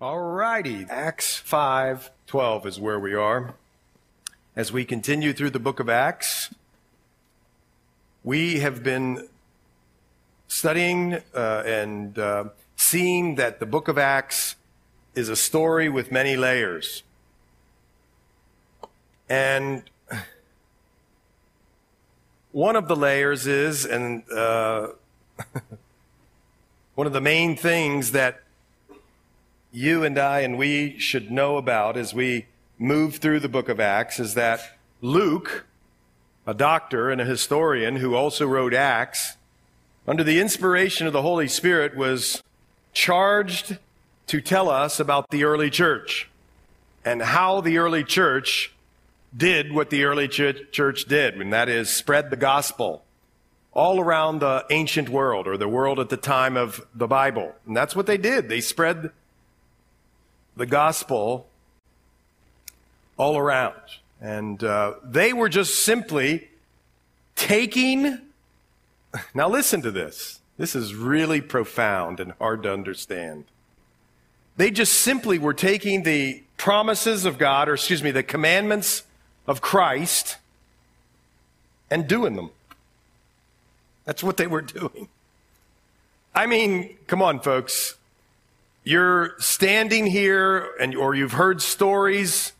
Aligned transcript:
All 0.00 0.20
righty. 0.20 0.86
Acts 0.88 1.34
5 1.38 2.12
12 2.28 2.66
is 2.68 2.78
where 2.78 3.00
we 3.00 3.14
are. 3.14 3.54
As 4.54 4.70
we 4.70 4.84
continue 4.84 5.32
through 5.32 5.50
the 5.50 5.58
book 5.58 5.80
of 5.80 5.88
Acts, 5.88 6.54
we 8.22 8.60
have 8.60 8.84
been 8.84 9.26
studying 10.46 11.14
uh, 11.34 11.64
and 11.66 12.16
uh, 12.16 12.44
seeing 12.76 13.34
that 13.34 13.58
the 13.58 13.66
book 13.66 13.88
of 13.88 13.98
Acts 13.98 14.54
is 15.16 15.28
a 15.28 15.34
story 15.34 15.88
with 15.88 16.12
many 16.12 16.36
layers. 16.36 17.02
And 19.28 19.82
one 22.52 22.76
of 22.76 22.86
the 22.86 22.94
layers 22.94 23.48
is, 23.48 23.84
and 23.84 24.22
uh, 24.30 24.90
one 26.94 27.08
of 27.08 27.12
the 27.12 27.20
main 27.20 27.56
things 27.56 28.12
that 28.12 28.44
you 29.72 30.04
and 30.04 30.18
I 30.18 30.40
and 30.40 30.56
we 30.56 30.98
should 30.98 31.30
know 31.30 31.56
about 31.56 31.96
as 31.96 32.14
we 32.14 32.46
move 32.78 33.16
through 33.16 33.40
the 33.40 33.48
book 33.48 33.68
of 33.68 33.80
Acts 33.80 34.18
is 34.18 34.34
that 34.34 34.78
Luke, 35.00 35.66
a 36.46 36.54
doctor 36.54 37.10
and 37.10 37.20
a 37.20 37.24
historian 37.24 37.96
who 37.96 38.14
also 38.14 38.46
wrote 38.46 38.72
Acts, 38.72 39.36
under 40.06 40.24
the 40.24 40.40
inspiration 40.40 41.06
of 41.06 41.12
the 41.12 41.22
Holy 41.22 41.48
Spirit, 41.48 41.96
was 41.96 42.42
charged 42.92 43.78
to 44.26 44.40
tell 44.40 44.70
us 44.70 44.98
about 44.98 45.30
the 45.30 45.44
early 45.44 45.70
church 45.70 46.30
and 47.04 47.20
how 47.20 47.60
the 47.60 47.78
early 47.78 48.04
church 48.04 48.72
did 49.36 49.72
what 49.72 49.90
the 49.90 50.04
early 50.04 50.26
church 50.28 51.04
did, 51.04 51.34
and 51.34 51.52
that 51.52 51.68
is 51.68 51.90
spread 51.90 52.30
the 52.30 52.36
gospel 52.36 53.04
all 53.72 54.00
around 54.00 54.40
the 54.40 54.64
ancient 54.70 55.08
world 55.08 55.46
or 55.46 55.56
the 55.56 55.68
world 55.68 56.00
at 56.00 56.08
the 56.08 56.16
time 56.16 56.56
of 56.56 56.84
the 56.94 57.06
Bible. 57.06 57.54
And 57.66 57.76
that's 57.76 57.94
what 57.94 58.06
they 58.06 58.16
did. 58.16 58.48
They 58.48 58.60
spread 58.60 59.10
the 60.58 60.66
gospel 60.66 61.46
all 63.16 63.38
around. 63.38 63.74
And 64.20 64.62
uh, 64.62 64.94
they 65.02 65.32
were 65.32 65.48
just 65.48 65.84
simply 65.84 66.48
taking. 67.34 68.18
Now, 69.34 69.48
listen 69.48 69.80
to 69.82 69.90
this. 69.90 70.40
This 70.58 70.76
is 70.76 70.94
really 70.94 71.40
profound 71.40 72.20
and 72.20 72.32
hard 72.32 72.62
to 72.64 72.72
understand. 72.72 73.44
They 74.58 74.70
just 74.70 74.92
simply 74.92 75.38
were 75.38 75.54
taking 75.54 76.02
the 76.02 76.42
promises 76.58 77.24
of 77.24 77.38
God, 77.38 77.70
or 77.70 77.74
excuse 77.74 78.02
me, 78.02 78.10
the 78.10 78.22
commandments 78.22 79.04
of 79.46 79.62
Christ, 79.62 80.36
and 81.90 82.06
doing 82.06 82.36
them. 82.36 82.50
That's 84.04 84.22
what 84.22 84.36
they 84.36 84.46
were 84.46 84.60
doing. 84.78 85.08
I 86.34 86.44
mean, 86.44 86.98
come 87.06 87.22
on, 87.22 87.40
folks. 87.40 87.97
You're 88.88 89.34
standing 89.38 90.06
here 90.06 90.70
and 90.80 90.94
or 90.96 91.14
you've 91.14 91.32
heard 91.32 91.60
stories 91.60 92.54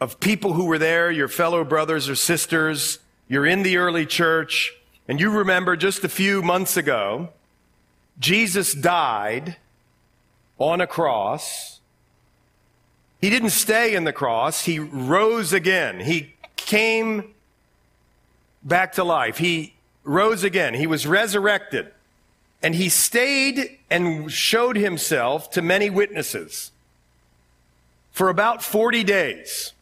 of 0.00 0.18
people 0.18 0.54
who 0.54 0.64
were 0.64 0.76
there, 0.76 1.08
your 1.08 1.28
fellow 1.28 1.62
brothers 1.62 2.08
or 2.08 2.16
sisters. 2.16 2.98
You're 3.28 3.46
in 3.46 3.62
the 3.62 3.76
early 3.76 4.06
church 4.06 4.74
and 5.06 5.20
you 5.20 5.30
remember 5.30 5.76
just 5.76 6.02
a 6.02 6.08
few 6.08 6.42
months 6.42 6.76
ago, 6.76 7.28
Jesus 8.18 8.74
died 8.74 9.54
on 10.58 10.80
a 10.80 10.86
cross. 10.88 11.78
He 13.20 13.30
didn't 13.30 13.50
stay 13.50 13.94
in 13.94 14.02
the 14.02 14.12
cross. 14.12 14.64
He 14.64 14.80
rose 14.80 15.52
again. 15.52 16.00
He 16.00 16.34
came 16.56 17.36
back 18.64 18.94
to 18.94 19.04
life. 19.04 19.38
He 19.38 19.76
rose 20.02 20.42
again. 20.42 20.74
He 20.74 20.88
was 20.88 21.06
resurrected. 21.06 21.92
And 22.62 22.74
he 22.74 22.88
stayed 22.88 23.78
and 23.88 24.30
showed 24.30 24.76
himself 24.76 25.50
to 25.52 25.62
many 25.62 25.90
witnesses 25.90 26.72
for 28.10 28.28
about 28.28 28.62
40 28.62 29.04
days. 29.04 29.72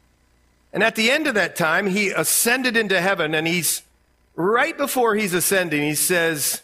And 0.73 0.83
at 0.83 0.95
the 0.95 1.11
end 1.11 1.27
of 1.27 1.35
that 1.35 1.57
time, 1.57 1.87
he 1.87 2.11
ascended 2.11 2.77
into 2.77 3.01
heaven 3.01 3.35
and 3.35 3.47
he's 3.47 3.83
right 4.35 4.77
before 4.77 5.15
he's 5.15 5.33
ascending, 5.33 5.83
he 5.83 5.95
says, 5.95 6.63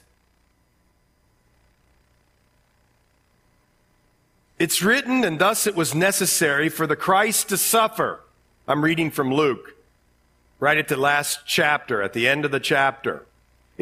It's 4.59 4.81
written, 4.81 5.25
and 5.25 5.41
thus 5.41 5.67
it 5.67 5.75
was 5.75 5.93
necessary 5.93 6.69
for 6.69 6.87
the 6.87 6.95
Christ 6.95 7.49
to 7.49 7.57
suffer. 7.57 8.21
I'm 8.69 8.85
reading 8.85 9.11
from 9.11 9.35
Luke, 9.35 9.75
right 10.61 10.79
at 10.79 10.87
the 10.87 10.97
last 10.97 11.41
chapter, 11.47 12.01
at 12.01 12.13
the 12.13 12.29
end 12.29 12.45
of 12.45 12.53
the 12.53 12.61
chapter. 12.61 13.27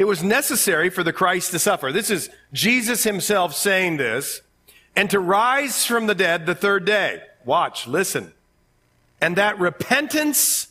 It 0.01 0.07
was 0.07 0.23
necessary 0.23 0.89
for 0.89 1.03
the 1.03 1.13
Christ 1.13 1.51
to 1.51 1.59
suffer. 1.59 1.91
This 1.91 2.09
is 2.09 2.31
Jesus 2.51 3.03
himself 3.03 3.53
saying 3.53 3.97
this, 3.97 4.41
and 4.95 5.07
to 5.11 5.19
rise 5.19 5.85
from 5.85 6.07
the 6.07 6.15
dead 6.15 6.47
the 6.47 6.55
third 6.55 6.85
day. 6.85 7.21
Watch, 7.45 7.85
listen. 7.85 8.33
And 9.21 9.35
that 9.35 9.59
repentance 9.59 10.69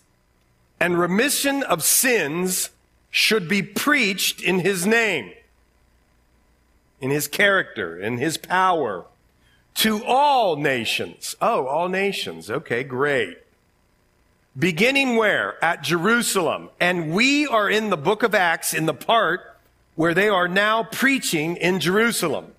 and 0.81 0.99
remission 0.99 1.63
of 1.63 1.85
sins 1.85 2.71
should 3.13 3.49
be 3.49 3.63
preached 3.63 4.43
in 4.43 4.59
his 4.59 4.85
name, 4.85 5.31
in 7.01 7.11
his 7.11 7.29
character, 7.29 7.97
in 7.97 8.19
his 8.19 8.37
power, 8.37 9.05
to 9.75 10.05
all 10.05 10.57
nations. 10.57 11.37
Oh, 11.41 11.69
all 11.69 11.89
nations. 11.89 12.51
Okay, 12.51 12.83
great. 12.83 13.39
Beginning 14.59 15.17
where? 15.17 15.63
At 15.65 15.83
Jerusalem. 15.83 16.71
And 16.81 17.13
we 17.13 17.47
are 17.47 17.69
in 17.69 17.91
the 17.91 17.97
book 17.97 18.23
of 18.23 18.35
Acts 18.35 18.75
in 18.75 18.87
the 18.87 18.95
part 18.95 19.41
where 19.95 20.15
they 20.15 20.29
are 20.29 20.49
now 20.49 20.83
preaching 20.83 21.57
in 21.57 21.81
Jerusalem. 21.81 22.53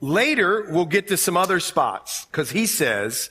Later, 0.00 0.66
we'll 0.68 0.86
get 0.86 1.08
to 1.08 1.16
some 1.16 1.36
other 1.36 1.60
spots 1.60 2.26
because 2.26 2.50
he 2.50 2.66
says 2.66 3.30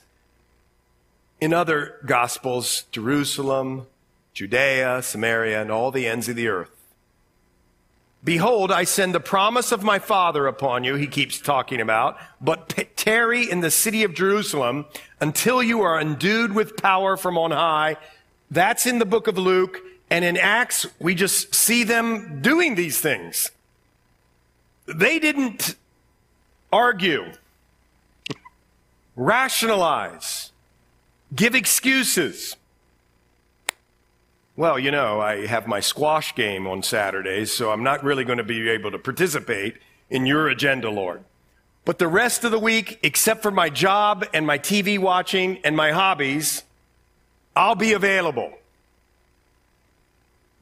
in 1.40 1.52
other 1.52 1.96
gospels, 2.06 2.84
Jerusalem, 2.92 3.86
Judea, 4.32 5.02
Samaria, 5.02 5.60
and 5.60 5.70
all 5.70 5.90
the 5.90 6.06
ends 6.06 6.28
of 6.28 6.36
the 6.36 6.48
earth. 6.48 6.75
Behold, 8.26 8.72
I 8.72 8.82
send 8.82 9.14
the 9.14 9.20
promise 9.20 9.70
of 9.70 9.84
my 9.84 10.00
Father 10.00 10.48
upon 10.48 10.82
you, 10.82 10.96
he 10.96 11.06
keeps 11.06 11.40
talking 11.40 11.80
about, 11.80 12.18
but 12.40 12.74
tarry 12.96 13.48
in 13.48 13.60
the 13.60 13.70
city 13.70 14.02
of 14.02 14.14
Jerusalem 14.14 14.86
until 15.20 15.62
you 15.62 15.82
are 15.82 16.00
endued 16.00 16.52
with 16.52 16.76
power 16.76 17.16
from 17.16 17.38
on 17.38 17.52
high. 17.52 17.96
That's 18.50 18.84
in 18.84 18.98
the 18.98 19.04
book 19.04 19.28
of 19.28 19.38
Luke. 19.38 19.78
And 20.10 20.24
in 20.24 20.36
Acts, 20.36 20.88
we 20.98 21.14
just 21.14 21.54
see 21.54 21.84
them 21.84 22.42
doing 22.42 22.74
these 22.74 23.00
things. 23.00 23.52
They 24.86 25.20
didn't 25.20 25.76
argue, 26.72 27.26
rationalize, 29.14 30.50
give 31.32 31.54
excuses. 31.54 32.56
Well, 34.56 34.78
you 34.78 34.90
know, 34.90 35.20
I 35.20 35.46
have 35.46 35.66
my 35.66 35.80
squash 35.80 36.34
game 36.34 36.66
on 36.66 36.82
Saturdays, 36.82 37.52
so 37.52 37.70
I'm 37.70 37.82
not 37.82 38.02
really 38.02 38.24
going 38.24 38.38
to 38.38 38.44
be 38.44 38.70
able 38.70 38.90
to 38.90 38.98
participate 38.98 39.76
in 40.08 40.24
your 40.24 40.48
agenda, 40.48 40.88
Lord. 40.88 41.22
But 41.84 41.98
the 41.98 42.08
rest 42.08 42.42
of 42.42 42.52
the 42.52 42.58
week, 42.58 42.98
except 43.02 43.42
for 43.42 43.50
my 43.50 43.68
job 43.68 44.24
and 44.32 44.46
my 44.46 44.58
TV 44.58 44.98
watching 44.98 45.58
and 45.62 45.76
my 45.76 45.92
hobbies, 45.92 46.62
I'll 47.54 47.74
be 47.74 47.92
available. 47.92 48.54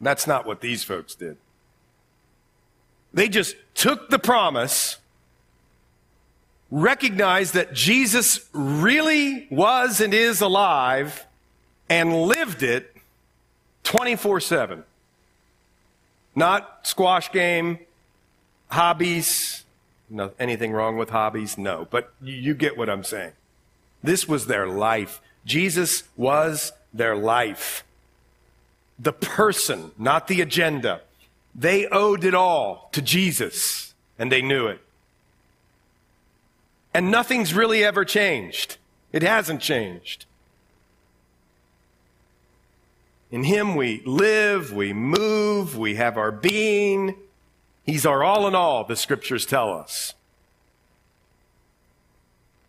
That's 0.00 0.26
not 0.26 0.44
what 0.44 0.60
these 0.60 0.82
folks 0.82 1.14
did. 1.14 1.36
They 3.12 3.28
just 3.28 3.54
took 3.74 4.10
the 4.10 4.18
promise, 4.18 4.98
recognized 6.68 7.54
that 7.54 7.72
Jesus 7.72 8.48
really 8.52 9.46
was 9.52 10.00
and 10.00 10.12
is 10.12 10.40
alive, 10.40 11.24
and 11.88 12.22
lived 12.22 12.64
it 12.64 12.93
24 13.84 14.40
7. 14.40 14.84
Not 16.34 16.80
squash 16.86 17.30
game, 17.30 17.78
hobbies. 18.68 19.64
No, 20.10 20.32
anything 20.38 20.72
wrong 20.72 20.96
with 20.96 21.10
hobbies? 21.10 21.56
No. 21.56 21.86
But 21.90 22.12
you, 22.20 22.34
you 22.34 22.54
get 22.54 22.76
what 22.76 22.90
I'm 22.90 23.04
saying. 23.04 23.32
This 24.02 24.28
was 24.28 24.46
their 24.46 24.66
life. 24.66 25.20
Jesus 25.46 26.04
was 26.16 26.72
their 26.92 27.16
life. 27.16 27.84
The 28.98 29.12
person, 29.12 29.92
not 29.98 30.28
the 30.28 30.40
agenda. 30.40 31.00
They 31.54 31.86
owed 31.86 32.24
it 32.24 32.34
all 32.34 32.88
to 32.92 33.00
Jesus, 33.00 33.94
and 34.18 34.30
they 34.30 34.42
knew 34.42 34.66
it. 34.66 34.80
And 36.92 37.10
nothing's 37.10 37.54
really 37.54 37.82
ever 37.84 38.04
changed. 38.04 38.76
It 39.12 39.22
hasn't 39.22 39.60
changed. 39.60 40.26
In 43.34 43.42
Him 43.42 43.74
we 43.74 44.00
live, 44.06 44.72
we 44.72 44.92
move, 44.92 45.76
we 45.76 45.96
have 45.96 46.16
our 46.16 46.30
being. 46.30 47.16
He's 47.82 48.06
our 48.06 48.22
all 48.22 48.46
in 48.46 48.54
all, 48.54 48.84
the 48.84 48.94
scriptures 48.94 49.44
tell 49.44 49.72
us. 49.72 50.14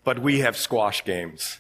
But 0.04 0.18
we 0.18 0.40
have 0.40 0.58
squash 0.58 1.06
games. 1.06 1.60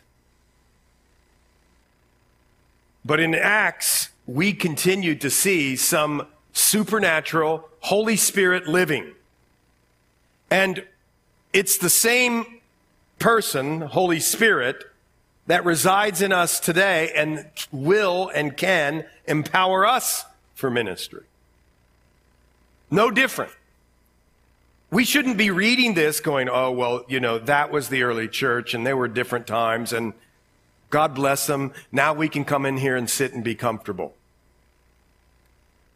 But 3.05 3.19
in 3.19 3.35
Acts, 3.35 4.09
we 4.25 4.53
continue 4.53 5.13
to 5.13 5.29
see 5.29 5.75
some 5.75 6.25
supernatural 6.51 7.69
Holy 7.81 8.15
Spirit 8.15 8.67
living. 8.67 9.13
And 10.49 10.83
it's 11.53 11.77
the 11.77 11.91
same 11.91 12.59
person, 13.19 13.81
Holy 13.81 14.19
Spirit, 14.19 14.83
that 15.47 15.65
resides 15.65 16.21
in 16.21 16.31
us 16.31 16.59
today 16.59 17.11
and 17.15 17.45
will 17.71 18.29
and 18.29 18.57
can 18.57 19.05
empower 19.25 19.85
us 19.85 20.25
for 20.55 20.69
ministry. 20.69 21.23
No 22.89 23.11
different. 23.11 23.51
We 24.91 25.03
shouldn't 25.03 25.37
be 25.37 25.51
reading 25.51 25.93
this 25.93 26.19
going, 26.19 26.47
oh, 26.49 26.71
well, 26.71 27.03
you 27.07 27.19
know, 27.19 27.37
that 27.39 27.71
was 27.71 27.89
the 27.89 28.03
early 28.03 28.27
church 28.27 28.73
and 28.73 28.85
there 28.85 28.97
were 28.97 29.07
different 29.07 29.47
times 29.47 29.91
and 29.91 30.13
God 30.89 31.13
bless 31.13 31.47
them. 31.47 31.73
Now 31.91 32.13
we 32.13 32.29
can 32.29 32.45
come 32.45 32.65
in 32.65 32.77
here 32.77 32.95
and 32.95 33.09
sit 33.09 33.33
and 33.33 33.43
be 33.43 33.55
comfortable. 33.55 34.13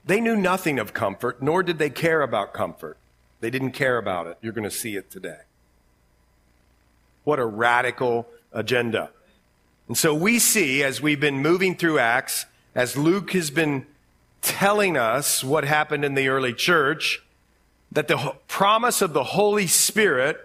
They 0.05 0.19
knew 0.19 0.35
nothing 0.35 0.79
of 0.79 0.93
comfort, 0.93 1.41
nor 1.41 1.61
did 1.63 1.77
they 1.77 1.89
care 1.89 2.21
about 2.21 2.53
comfort. 2.53 2.97
They 3.41 3.49
didn't 3.49 3.71
care 3.71 3.97
about 3.97 4.27
it. 4.27 4.37
You're 4.41 4.53
going 4.53 4.69
to 4.69 4.75
see 4.75 4.95
it 4.95 5.09
today. 5.09 5.41
What 7.23 7.39
a 7.39 7.45
radical 7.45 8.27
agenda. 8.51 9.11
And 9.89 9.97
so 9.97 10.13
we 10.13 10.39
see, 10.39 10.83
as 10.83 11.01
we've 11.01 11.19
been 11.19 11.41
moving 11.41 11.75
through 11.75 11.99
Acts, 11.99 12.45
as 12.75 12.95
Luke 12.95 13.31
has 13.31 13.49
been 13.49 13.87
telling 14.41 14.95
us 14.95 15.43
what 15.43 15.65
happened 15.65 16.05
in 16.05 16.13
the 16.13 16.29
early 16.29 16.53
church, 16.53 17.21
that 17.91 18.07
the 18.07 18.35
promise 18.47 19.01
of 19.01 19.13
the 19.13 19.23
Holy 19.23 19.65
Spirit 19.65 20.37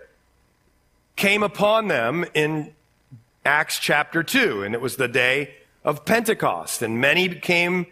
came 1.14 1.42
upon 1.42 1.88
them 1.88 2.24
in 2.32 2.72
Acts 3.44 3.78
chapter 3.78 4.22
2, 4.22 4.62
and 4.62 4.74
it 4.74 4.80
was 4.80 4.96
the 4.96 5.08
day 5.08 5.54
of 5.84 6.06
Pentecost, 6.06 6.80
and 6.80 6.98
many 6.98 7.28
came 7.28 7.86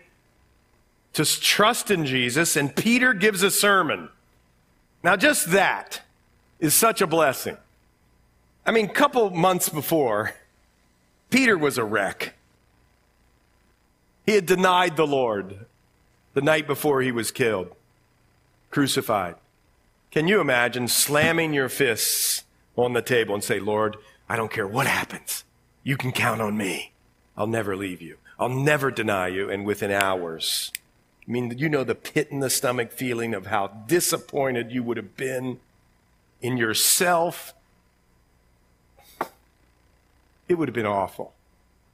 to 1.13 1.27
trust 1.27 1.91
in 1.91 2.07
Jesus, 2.07 2.57
and 2.57 2.75
Peter 2.75 3.13
gives 3.13 3.43
a 3.43 3.51
sermon. 3.51 4.09
Now, 5.05 5.17
just 5.17 5.51
that 5.51 6.01
is 6.59 6.73
such 6.73 7.03
a 7.03 7.07
blessing. 7.07 7.59
I 8.65 8.71
mean, 8.71 8.87
a 8.87 8.93
couple 8.93 9.29
months 9.29 9.69
before, 9.69 10.33
Peter 11.33 11.57
was 11.57 11.79
a 11.79 11.85
wreck. 11.85 12.35
He 14.27 14.35
had 14.35 14.45
denied 14.45 14.97
the 14.97 15.07
Lord 15.07 15.65
the 16.35 16.43
night 16.43 16.67
before 16.67 17.01
he 17.01 17.11
was 17.11 17.31
killed, 17.31 17.75
crucified. 18.71 19.37
Can 20.11 20.29
you 20.29 20.43
imagine 20.43 20.89
slamming 20.89 21.55
your 21.55 21.71
fists 21.71 22.45
on 22.77 22.93
the 22.93 23.01
table 23.01 23.35
and 23.35 23.43
say, 23.43 23.59
Lord, 23.59 23.97
I 24.29 24.37
don't 24.37 24.53
care 24.53 24.67
what 24.67 24.87
happens. 24.87 25.45
You 25.83 25.97
can 25.97 26.13
count 26.13 26.43
on 26.43 26.57
me. 26.57 26.93
I'll 27.35 27.47
never 27.47 27.75
leave 27.77 28.03
you. 28.03 28.19
I'll 28.39 28.51
never 28.51 28.91
deny 28.91 29.29
you. 29.29 29.51
And 29.51 29.65
within 29.65 29.91
hours, 29.91 30.71
I 31.27 31.31
mean, 31.31 31.57
you 31.57 31.71
know 31.71 31.83
the 31.83 31.95
pit 31.95 32.29
in 32.31 32.41
the 32.41 32.51
stomach 32.51 32.93
feeling 32.93 33.33
of 33.33 33.47
how 33.47 33.69
disappointed 33.87 34.71
you 34.71 34.83
would 34.83 34.99
have 34.99 35.17
been 35.17 35.61
in 36.43 36.59
yourself. 36.59 37.55
It 40.53 40.59
would 40.59 40.69
have 40.69 40.75
been 40.75 40.85
awful. 40.85 41.33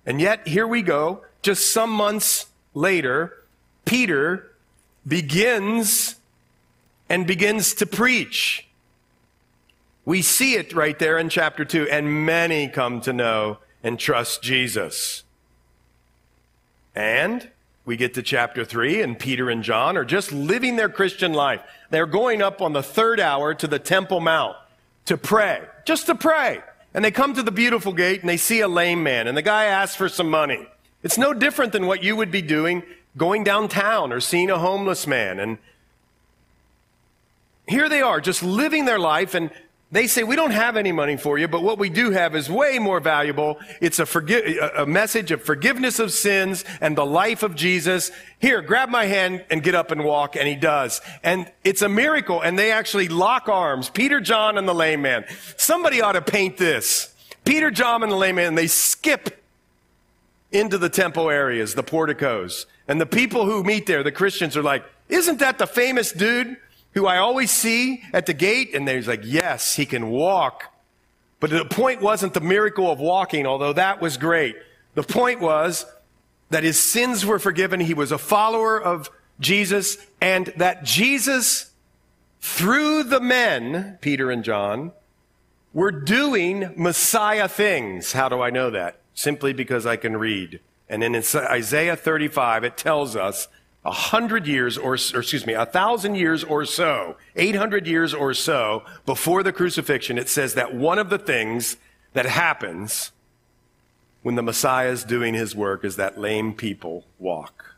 And 0.04 0.20
yet, 0.20 0.48
here 0.48 0.66
we 0.66 0.82
go. 0.82 1.22
Just 1.42 1.72
some 1.72 1.90
months 1.90 2.46
later, 2.74 3.44
Peter 3.84 4.50
begins 5.06 6.16
and 7.08 7.24
begins 7.24 7.72
to 7.74 7.86
preach. 7.86 8.66
We 10.04 10.22
see 10.22 10.54
it 10.54 10.72
right 10.72 10.98
there 10.98 11.18
in 11.18 11.28
chapter 11.28 11.64
2, 11.64 11.88
and 11.88 12.26
many 12.26 12.66
come 12.66 13.00
to 13.02 13.12
know 13.12 13.58
and 13.84 13.96
trust 13.96 14.42
Jesus. 14.42 15.22
And 16.96 17.48
we 17.84 17.96
get 17.96 18.14
to 18.14 18.22
chapter 18.24 18.64
3, 18.64 19.02
and 19.02 19.16
Peter 19.16 19.48
and 19.48 19.62
John 19.62 19.96
are 19.96 20.04
just 20.04 20.32
living 20.32 20.74
their 20.74 20.88
Christian 20.88 21.32
life. 21.32 21.62
They're 21.90 22.06
going 22.06 22.42
up 22.42 22.60
on 22.60 22.72
the 22.72 22.82
third 22.82 23.20
hour 23.20 23.54
to 23.54 23.68
the 23.68 23.78
Temple 23.78 24.18
Mount 24.18 24.56
to 25.04 25.16
pray, 25.16 25.62
just 25.84 26.06
to 26.06 26.16
pray. 26.16 26.60
And 26.94 27.04
they 27.04 27.10
come 27.10 27.34
to 27.34 27.42
the 27.42 27.50
beautiful 27.50 27.92
gate 27.92 28.20
and 28.20 28.28
they 28.28 28.36
see 28.36 28.60
a 28.60 28.68
lame 28.68 29.02
man, 29.02 29.26
and 29.26 29.36
the 29.36 29.42
guy 29.42 29.64
asks 29.64 29.96
for 29.96 30.08
some 30.08 30.30
money. 30.30 30.66
It's 31.02 31.18
no 31.18 31.32
different 31.32 31.72
than 31.72 31.86
what 31.86 32.02
you 32.02 32.16
would 32.16 32.30
be 32.30 32.42
doing 32.42 32.82
going 33.16 33.44
downtown 33.44 34.12
or 34.12 34.20
seeing 34.20 34.50
a 34.50 34.58
homeless 34.58 35.06
man. 35.06 35.38
And 35.38 35.58
here 37.66 37.88
they 37.88 38.00
are, 38.00 38.20
just 38.20 38.42
living 38.42 38.84
their 38.84 38.98
life, 38.98 39.34
and 39.34 39.50
they 39.90 40.06
say, 40.06 40.22
We 40.22 40.36
don't 40.36 40.50
have 40.50 40.76
any 40.76 40.92
money 40.92 41.16
for 41.16 41.38
you, 41.38 41.48
but 41.48 41.62
what 41.62 41.78
we 41.78 41.88
do 41.88 42.10
have 42.10 42.36
is 42.36 42.50
way 42.50 42.78
more 42.78 43.00
valuable. 43.00 43.58
It's 43.80 43.98
a, 43.98 44.04
forgi- 44.04 44.58
a 44.76 44.84
message 44.84 45.30
of 45.30 45.42
forgiveness 45.42 45.98
of 45.98 46.12
sins 46.12 46.64
and 46.80 46.96
the 46.96 47.06
life 47.06 47.42
of 47.42 47.54
Jesus. 47.54 48.10
Here, 48.38 48.60
grab 48.60 48.90
my 48.90 49.06
hand 49.06 49.44
and 49.50 49.62
get 49.62 49.74
up 49.74 49.90
and 49.90 50.04
walk. 50.04 50.36
And 50.36 50.46
he 50.46 50.56
does. 50.56 51.00
And 51.22 51.50
it's 51.64 51.80
a 51.80 51.88
miracle. 51.88 52.42
And 52.42 52.58
they 52.58 52.70
actually 52.70 53.08
lock 53.08 53.48
arms. 53.48 53.88
Peter, 53.88 54.20
John, 54.20 54.58
and 54.58 54.68
the 54.68 54.74
lame 54.74 55.00
man. 55.00 55.24
Somebody 55.56 56.02
ought 56.02 56.12
to 56.12 56.22
paint 56.22 56.58
this. 56.58 57.14
Peter, 57.46 57.70
John, 57.70 58.02
and 58.02 58.12
the 58.12 58.16
lame 58.16 58.36
man, 58.36 58.56
they 58.56 58.66
skip 58.66 59.42
into 60.52 60.76
the 60.76 60.90
temple 60.90 61.30
areas, 61.30 61.74
the 61.74 61.82
porticos. 61.82 62.66
And 62.88 63.00
the 63.00 63.06
people 63.06 63.46
who 63.46 63.64
meet 63.64 63.86
there, 63.86 64.02
the 64.02 64.12
Christians, 64.12 64.54
are 64.54 64.62
like, 64.62 64.84
Isn't 65.08 65.38
that 65.38 65.56
the 65.56 65.66
famous 65.66 66.12
dude? 66.12 66.58
Who 66.94 67.06
I 67.06 67.18
always 67.18 67.50
see 67.50 68.02
at 68.12 68.26
the 68.26 68.34
gate, 68.34 68.74
and 68.74 68.88
he's 68.88 69.08
like, 69.08 69.22
yes, 69.24 69.76
he 69.76 69.86
can 69.86 70.10
walk. 70.10 70.74
But 71.40 71.50
the 71.50 71.64
point 71.64 72.00
wasn't 72.00 72.34
the 72.34 72.40
miracle 72.40 72.90
of 72.90 72.98
walking, 72.98 73.46
although 73.46 73.72
that 73.72 74.00
was 74.00 74.16
great. 74.16 74.56
The 74.94 75.02
point 75.02 75.40
was 75.40 75.86
that 76.50 76.64
his 76.64 76.80
sins 76.80 77.24
were 77.24 77.38
forgiven. 77.38 77.80
He 77.80 77.94
was 77.94 78.10
a 78.10 78.18
follower 78.18 78.80
of 78.80 79.10
Jesus, 79.38 79.98
and 80.20 80.46
that 80.56 80.82
Jesus, 80.82 81.70
through 82.40 83.04
the 83.04 83.20
men, 83.20 83.98
Peter 84.00 84.30
and 84.30 84.42
John, 84.42 84.92
were 85.72 85.92
doing 85.92 86.72
Messiah 86.76 87.46
things. 87.46 88.12
How 88.12 88.28
do 88.28 88.40
I 88.40 88.50
know 88.50 88.70
that? 88.70 88.98
Simply 89.14 89.52
because 89.52 89.86
I 89.86 89.96
can 89.96 90.16
read. 90.16 90.60
And 90.88 91.04
in 91.04 91.14
Isaiah 91.14 91.96
35, 91.96 92.64
it 92.64 92.76
tells 92.76 93.14
us 93.14 93.46
a 93.88 93.90
hundred 93.90 94.46
years 94.46 94.76
or, 94.76 94.92
or, 94.92 95.20
excuse 95.20 95.46
me, 95.46 95.54
a 95.54 95.64
thousand 95.64 96.14
years 96.14 96.44
or 96.44 96.66
so, 96.66 97.16
800 97.36 97.86
years 97.86 98.12
or 98.12 98.34
so 98.34 98.82
before 99.06 99.42
the 99.42 99.50
crucifixion, 99.50 100.18
it 100.18 100.28
says 100.28 100.52
that 100.54 100.74
one 100.74 100.98
of 100.98 101.08
the 101.08 101.18
things 101.18 101.78
that 102.12 102.26
happens 102.26 103.12
when 104.22 104.34
the 104.34 104.42
Messiah 104.42 104.90
is 104.90 105.04
doing 105.04 105.32
his 105.32 105.56
work 105.56 105.86
is 105.86 105.96
that 105.96 106.20
lame 106.20 106.52
people 106.52 107.06
walk. 107.18 107.76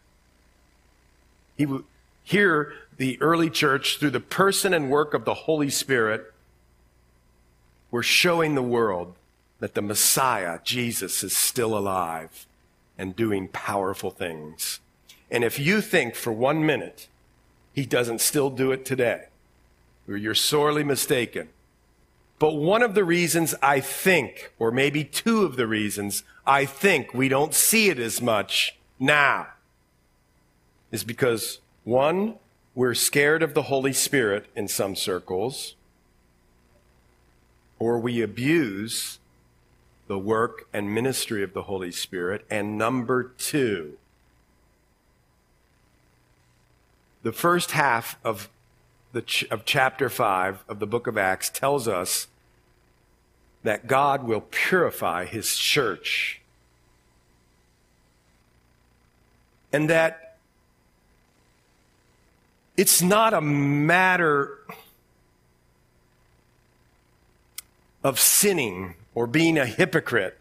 He, 1.56 1.68
here, 2.24 2.72
the 2.96 3.16
early 3.22 3.48
church, 3.48 3.98
through 3.98 4.10
the 4.10 4.18
person 4.18 4.74
and 4.74 4.90
work 4.90 5.14
of 5.14 5.24
the 5.24 5.34
Holy 5.34 5.70
Spirit, 5.70 6.34
were 7.92 8.02
showing 8.02 8.56
the 8.56 8.62
world 8.62 9.14
that 9.60 9.74
the 9.74 9.82
Messiah, 9.82 10.58
Jesus, 10.64 11.22
is 11.22 11.36
still 11.36 11.78
alive 11.78 12.48
and 12.98 13.14
doing 13.14 13.46
powerful 13.46 14.10
things. 14.10 14.80
And 15.30 15.44
if 15.44 15.58
you 15.58 15.80
think 15.80 16.14
for 16.14 16.32
one 16.32 16.64
minute 16.66 17.08
he 17.72 17.86
doesn't 17.86 18.20
still 18.20 18.50
do 18.50 18.72
it 18.72 18.84
today, 18.84 19.26
you're 20.06 20.34
sorely 20.34 20.82
mistaken. 20.82 21.48
But 22.40 22.54
one 22.54 22.82
of 22.82 22.94
the 22.94 23.04
reasons 23.04 23.54
I 23.62 23.80
think, 23.80 24.52
or 24.58 24.72
maybe 24.72 25.04
two 25.04 25.44
of 25.44 25.56
the 25.56 25.66
reasons 25.66 26.24
I 26.46 26.64
think 26.64 27.14
we 27.14 27.28
don't 27.28 27.54
see 27.54 27.90
it 27.90 27.98
as 27.98 28.20
much 28.20 28.76
now, 28.98 29.48
is 30.90 31.04
because 31.04 31.60
one, 31.84 32.36
we're 32.74 32.94
scared 32.94 33.42
of 33.42 33.54
the 33.54 33.62
Holy 33.62 33.92
Spirit 33.92 34.46
in 34.56 34.68
some 34.68 34.96
circles, 34.96 35.74
or 37.78 37.98
we 37.98 38.22
abuse 38.22 39.18
the 40.08 40.18
work 40.18 40.66
and 40.72 40.92
ministry 40.92 41.42
of 41.42 41.52
the 41.52 41.62
Holy 41.62 41.92
Spirit. 41.92 42.44
And 42.50 42.76
number 42.76 43.22
two, 43.38 43.98
the 47.22 47.32
first 47.32 47.72
half 47.72 48.18
of, 48.24 48.48
the 49.12 49.22
ch- 49.22 49.44
of 49.50 49.64
chapter 49.64 50.08
5 50.08 50.64
of 50.68 50.78
the 50.78 50.86
book 50.86 51.06
of 51.06 51.18
Acts 51.18 51.50
tells 51.50 51.86
us 51.86 52.28
that 53.62 53.86
God 53.86 54.24
will 54.24 54.42
purify 54.50 55.24
his 55.24 55.56
church. 55.56 56.40
And 59.72 59.90
that 59.90 60.36
it's 62.76 63.02
not 63.02 63.34
a 63.34 63.40
matter 63.40 64.58
of 68.02 68.18
sinning 68.18 68.94
or 69.14 69.26
being 69.26 69.58
a 69.58 69.66
hypocrite 69.66 70.38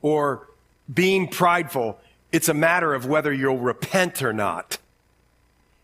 or 0.00 0.48
being 0.92 1.28
prideful. 1.28 1.98
It's 2.32 2.48
a 2.48 2.54
matter 2.54 2.94
of 2.94 3.06
whether 3.06 3.32
you'll 3.32 3.58
repent 3.58 4.22
or 4.22 4.32
not. 4.32 4.78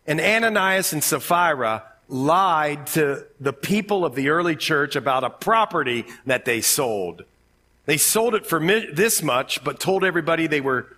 And 0.07 0.21
Ananias 0.21 0.93
and 0.93 1.03
Sapphira 1.03 1.83
lied 2.07 2.87
to 2.87 3.25
the 3.39 3.53
people 3.53 4.05
of 4.05 4.15
the 4.15 4.29
early 4.29 4.55
church 4.55 4.95
about 4.95 5.23
a 5.23 5.29
property 5.29 6.05
that 6.25 6.45
they 6.45 6.61
sold. 6.61 7.23
They 7.85 7.97
sold 7.97 8.33
it 8.33 8.45
for 8.45 8.59
this 8.59 9.21
much, 9.21 9.63
but 9.63 9.79
told 9.79 10.03
everybody 10.03 10.47
they 10.47 10.61
were 10.61 10.97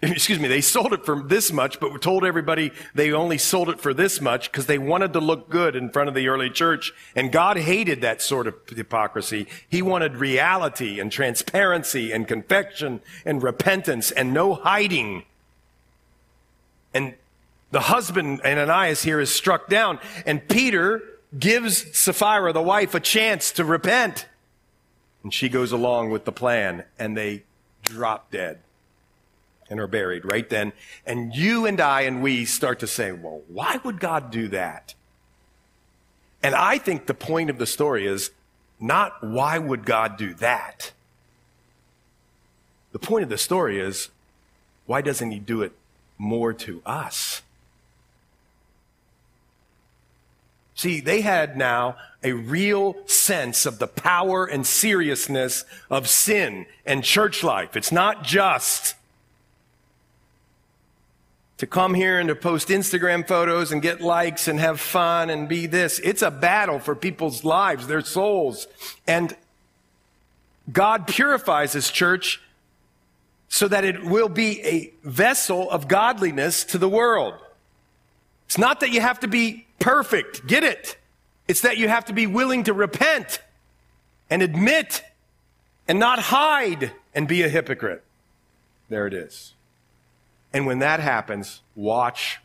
excuse 0.02 0.38
me, 0.38 0.48
they 0.48 0.62
sold 0.62 0.94
it 0.94 1.04
for 1.04 1.22
this 1.22 1.52
much, 1.52 1.78
but 1.78 2.00
told 2.00 2.24
everybody 2.24 2.72
they 2.94 3.12
only 3.12 3.36
sold 3.36 3.68
it 3.68 3.80
for 3.80 3.92
this 3.92 4.18
much 4.20 4.50
because 4.50 4.64
they 4.64 4.78
wanted 4.78 5.12
to 5.12 5.20
look 5.20 5.50
good 5.50 5.76
in 5.76 5.90
front 5.90 6.08
of 6.08 6.14
the 6.14 6.28
early 6.28 6.48
church. 6.48 6.92
And 7.14 7.30
God 7.30 7.58
hated 7.58 8.00
that 8.00 8.22
sort 8.22 8.46
of 8.46 8.54
hypocrisy. 8.66 9.46
He 9.68 9.82
wanted 9.82 10.16
reality 10.16 11.00
and 11.00 11.12
transparency 11.12 12.12
and 12.12 12.26
confession 12.26 13.00
and 13.26 13.42
repentance 13.42 14.10
and 14.10 14.32
no 14.32 14.54
hiding. 14.54 15.24
And 16.94 17.14
the 17.70 17.80
husband, 17.80 18.40
Ananias 18.44 19.02
here, 19.02 19.20
is 19.20 19.32
struck 19.34 19.68
down. 19.68 19.98
And 20.26 20.46
Peter 20.48 21.02
gives 21.38 21.96
Sapphira, 21.96 22.52
the 22.52 22.62
wife, 22.62 22.94
a 22.94 23.00
chance 23.00 23.52
to 23.52 23.64
repent. 23.64 24.26
And 25.22 25.32
she 25.32 25.48
goes 25.48 25.72
along 25.72 26.10
with 26.10 26.24
the 26.24 26.32
plan, 26.32 26.84
and 26.98 27.16
they 27.16 27.44
drop 27.84 28.30
dead 28.30 28.58
and 29.68 29.78
are 29.78 29.86
buried 29.86 30.24
right 30.24 30.48
then. 30.48 30.72
And 31.06 31.34
you 31.34 31.64
and 31.66 31.80
I 31.80 32.02
and 32.02 32.22
we 32.22 32.44
start 32.44 32.80
to 32.80 32.86
say, 32.86 33.12
well, 33.12 33.42
why 33.48 33.78
would 33.84 34.00
God 34.00 34.30
do 34.30 34.48
that? 34.48 34.94
And 36.42 36.54
I 36.54 36.78
think 36.78 37.06
the 37.06 37.14
point 37.14 37.50
of 37.50 37.58
the 37.58 37.66
story 37.66 38.06
is 38.06 38.30
not 38.80 39.22
why 39.22 39.58
would 39.58 39.84
God 39.84 40.16
do 40.16 40.34
that? 40.34 40.92
The 42.92 42.98
point 42.98 43.22
of 43.22 43.28
the 43.28 43.38
story 43.38 43.78
is 43.78 44.08
why 44.86 45.02
doesn't 45.02 45.30
he 45.30 45.38
do 45.38 45.62
it 45.62 45.72
more 46.18 46.52
to 46.54 46.82
us? 46.84 47.42
See, 50.80 51.00
they 51.00 51.20
had 51.20 51.58
now 51.58 51.96
a 52.22 52.32
real 52.32 52.96
sense 53.06 53.66
of 53.66 53.78
the 53.78 53.86
power 53.86 54.46
and 54.46 54.66
seriousness 54.66 55.66
of 55.90 56.08
sin 56.08 56.64
and 56.86 57.04
church 57.04 57.44
life. 57.44 57.76
It's 57.76 57.92
not 57.92 58.24
just 58.24 58.94
to 61.58 61.66
come 61.66 61.92
here 61.92 62.18
and 62.18 62.30
to 62.30 62.34
post 62.34 62.68
Instagram 62.68 63.28
photos 63.28 63.72
and 63.72 63.82
get 63.82 64.00
likes 64.00 64.48
and 64.48 64.58
have 64.58 64.80
fun 64.80 65.28
and 65.28 65.50
be 65.50 65.66
this. 65.66 65.98
It's 65.98 66.22
a 66.22 66.30
battle 66.30 66.78
for 66.78 66.94
people's 66.94 67.44
lives, 67.44 67.86
their 67.86 68.00
souls. 68.00 68.66
And 69.06 69.36
God 70.72 71.06
purifies 71.06 71.74
His 71.74 71.90
church 71.90 72.40
so 73.50 73.68
that 73.68 73.84
it 73.84 74.02
will 74.02 74.30
be 74.30 74.62
a 74.62 74.94
vessel 75.06 75.70
of 75.70 75.88
godliness 75.88 76.64
to 76.64 76.78
the 76.78 76.88
world. 76.88 77.34
It's 78.46 78.56
not 78.56 78.80
that 78.80 78.88
you 78.92 79.02
have 79.02 79.20
to 79.20 79.28
be 79.28 79.66
perfect. 79.80 80.46
Get 80.46 80.62
it? 80.62 80.96
It's 81.48 81.62
that 81.62 81.78
you 81.78 81.88
have 81.88 82.04
to 82.04 82.12
be 82.12 82.28
willing 82.28 82.62
to 82.64 82.72
repent 82.72 83.40
and 84.30 84.42
admit 84.42 85.02
and 85.88 85.98
not 85.98 86.20
hide 86.20 86.92
and 87.12 87.26
be 87.26 87.42
a 87.42 87.48
hypocrite. 87.48 88.04
There 88.88 89.08
it 89.08 89.14
is. 89.14 89.54
And 90.52 90.66
when 90.66 90.78
that 90.78 91.00
happens, 91.00 91.62
watch 91.74 92.38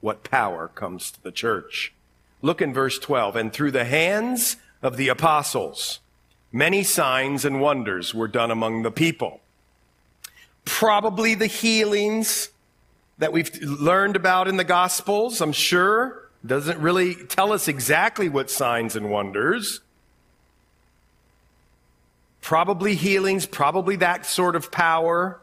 what 0.00 0.24
power 0.24 0.68
comes 0.68 1.10
to 1.12 1.22
the 1.22 1.32
church. 1.32 1.94
Look 2.42 2.60
in 2.60 2.74
verse 2.74 2.98
12. 2.98 3.36
And 3.36 3.52
through 3.52 3.70
the 3.70 3.86
hands 3.86 4.56
of 4.82 4.98
the 4.98 5.08
apostles, 5.08 6.00
many 6.52 6.82
signs 6.82 7.46
and 7.46 7.60
wonders 7.60 8.14
were 8.14 8.28
done 8.28 8.50
among 8.50 8.82
the 8.82 8.90
people. 8.90 9.40
Probably 10.66 11.34
the 11.34 11.46
healings 11.46 12.50
that 13.16 13.32
we've 13.32 13.54
learned 13.62 14.16
about 14.16 14.48
in 14.48 14.58
the 14.58 14.64
Gospels, 14.64 15.40
I'm 15.40 15.52
sure. 15.52 16.23
Doesn't 16.46 16.78
really 16.78 17.14
tell 17.14 17.52
us 17.52 17.68
exactly 17.68 18.28
what 18.28 18.50
signs 18.50 18.96
and 18.96 19.08
wonders. 19.08 19.80
Probably 22.42 22.94
healings, 22.94 23.46
probably 23.46 23.96
that 23.96 24.26
sort 24.26 24.54
of 24.54 24.70
power. 24.70 25.40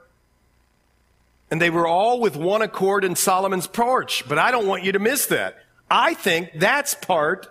And 1.49 1.59
they 1.59 1.71
were 1.71 1.87
all 1.87 2.19
with 2.19 2.35
one 2.35 2.61
accord 2.61 3.03
in 3.03 3.15
Solomon's 3.15 3.65
porch. 3.65 4.27
But 4.29 4.37
I 4.37 4.51
don't 4.51 4.67
want 4.67 4.83
you 4.83 4.91
to 4.91 4.99
miss 4.99 5.25
that. 5.27 5.57
I 5.89 6.13
think 6.13 6.51
that's 6.55 6.93
part 6.93 7.49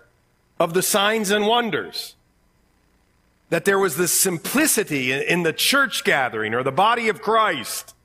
of 0.60 0.72
the 0.72 0.82
signs 0.82 1.30
and 1.30 1.46
wonders. 1.46 2.14
That 3.48 3.64
there 3.64 3.80
was 3.80 3.96
this 3.96 4.12
simplicity 4.12 5.12
in 5.12 5.42
the 5.42 5.52
church 5.52 6.04
gathering 6.04 6.54
or 6.54 6.62
the 6.62 6.70
body 6.70 7.08
of 7.08 7.20
Christ. 7.20 7.96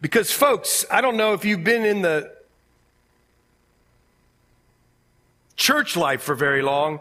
Because 0.00 0.32
folks, 0.32 0.84
I 0.90 1.00
don't 1.00 1.16
know 1.16 1.32
if 1.32 1.44
you've 1.44 1.62
been 1.62 1.84
in 1.84 2.02
the 2.02 2.36
church 5.58 5.96
life 5.96 6.22
for 6.22 6.34
very 6.34 6.62
long, 6.62 7.00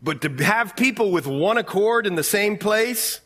but 0.00 0.20
to 0.20 0.28
have 0.44 0.76
people 0.76 1.10
with 1.10 1.26
one 1.26 1.58
accord 1.58 2.06
in 2.06 2.14
the 2.14 2.22
same 2.22 2.56
place, 2.56 3.20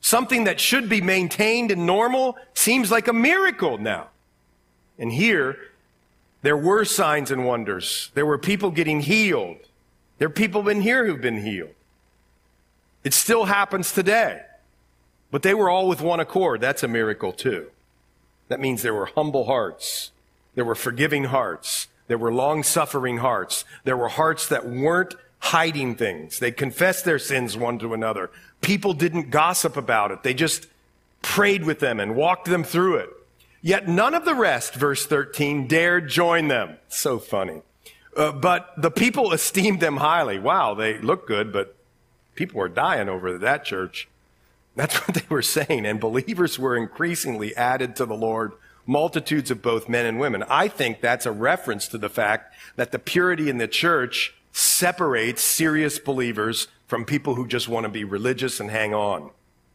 something 0.00 0.44
that 0.44 0.60
should 0.60 0.88
be 0.88 1.00
maintained 1.00 1.72
and 1.72 1.84
normal, 1.84 2.36
seems 2.54 2.92
like 2.92 3.08
a 3.08 3.12
miracle 3.12 3.78
now. 3.78 4.06
And 4.98 5.10
here, 5.12 5.58
there 6.42 6.56
were 6.56 6.84
signs 6.84 7.32
and 7.32 7.44
wonders. 7.44 8.12
There 8.14 8.24
were 8.24 8.38
people 8.38 8.70
getting 8.70 9.00
healed. 9.00 9.56
There 10.18 10.28
are 10.28 10.30
people 10.30 10.68
in 10.68 10.82
here 10.82 11.04
who've 11.06 11.20
been 11.20 11.42
healed. 11.42 11.74
It 13.02 13.12
still 13.12 13.46
happens 13.46 13.90
today. 13.90 14.42
But 15.32 15.42
they 15.42 15.54
were 15.54 15.68
all 15.68 15.88
with 15.88 16.00
one 16.00 16.20
accord. 16.20 16.60
That's 16.60 16.84
a 16.84 16.88
miracle 16.88 17.32
too. 17.32 17.70
That 18.48 18.60
means 18.60 18.82
there 18.82 18.94
were 18.94 19.06
humble 19.06 19.46
hearts. 19.46 20.12
There 20.56 20.64
were 20.64 20.74
forgiving 20.74 21.24
hearts. 21.24 21.86
There 22.08 22.18
were 22.18 22.32
long 22.32 22.64
suffering 22.64 23.18
hearts. 23.18 23.64
There 23.84 23.96
were 23.96 24.08
hearts 24.08 24.48
that 24.48 24.66
weren't 24.66 25.14
hiding 25.38 25.94
things. 25.94 26.40
They 26.40 26.50
confessed 26.50 27.04
their 27.04 27.18
sins 27.20 27.56
one 27.56 27.78
to 27.78 27.94
another. 27.94 28.30
People 28.62 28.94
didn't 28.94 29.30
gossip 29.30 29.76
about 29.76 30.10
it. 30.10 30.24
They 30.24 30.34
just 30.34 30.66
prayed 31.22 31.64
with 31.64 31.78
them 31.78 32.00
and 32.00 32.16
walked 32.16 32.46
them 32.46 32.64
through 32.64 32.96
it. 32.96 33.10
Yet 33.60 33.88
none 33.88 34.14
of 34.14 34.24
the 34.24 34.34
rest, 34.34 34.74
verse 34.74 35.06
13, 35.06 35.66
dared 35.66 36.08
join 36.08 36.48
them. 36.48 36.76
So 36.88 37.18
funny. 37.18 37.62
Uh, 38.16 38.32
but 38.32 38.72
the 38.78 38.90
people 38.90 39.32
esteemed 39.32 39.80
them 39.80 39.98
highly. 39.98 40.38
Wow, 40.38 40.74
they 40.74 40.98
look 40.98 41.26
good, 41.26 41.52
but 41.52 41.76
people 42.34 42.58
were 42.58 42.68
dying 42.68 43.08
over 43.08 43.36
that 43.38 43.64
church. 43.64 44.08
That's 44.74 44.96
what 45.06 45.14
they 45.14 45.26
were 45.28 45.42
saying. 45.42 45.84
And 45.84 46.00
believers 46.00 46.58
were 46.58 46.76
increasingly 46.76 47.54
added 47.56 47.96
to 47.96 48.06
the 48.06 48.14
Lord 48.14 48.52
multitudes 48.86 49.50
of 49.50 49.62
both 49.62 49.88
men 49.88 50.06
and 50.06 50.18
women. 50.18 50.44
I 50.48 50.68
think 50.68 51.00
that's 51.00 51.26
a 51.26 51.32
reference 51.32 51.88
to 51.88 51.98
the 51.98 52.08
fact 52.08 52.54
that 52.76 52.92
the 52.92 52.98
purity 52.98 53.50
in 53.50 53.58
the 53.58 53.68
church 53.68 54.34
separates 54.52 55.42
serious 55.42 55.98
believers 55.98 56.68
from 56.86 57.04
people 57.04 57.34
who 57.34 57.46
just 57.46 57.68
want 57.68 57.84
to 57.84 57.90
be 57.90 58.04
religious 58.04 58.60
and 58.60 58.70
hang 58.70 58.94
on. 58.94 59.30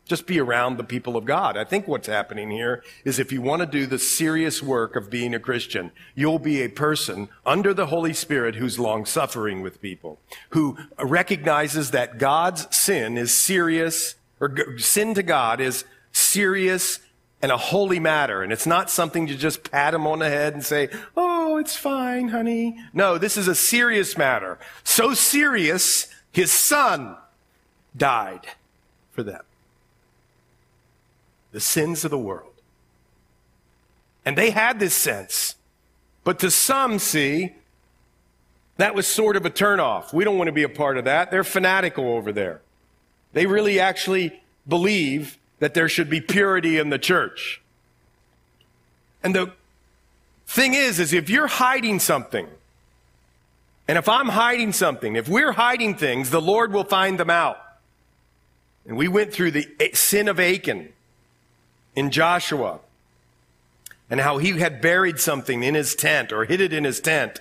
Just 0.05 0.25
be 0.25 0.39
around 0.39 0.77
the 0.77 0.83
people 0.83 1.15
of 1.15 1.25
God. 1.25 1.55
I 1.55 1.63
think 1.63 1.87
what's 1.87 2.07
happening 2.07 2.49
here 2.49 2.83
is 3.05 3.19
if 3.19 3.31
you 3.31 3.41
want 3.41 3.61
to 3.61 3.65
do 3.65 3.85
the 3.85 3.99
serious 3.99 4.61
work 4.61 4.95
of 4.95 5.09
being 5.09 5.33
a 5.33 5.39
Christian, 5.39 5.91
you'll 6.15 6.39
be 6.39 6.61
a 6.61 6.69
person 6.69 7.29
under 7.45 7.73
the 7.73 7.85
Holy 7.85 8.11
Spirit 8.11 8.55
who's 8.55 8.79
long 8.79 9.05
suffering 9.05 9.61
with 9.61 9.81
people, 9.81 10.19
who 10.49 10.77
recognizes 10.99 11.91
that 11.91 12.17
God's 12.17 12.75
sin 12.75 13.17
is 13.17 13.33
serious, 13.33 14.15
or 14.39 14.77
sin 14.79 15.13
to 15.13 15.23
God 15.23 15.61
is 15.61 15.85
serious 16.11 16.99
and 17.41 17.51
a 17.51 17.57
holy 17.57 17.99
matter. 17.99 18.43
And 18.43 18.53
it's 18.53 18.67
not 18.67 18.89
something 18.89 19.27
to 19.27 19.35
just 19.35 19.69
pat 19.71 19.93
him 19.93 20.05
on 20.05 20.19
the 20.19 20.29
head 20.29 20.53
and 20.53 20.63
say, 20.63 20.89
Oh, 21.15 21.57
it's 21.57 21.75
fine, 21.75 22.29
honey. 22.29 22.77
No, 22.93 23.17
this 23.17 23.37
is 23.37 23.47
a 23.47 23.55
serious 23.55 24.17
matter. 24.17 24.59
So 24.83 25.13
serious, 25.13 26.07
his 26.31 26.51
son 26.51 27.17
died 27.95 28.47
for 29.11 29.23
them. 29.23 29.41
The 31.51 31.59
sins 31.59 32.05
of 32.05 32.11
the 32.11 32.17
world. 32.17 32.53
And 34.23 34.37
they 34.37 34.51
had 34.51 34.79
this 34.79 34.93
sense. 34.93 35.55
But 36.23 36.39
to 36.39 36.51
some, 36.51 36.99
see, 36.99 37.55
that 38.77 38.95
was 38.95 39.07
sort 39.07 39.35
of 39.35 39.45
a 39.45 39.49
turnoff. 39.49 40.13
We 40.13 40.23
don't 40.23 40.37
want 40.37 40.47
to 40.47 40.53
be 40.53 40.63
a 40.63 40.69
part 40.69 40.97
of 40.97 41.05
that. 41.05 41.31
They're 41.31 41.43
fanatical 41.43 42.07
over 42.07 42.31
there. 42.31 42.61
They 43.33 43.45
really 43.45 43.79
actually 43.79 44.41
believe 44.67 45.37
that 45.61 45.75
there 45.75 45.87
should 45.87 46.09
be 46.09 46.19
purity 46.19 46.79
in 46.79 46.89
the 46.89 46.97
church. 46.97 47.61
And 49.23 49.35
the 49.35 49.53
thing 50.47 50.73
is, 50.73 50.99
is 50.99 51.13
if 51.13 51.29
you're 51.29 51.47
hiding 51.47 51.99
something, 51.99 52.47
and 53.87 53.97
if 53.97 54.09
I'm 54.09 54.29
hiding 54.29 54.73
something, 54.73 55.15
if 55.15 55.29
we're 55.29 55.51
hiding 55.51 55.95
things, 55.95 56.31
the 56.31 56.41
Lord 56.41 56.73
will 56.73 56.83
find 56.83 57.19
them 57.19 57.29
out. 57.29 57.57
And 58.87 58.97
we 58.97 59.07
went 59.07 59.31
through 59.31 59.51
the 59.51 59.67
sin 59.93 60.27
of 60.27 60.39
Achan 60.39 60.89
in 61.95 62.09
Joshua 62.09 62.79
and 64.09 64.19
how 64.19 64.39
he 64.39 64.57
had 64.57 64.81
buried 64.81 65.19
something 65.19 65.61
in 65.61 65.75
his 65.75 65.93
tent 65.93 66.33
or 66.33 66.45
hid 66.45 66.59
it 66.59 66.73
in 66.73 66.85
his 66.85 66.99
tent. 66.99 67.39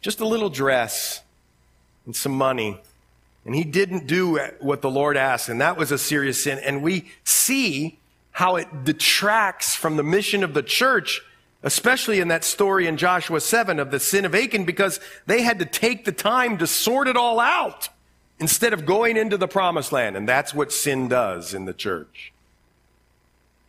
Just 0.00 0.18
a 0.18 0.26
little 0.26 0.50
dress 0.50 1.22
and 2.04 2.16
some 2.16 2.32
money. 2.32 2.80
And 3.44 3.54
he 3.54 3.64
didn't 3.64 4.06
do 4.06 4.38
what 4.60 4.82
the 4.82 4.90
Lord 4.90 5.16
asked, 5.16 5.48
and 5.48 5.60
that 5.60 5.76
was 5.76 5.90
a 5.90 5.98
serious 5.98 6.44
sin. 6.44 6.58
And 6.58 6.82
we 6.82 7.10
see 7.24 7.98
how 8.32 8.56
it 8.56 8.84
detracts 8.84 9.74
from 9.74 9.96
the 9.96 10.02
mission 10.02 10.44
of 10.44 10.54
the 10.54 10.62
church, 10.62 11.22
especially 11.62 12.20
in 12.20 12.28
that 12.28 12.44
story 12.44 12.86
in 12.86 12.96
Joshua 12.96 13.40
7 13.40 13.78
of 13.78 13.90
the 13.90 14.00
sin 14.00 14.24
of 14.24 14.34
Achan, 14.34 14.64
because 14.64 15.00
they 15.26 15.42
had 15.42 15.58
to 15.58 15.64
take 15.64 16.04
the 16.04 16.12
time 16.12 16.58
to 16.58 16.66
sort 16.66 17.08
it 17.08 17.16
all 17.16 17.40
out 17.40 17.88
instead 18.38 18.72
of 18.72 18.86
going 18.86 19.16
into 19.16 19.36
the 19.36 19.48
promised 19.48 19.92
land. 19.92 20.16
And 20.16 20.28
that's 20.28 20.54
what 20.54 20.72
sin 20.72 21.08
does 21.08 21.54
in 21.54 21.64
the 21.64 21.74
church. 21.74 22.32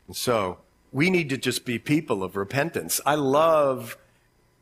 And 0.08 0.16
So 0.16 0.58
we 0.92 1.10
need 1.10 1.30
to 1.30 1.38
just 1.38 1.66
be 1.66 1.80
people 1.80 2.24
of 2.24 2.36
repentance. 2.36 3.00
I 3.06 3.16
love 3.16 3.98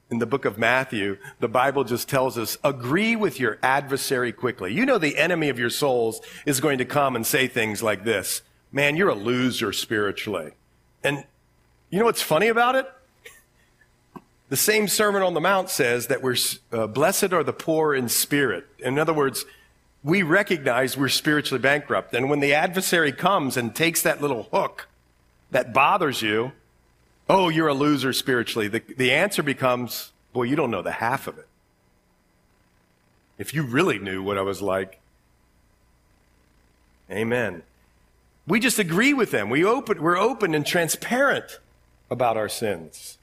in 0.10 0.20
the 0.20 0.26
book 0.26 0.46
of 0.46 0.58
Matthew, 0.58 1.18
the 1.40 1.48
Bible 1.48 1.84
just 1.84 2.10
tells 2.10 2.38
us, 2.38 2.58
agree 2.64 3.16
with 3.16 3.40
your 3.40 3.60
adversary 3.62 4.32
quickly. 4.32 4.74
You 4.74 4.86
know, 4.86 4.98
the 4.98 5.18
enemy 5.18 5.50
of 5.50 5.60
your 5.60 5.70
souls 5.70 6.22
is 6.46 6.60
going 6.60 6.80
to 6.80 6.86
come 6.86 7.16
and 7.16 7.26
say 7.26 7.48
things 7.48 7.84
like 7.84 8.04
this 8.04 8.42
Man, 8.72 8.96
you're 8.96 9.10
a 9.10 9.16
loser 9.16 9.74
spiritually. 9.74 10.52
And 11.04 11.26
you 11.90 12.00
know 12.00 12.06
what's 12.06 12.22
funny 12.22 12.48
about 12.48 12.76
it? 12.76 12.86
The 14.50 14.58
same 14.58 14.88
Sermon 14.88 15.22
on 15.22 15.34
the 15.34 15.42
Mount 15.42 15.70
says 15.70 16.08
that 16.08 16.22
we're 16.22 16.36
uh, 16.72 16.88
blessed 16.88 17.34
are 17.34 17.44
the 17.44 17.54
poor 17.54 17.94
in 17.94 18.10
spirit. 18.10 18.66
In 18.80 18.98
other 18.98 19.14
words, 19.14 19.46
we 20.04 20.24
recognize 20.24 20.98
we're 20.98 21.10
spiritually 21.10 21.62
bankrupt. 21.62 22.14
And 22.14 22.30
when 22.30 22.40
the 22.40 22.54
adversary 22.54 23.12
comes 23.12 23.58
and 23.58 23.76
takes 23.76 24.02
that 24.02 24.22
little 24.22 24.44
hook 24.52 24.88
that 25.52 25.74
bothers 25.74 26.22
you, 26.22 26.52
oh, 27.30 27.48
you're 27.50 27.68
a 27.68 27.74
loser 27.74 28.12
spiritually, 28.12 28.68
the, 28.68 28.82
the 28.98 29.12
answer 29.12 29.44
becomes, 29.44 30.12
boy, 30.34 30.44
you 30.44 30.56
don't 30.56 30.72
know 30.72 30.82
the 30.82 30.94
half 30.94 31.28
of 31.28 31.38
it. 31.38 31.48
If 33.38 33.54
you 33.54 33.64
really 33.64 34.00
knew 34.00 34.22
what 34.22 34.38
I 34.38 34.42
was 34.42 34.62
like, 34.62 35.00
amen. 37.10 37.64
We 38.48 38.60
just 38.60 38.80
agree 38.80 39.14
with 39.14 39.30
them. 39.32 39.50
We 39.50 39.64
open, 39.64 40.02
we're 40.02 40.18
open 40.18 40.56
and 40.56 40.66
transparent 40.66 41.60
about 42.10 42.36
our 42.36 42.50
sins. 42.50 43.20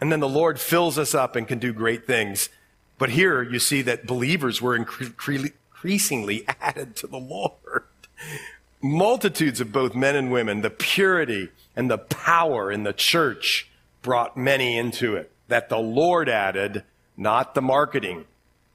And 0.00 0.12
then 0.12 0.20
the 0.20 0.28
Lord 0.28 0.60
fills 0.60 0.96
us 0.96 1.14
up 1.14 1.34
and 1.34 1.48
can 1.48 1.58
do 1.58 1.72
great 1.72 2.06
things. 2.06 2.48
But 2.96 3.10
here 3.10 3.42
you 3.42 3.58
see 3.58 3.82
that 3.82 4.06
believers 4.06 4.62
were 4.62 4.76
increasingly 4.76 6.44
added 6.60 6.94
to 6.96 7.06
the 7.06 7.18
Lord 7.18 7.82
multitudes 8.84 9.60
of 9.60 9.72
both 9.72 9.94
men 9.94 10.14
and 10.14 10.30
women, 10.30 10.60
the 10.60 10.70
purity 10.70 11.48
and 11.76 11.90
the 11.90 11.98
power 11.98 12.70
in 12.70 12.84
the 12.84 12.92
church 12.92 13.68
brought 14.02 14.36
many 14.36 14.76
into 14.76 15.16
it. 15.16 15.30
That 15.48 15.68
the 15.68 15.78
Lord 15.78 16.28
added, 16.28 16.84
not 17.16 17.54
the 17.54 17.62
marketing, 17.62 18.24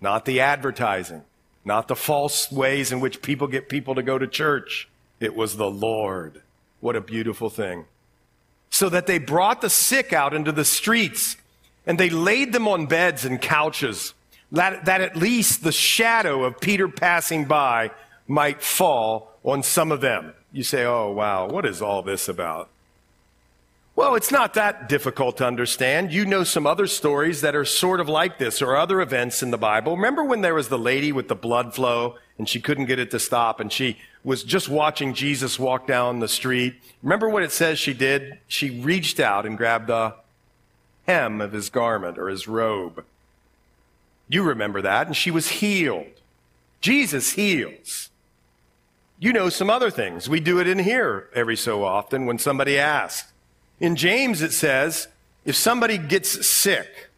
not 0.01 0.25
the 0.25 0.39
advertising, 0.39 1.23
not 1.65 1.87
the 1.87 1.95
false 1.95 2.51
ways 2.51 2.91
in 2.91 2.99
which 2.99 3.21
people 3.21 3.47
get 3.47 3.69
people 3.69 3.95
to 3.95 4.03
go 4.03 4.17
to 4.17 4.27
church. 4.27 4.87
It 5.19 5.35
was 5.35 5.57
the 5.57 5.69
Lord. 5.69 6.41
What 6.79 6.95
a 6.95 7.01
beautiful 7.01 7.49
thing. 7.49 7.85
So 8.69 8.89
that 8.89 9.07
they 9.07 9.17
brought 9.17 9.61
the 9.61 9.69
sick 9.69 10.13
out 10.13 10.33
into 10.33 10.51
the 10.51 10.65
streets 10.65 11.37
and 11.85 11.99
they 11.99 12.09
laid 12.09 12.53
them 12.53 12.67
on 12.67 12.85
beds 12.85 13.25
and 13.25 13.41
couches, 13.41 14.13
that, 14.51 14.85
that 14.85 15.01
at 15.01 15.15
least 15.15 15.63
the 15.63 15.71
shadow 15.71 16.43
of 16.43 16.59
Peter 16.59 16.87
passing 16.87 17.45
by 17.45 17.91
might 18.27 18.61
fall 18.61 19.31
on 19.43 19.63
some 19.63 19.91
of 19.91 20.01
them. 20.01 20.33
You 20.51 20.63
say, 20.63 20.85
oh, 20.85 21.11
wow, 21.11 21.47
what 21.47 21.65
is 21.65 21.81
all 21.81 22.01
this 22.03 22.29
about? 22.29 22.69
Well, 23.99 24.15
it's 24.15 24.31
not 24.31 24.53
that 24.53 24.87
difficult 24.87 25.35
to 25.39 25.45
understand. 25.45 26.13
You 26.13 26.25
know 26.25 26.45
some 26.45 26.65
other 26.65 26.87
stories 26.87 27.41
that 27.41 27.53
are 27.53 27.65
sort 27.65 27.99
of 27.99 28.07
like 28.07 28.37
this 28.37 28.61
or 28.61 28.77
other 28.77 29.01
events 29.01 29.43
in 29.43 29.51
the 29.51 29.57
Bible. 29.57 29.97
Remember 29.97 30.23
when 30.23 30.39
there 30.39 30.53
was 30.53 30.69
the 30.69 30.79
lady 30.79 31.11
with 31.11 31.27
the 31.27 31.35
blood 31.35 31.75
flow 31.75 32.15
and 32.37 32.47
she 32.47 32.61
couldn't 32.61 32.85
get 32.85 32.97
it 32.97 33.11
to 33.11 33.19
stop 33.19 33.59
and 33.59 33.73
she 33.73 33.97
was 34.23 34.45
just 34.45 34.69
watching 34.69 35.13
Jesus 35.13 35.59
walk 35.59 35.85
down 35.85 36.21
the 36.21 36.29
street? 36.29 36.75
Remember 37.03 37.27
what 37.27 37.43
it 37.43 37.51
says 37.51 37.77
she 37.77 37.93
did? 37.93 38.39
She 38.47 38.69
reached 38.69 39.19
out 39.19 39.45
and 39.45 39.57
grabbed 39.57 39.87
the 39.87 40.15
hem 41.05 41.41
of 41.41 41.51
his 41.51 41.69
garment 41.69 42.17
or 42.17 42.29
his 42.29 42.47
robe. 42.47 43.03
You 44.29 44.43
remember 44.43 44.81
that. 44.81 45.07
And 45.07 45.15
she 45.17 45.29
was 45.29 45.49
healed. 45.49 46.21
Jesus 46.79 47.33
heals. 47.33 48.11
You 49.19 49.33
know 49.33 49.49
some 49.49 49.69
other 49.69 49.91
things. 49.91 50.29
We 50.29 50.39
do 50.39 50.57
it 50.61 50.69
in 50.69 50.79
here 50.79 51.27
every 51.35 51.57
so 51.57 51.83
often 51.83 52.25
when 52.25 52.39
somebody 52.39 52.79
asks. 52.79 53.33
In 53.79 53.95
James, 53.95 54.41
it 54.41 54.51
says, 54.51 55.07
if 55.45 55.55
somebody 55.55 55.97
gets 55.97 56.47
sick, 56.47 57.09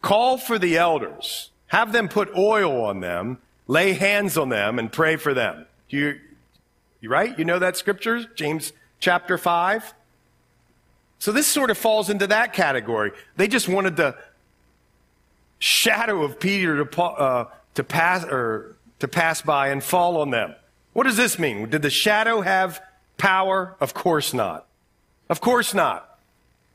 call 0.00 0.38
for 0.38 0.58
the 0.58 0.76
elders, 0.76 1.50
have 1.68 1.92
them 1.92 2.08
put 2.08 2.34
oil 2.36 2.84
on 2.84 3.00
them, 3.00 3.38
lay 3.66 3.92
hands 3.92 4.36
on 4.36 4.48
them, 4.48 4.78
and 4.78 4.90
pray 4.90 5.16
for 5.16 5.34
them. 5.34 5.66
You, 5.88 6.18
you 7.00 7.10
right? 7.10 7.38
You 7.38 7.44
know 7.44 7.58
that 7.58 7.76
scripture, 7.76 8.24
James 8.34 8.72
chapter 8.98 9.36
5? 9.36 9.94
So 11.18 11.32
this 11.32 11.46
sort 11.46 11.70
of 11.70 11.78
falls 11.78 12.10
into 12.10 12.26
that 12.26 12.52
category. 12.52 13.12
They 13.36 13.46
just 13.46 13.68
wanted 13.68 13.96
the 13.96 14.16
shadow 15.58 16.24
of 16.24 16.40
Peter 16.40 16.84
to, 16.84 17.02
uh, 17.02 17.48
to 17.74 17.84
pass 17.84 18.24
or 18.24 18.74
to 18.98 19.06
pass 19.06 19.42
by 19.42 19.68
and 19.68 19.82
fall 19.82 20.20
on 20.20 20.30
them. 20.30 20.54
What 20.92 21.04
does 21.04 21.16
this 21.16 21.38
mean? 21.38 21.70
Did 21.70 21.82
the 21.82 21.90
shadow 21.90 22.40
have 22.40 22.80
power? 23.18 23.76
Of 23.80 23.94
course 23.94 24.34
not. 24.34 24.66
Of 25.32 25.40
course 25.40 25.72
not. 25.72 26.18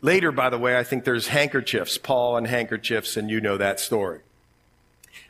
Later, 0.02 0.32
by 0.32 0.50
the 0.50 0.58
way, 0.58 0.80
I 0.80 0.84
think 0.84 1.04
there's 1.04 1.28
handkerchiefs, 1.28 2.00
Paul 2.00 2.38
and 2.38 2.48
handkerchiefs, 2.48 3.16
and 3.16 3.30
you 3.30 3.40
know 3.40 3.58
that 3.58 3.80
story. 3.80 4.22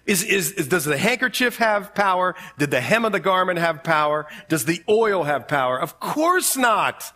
Is, 0.06 0.24
is, 0.24 0.54
is, 0.54 0.70
does 0.70 0.86
the 0.86 0.98
handkerchief 0.98 1.58
have 1.58 1.94
power? 1.94 2.36
Did 2.58 2.72
the 2.72 2.80
hem 2.80 3.04
of 3.04 3.12
the 3.12 3.20
garment 3.20 3.60
have 3.60 3.84
power? 3.84 4.28
Does 4.48 4.63
the 4.63 4.82
oil 4.88 5.26
have 5.26 5.46
power? 5.50 5.78
Of 5.78 6.00
course 6.00 6.56
not. 6.56 7.13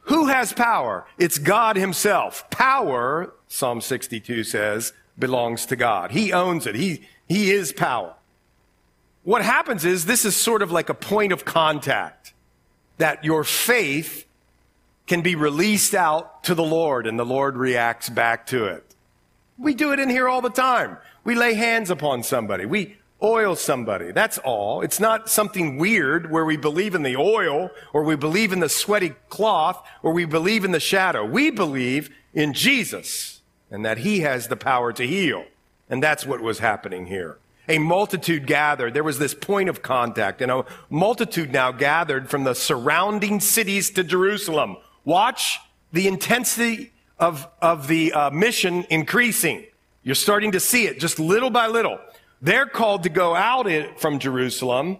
Who 0.00 0.26
has 0.26 0.52
power? 0.52 1.06
It's 1.16 1.38
God 1.38 1.76
himself. 1.76 2.50
Power, 2.50 3.32
Psalm 3.46 3.80
62 3.80 4.42
says, 4.42 4.92
belongs 5.16 5.66
to 5.66 5.76
God. 5.76 6.10
He 6.10 6.32
owns 6.32 6.66
it. 6.66 6.74
He, 6.74 7.02
he 7.28 7.52
is 7.52 7.72
power 7.72 8.16
what 9.26 9.42
happens 9.42 9.84
is 9.84 10.06
this 10.06 10.24
is 10.24 10.36
sort 10.36 10.62
of 10.62 10.70
like 10.70 10.88
a 10.88 10.94
point 10.94 11.32
of 11.32 11.44
contact 11.44 12.32
that 12.98 13.24
your 13.24 13.42
faith 13.42 14.25
can 15.06 15.22
be 15.22 15.34
released 15.34 15.94
out 15.94 16.42
to 16.44 16.54
the 16.54 16.64
Lord 16.64 17.06
and 17.06 17.18
the 17.18 17.24
Lord 17.24 17.56
reacts 17.56 18.08
back 18.08 18.46
to 18.48 18.64
it. 18.66 18.94
We 19.58 19.74
do 19.74 19.92
it 19.92 20.00
in 20.00 20.10
here 20.10 20.28
all 20.28 20.40
the 20.40 20.50
time. 20.50 20.98
We 21.24 21.34
lay 21.34 21.54
hands 21.54 21.90
upon 21.90 22.22
somebody. 22.22 22.66
We 22.66 22.96
oil 23.22 23.56
somebody. 23.56 24.12
That's 24.12 24.38
all. 24.38 24.82
It's 24.82 25.00
not 25.00 25.30
something 25.30 25.78
weird 25.78 26.30
where 26.30 26.44
we 26.44 26.56
believe 26.56 26.94
in 26.94 27.02
the 27.02 27.16
oil 27.16 27.70
or 27.92 28.04
we 28.04 28.16
believe 28.16 28.52
in 28.52 28.60
the 28.60 28.68
sweaty 28.68 29.14
cloth 29.28 29.84
or 30.02 30.12
we 30.12 30.24
believe 30.24 30.64
in 30.64 30.72
the 30.72 30.80
shadow. 30.80 31.24
We 31.24 31.50
believe 31.50 32.10
in 32.34 32.52
Jesus 32.52 33.40
and 33.70 33.84
that 33.84 33.98
he 33.98 34.20
has 34.20 34.48
the 34.48 34.56
power 34.56 34.92
to 34.92 35.06
heal. 35.06 35.44
And 35.88 36.02
that's 36.02 36.26
what 36.26 36.40
was 36.40 36.58
happening 36.58 37.06
here 37.06 37.38
a 37.68 37.78
multitude 37.78 38.46
gathered. 38.46 38.94
There 38.94 39.04
was 39.04 39.18
this 39.18 39.34
point 39.34 39.68
of 39.68 39.82
contact, 39.82 40.40
and 40.40 40.50
a 40.50 40.64
multitude 40.88 41.52
now 41.52 41.72
gathered 41.72 42.30
from 42.30 42.44
the 42.44 42.54
surrounding 42.54 43.40
cities 43.40 43.90
to 43.90 44.04
Jerusalem. 44.04 44.76
Watch 45.06 45.60
the 45.92 46.08
intensity 46.08 46.92
of, 47.18 47.48
of 47.62 47.86
the 47.86 48.12
uh, 48.12 48.30
mission 48.30 48.84
increasing. 48.90 49.64
You're 50.02 50.16
starting 50.16 50.52
to 50.52 50.60
see 50.60 50.86
it 50.86 50.98
just 50.98 51.18
little 51.18 51.48
by 51.48 51.68
little. 51.68 51.98
They're 52.42 52.66
called 52.66 53.04
to 53.04 53.08
go 53.08 53.34
out 53.34 53.68
from 53.98 54.18
Jerusalem. 54.18 54.98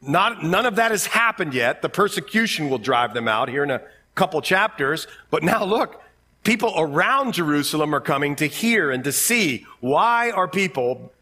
Not, 0.00 0.44
none 0.44 0.64
of 0.64 0.76
that 0.76 0.92
has 0.92 1.06
happened 1.06 1.54
yet. 1.54 1.82
The 1.82 1.88
persecution 1.88 2.70
will 2.70 2.78
drive 2.78 3.14
them 3.14 3.26
out 3.26 3.48
here 3.48 3.64
in 3.64 3.70
a 3.70 3.82
couple 4.14 4.40
chapters. 4.42 5.08
But 5.30 5.42
now 5.42 5.64
look, 5.64 6.00
people 6.44 6.72
around 6.76 7.34
Jerusalem 7.34 7.94
are 7.96 8.00
coming 8.00 8.36
to 8.36 8.46
hear 8.46 8.92
and 8.92 9.02
to 9.02 9.10
see 9.10 9.66
why 9.80 10.30
are 10.30 10.46
people 10.46 11.12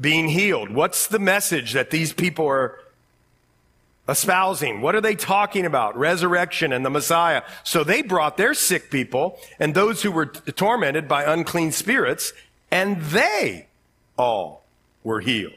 being 0.00 0.28
healed? 0.28 0.70
What's 0.70 1.06
the 1.06 1.18
message 1.18 1.74
that 1.74 1.90
these 1.90 2.14
people 2.14 2.46
are 2.46 2.78
espousing? 4.08 4.80
What 4.80 4.94
are 4.94 5.00
they 5.00 5.14
talking 5.14 5.64
about? 5.64 5.96
Resurrection 5.96 6.72
and 6.72 6.84
the 6.84 6.90
Messiah. 6.90 7.42
So 7.62 7.84
they 7.84 8.02
brought 8.02 8.36
their 8.36 8.54
sick 8.54 8.90
people 8.90 9.38
and 9.58 9.74
those 9.74 10.02
who 10.02 10.10
were 10.10 10.26
t- 10.26 10.52
tormented 10.52 11.08
by 11.08 11.24
unclean 11.24 11.72
spirits, 11.72 12.32
and 12.70 13.00
they 13.00 13.66
all 14.16 14.64
were 15.04 15.20
healed. 15.20 15.54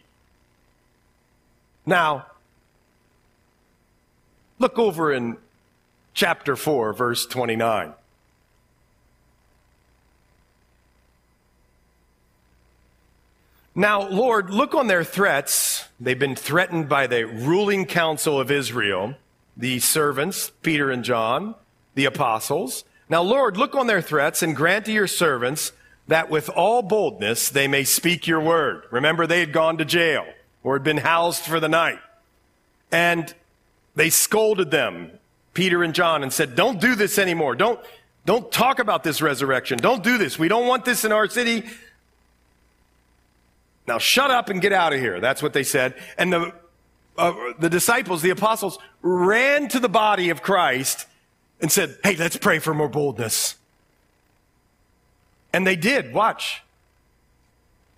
Now, 1.86 2.28
look 4.60 4.80
over 4.80 5.12
in 5.12 5.38
chapter 6.14 6.56
4, 6.56 6.94
verse 6.94 7.26
29. 7.26 7.94
Now, 13.78 14.08
Lord, 14.08 14.52
look 14.52 14.74
on 14.74 14.88
their 14.88 15.04
threats. 15.04 15.90
They've 16.00 16.18
been 16.18 16.38
threatened 16.38 16.88
by 16.88 17.08
the 17.08 17.26
ruling 17.26 17.86
council 17.86 18.40
of 18.40 18.50
Israel, 18.50 19.16
the 19.58 19.80
servants, 19.80 20.52
Peter 20.62 20.90
and 20.90 21.04
John, 21.04 21.56
the 21.94 22.06
apostles. 22.06 22.86
Now, 23.10 23.22
Lord, 23.22 23.58
look 23.58 23.76
on 23.76 23.88
their 23.88 24.02
threats 24.02 24.42
and 24.42 24.56
grant 24.56 24.86
to 24.86 24.94
your 24.94 25.08
servants 25.08 25.74
that 26.08 26.30
with 26.30 26.50
all 26.50 26.84
boldness 26.84 27.50
they 27.50 27.68
may 27.68 27.84
speak 27.84 28.28
your 28.28 28.40
word. 28.40 28.84
Remember, 28.92 29.28
they 29.28 29.42
had 29.42 29.52
gone 29.52 29.78
to 29.80 29.86
jail 29.86 30.26
or 30.64 30.76
had 30.76 30.84
been 30.84 30.98
housed 30.98 31.44
for 31.44 31.60
the 31.60 31.70
night. 31.70 32.00
And 32.92 33.34
they 33.96 34.10
scolded 34.10 34.72
them, 34.72 35.12
Peter 35.54 35.84
and 35.84 35.94
John, 35.94 36.24
and 36.24 36.32
said, 36.32 36.56
Don't 36.56 36.80
do 36.80 36.96
this 36.96 37.20
anymore. 37.20 37.56
Don't, 37.56 37.80
don't 38.26 38.50
talk 38.52 38.80
about 38.80 39.04
this 39.04 39.22
resurrection. 39.22 39.78
Don't 39.80 40.04
do 40.04 40.18
this. 40.18 40.40
We 40.40 40.48
don't 40.48 40.66
want 40.66 40.86
this 40.86 41.04
in 41.04 41.12
our 41.12 41.28
city. 41.28 41.66
Now 43.88 43.98
shut 43.98 44.32
up 44.32 44.50
and 44.50 44.62
get 44.62 44.74
out 44.74 44.94
of 44.94 45.00
here. 45.00 45.20
That's 45.20 45.44
what 45.44 45.54
they 45.54 45.64
said. 45.64 45.94
And 46.18 46.34
the 46.34 46.54
uh, 47.18 47.54
the 47.60 47.70
disciples, 47.70 48.22
the 48.22 48.30
apostles, 48.30 48.78
ran 49.02 49.70
to 49.70 49.80
the 49.80 49.90
body 49.90 50.30
of 50.30 50.42
Christ 50.42 51.08
and 51.62 51.72
said, 51.72 51.98
Hey, 52.04 52.16
let's 52.16 52.38
pray 52.38 52.60
for 52.60 52.74
more 52.74 52.90
boldness. 52.90 53.56
And 55.54 55.66
they 55.66 55.76
did. 55.76 56.14
Watch. 56.14 56.62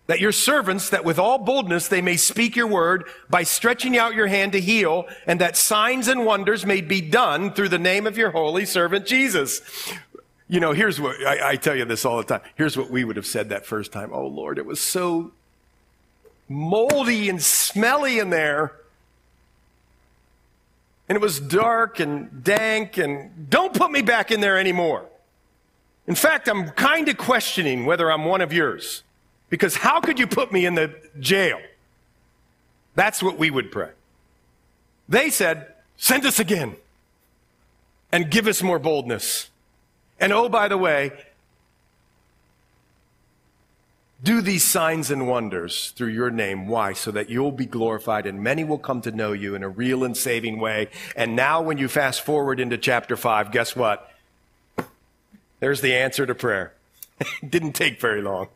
That 0.05 0.21
your 0.21 0.31
servants, 0.31 0.89
that 0.91 1.03
with 1.03 1.19
all 1.19 1.39
boldness 1.39 1.87
they 1.87 2.01
may 2.01 2.15
speak 2.15 2.55
your 2.55 2.67
word 2.67 3.05
by 3.29 3.43
stretching 3.43 3.97
out 3.97 4.15
your 4.15 4.27
hand 4.27 4.53
to 4.53 4.61
heal, 4.61 5.05
and 5.25 5.41
that 5.41 5.57
signs 5.57 6.07
and 6.07 6.23
wonders 6.25 6.65
may 6.65 6.81
be 6.81 7.01
done 7.01 7.51
through 7.51 7.69
the 7.69 7.79
name 7.79 8.07
of 8.07 8.17
your 8.17 8.31
holy 8.31 8.65
servant 8.65 9.05
Jesus. 9.05 9.61
You 10.47 10.61
know, 10.61 10.71
here's 10.71 11.01
what 11.01 11.17
I, 11.25 11.49
I 11.49 11.55
tell 11.57 11.75
you 11.75 11.83
this 11.83 12.05
all 12.05 12.17
the 12.17 12.23
time. 12.23 12.41
Here's 12.55 12.77
what 12.77 12.89
we 12.89 13.03
would 13.03 13.17
have 13.17 13.25
said 13.25 13.49
that 13.49 13.65
first 13.65 13.91
time. 13.91 14.11
Oh 14.13 14.27
Lord, 14.27 14.59
it 14.59 14.65
was 14.65 14.79
so 14.79 15.33
moldy 16.49 17.29
and 17.29 17.41
smelly 17.41 18.19
in 18.19 18.29
there. 18.29 18.73
And 21.09 21.15
it 21.15 21.21
was 21.21 21.39
dark 21.39 21.99
and 21.99 22.43
dank, 22.43 22.97
and 22.97 23.49
don't 23.49 23.73
put 23.73 23.91
me 23.91 24.01
back 24.01 24.31
in 24.31 24.41
there 24.41 24.57
anymore. 24.57 25.05
In 26.05 26.15
fact, 26.15 26.47
I'm 26.47 26.69
kind 26.71 27.07
of 27.07 27.17
questioning 27.17 27.85
whether 27.85 28.11
I'm 28.11 28.25
one 28.25 28.41
of 28.41 28.51
yours. 28.51 29.03
Because 29.49 29.77
how 29.77 30.01
could 30.01 30.19
you 30.19 30.27
put 30.27 30.51
me 30.51 30.65
in 30.65 30.75
the 30.75 30.93
jail? 31.19 31.59
That's 32.95 33.23
what 33.23 33.37
we 33.37 33.49
would 33.49 33.71
pray. 33.71 33.91
They 35.07 35.29
said, 35.29 35.73
send 35.95 36.25
us 36.25 36.39
again 36.39 36.75
and 38.11 38.29
give 38.29 38.47
us 38.47 38.61
more 38.61 38.79
boldness. 38.79 39.49
And 40.19 40.33
oh, 40.33 40.49
by 40.49 40.67
the 40.67 40.77
way, 40.77 41.11
do 44.23 44.41
these 44.41 44.63
signs 44.63 45.11
and 45.11 45.27
wonders 45.27 45.91
through 45.95 46.09
your 46.09 46.31
name. 46.31 46.67
Why? 46.67 46.93
So 46.93 47.11
that 47.11 47.29
you'll 47.29 47.51
be 47.51 47.65
glorified 47.65 48.25
and 48.25 48.41
many 48.41 48.63
will 48.63 48.79
come 48.79 49.01
to 49.01 49.11
know 49.11 49.31
you 49.31 49.53
in 49.53 49.63
a 49.63 49.69
real 49.69 50.03
and 50.03 50.17
saving 50.17 50.59
way. 50.59 50.89
And 51.15 51.35
now 51.35 51.61
when 51.61 51.77
you 51.77 51.87
fast 51.87 52.21
forward 52.21 52.59
into 52.59 52.77
chapter 52.77 53.15
five, 53.15 53.51
guess 53.51 53.75
what? 53.75 54.11
There's 55.59 55.81
the 55.81 55.93
answer 55.93 56.25
to 56.25 56.35
prayer. 56.35 56.73
it 57.19 57.27
didn't 57.49 57.73
take 57.73 58.01
very 58.01 58.21
long. 58.21 58.47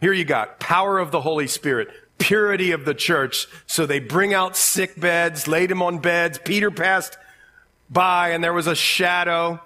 Here 0.00 0.12
you 0.12 0.24
got 0.24 0.60
power 0.60 0.98
of 0.98 1.10
the 1.10 1.20
Holy 1.20 1.48
Spirit, 1.48 1.88
purity 2.18 2.70
of 2.70 2.84
the 2.84 2.94
church. 2.94 3.48
So 3.66 3.84
they 3.84 3.98
bring 3.98 4.32
out 4.32 4.56
sick 4.56 4.98
beds, 5.00 5.48
laid 5.48 5.70
them 5.70 5.82
on 5.82 5.98
beds. 5.98 6.38
Peter 6.38 6.70
passed 6.70 7.18
by 7.90 8.30
and 8.30 8.44
there 8.44 8.52
was 8.52 8.68
a 8.68 8.76
shadow. 8.76 9.60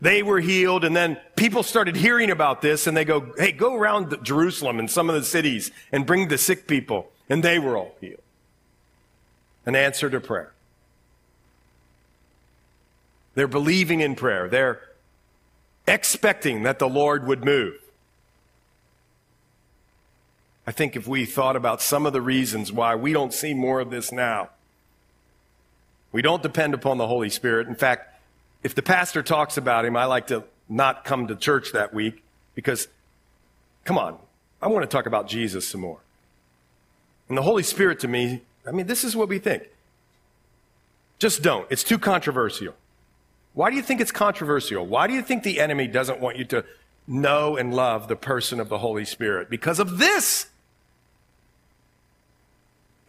They 0.00 0.22
were 0.22 0.40
healed, 0.40 0.84
and 0.84 0.94
then 0.94 1.18
people 1.34 1.62
started 1.62 1.96
hearing 1.96 2.30
about 2.30 2.62
this, 2.62 2.86
and 2.86 2.96
they 2.96 3.04
go, 3.04 3.32
Hey, 3.36 3.50
go 3.52 3.74
around 3.74 4.16
Jerusalem 4.22 4.78
and 4.78 4.90
some 4.90 5.08
of 5.08 5.16
the 5.16 5.24
cities 5.24 5.72
and 5.90 6.06
bring 6.06 6.28
the 6.28 6.38
sick 6.38 6.68
people. 6.68 7.10
And 7.28 7.42
they 7.42 7.58
were 7.58 7.76
all 7.76 7.94
healed. 8.00 8.22
An 9.66 9.74
answer 9.74 10.08
to 10.08 10.20
prayer. 10.20 10.52
They're 13.34 13.48
believing 13.48 14.00
in 14.00 14.14
prayer, 14.14 14.48
they're 14.48 14.80
expecting 15.86 16.64
that 16.64 16.78
the 16.78 16.88
Lord 16.88 17.26
would 17.26 17.44
move. 17.44 17.74
I 20.66 20.70
think 20.70 20.96
if 20.96 21.06
we 21.06 21.24
thought 21.24 21.56
about 21.56 21.80
some 21.80 22.04
of 22.04 22.12
the 22.12 22.20
reasons 22.20 22.72
why 22.72 22.94
we 22.94 23.12
don't 23.12 23.32
see 23.32 23.54
more 23.54 23.80
of 23.80 23.90
this 23.90 24.12
now, 24.12 24.50
we 26.12 26.20
don't 26.20 26.42
depend 26.42 26.74
upon 26.74 26.98
the 26.98 27.06
Holy 27.06 27.30
Spirit. 27.30 27.68
In 27.68 27.74
fact, 27.74 28.17
if 28.62 28.74
the 28.74 28.82
pastor 28.82 29.22
talks 29.22 29.56
about 29.56 29.84
him, 29.84 29.96
I 29.96 30.04
like 30.04 30.26
to 30.28 30.44
not 30.68 31.04
come 31.04 31.26
to 31.28 31.36
church 31.36 31.72
that 31.72 31.94
week 31.94 32.22
because, 32.54 32.88
come 33.84 33.98
on, 33.98 34.18
I 34.60 34.68
want 34.68 34.82
to 34.82 34.88
talk 34.88 35.06
about 35.06 35.28
Jesus 35.28 35.66
some 35.66 35.80
more. 35.80 36.00
And 37.28 37.36
the 37.36 37.42
Holy 37.42 37.62
Spirit 37.62 38.00
to 38.00 38.08
me, 38.08 38.42
I 38.66 38.72
mean, 38.72 38.86
this 38.86 39.04
is 39.04 39.14
what 39.14 39.28
we 39.28 39.38
think. 39.38 39.64
Just 41.18 41.42
don't. 41.42 41.66
It's 41.70 41.84
too 41.84 41.98
controversial. 41.98 42.74
Why 43.54 43.70
do 43.70 43.76
you 43.76 43.82
think 43.82 44.00
it's 44.00 44.12
controversial? 44.12 44.86
Why 44.86 45.06
do 45.06 45.14
you 45.14 45.22
think 45.22 45.42
the 45.42 45.60
enemy 45.60 45.86
doesn't 45.86 46.20
want 46.20 46.36
you 46.36 46.44
to 46.46 46.64
know 47.06 47.56
and 47.56 47.74
love 47.74 48.08
the 48.08 48.16
person 48.16 48.60
of 48.60 48.68
the 48.68 48.78
Holy 48.78 49.04
Spirit? 49.04 49.50
Because 49.50 49.78
of 49.78 49.98
this. 49.98 50.46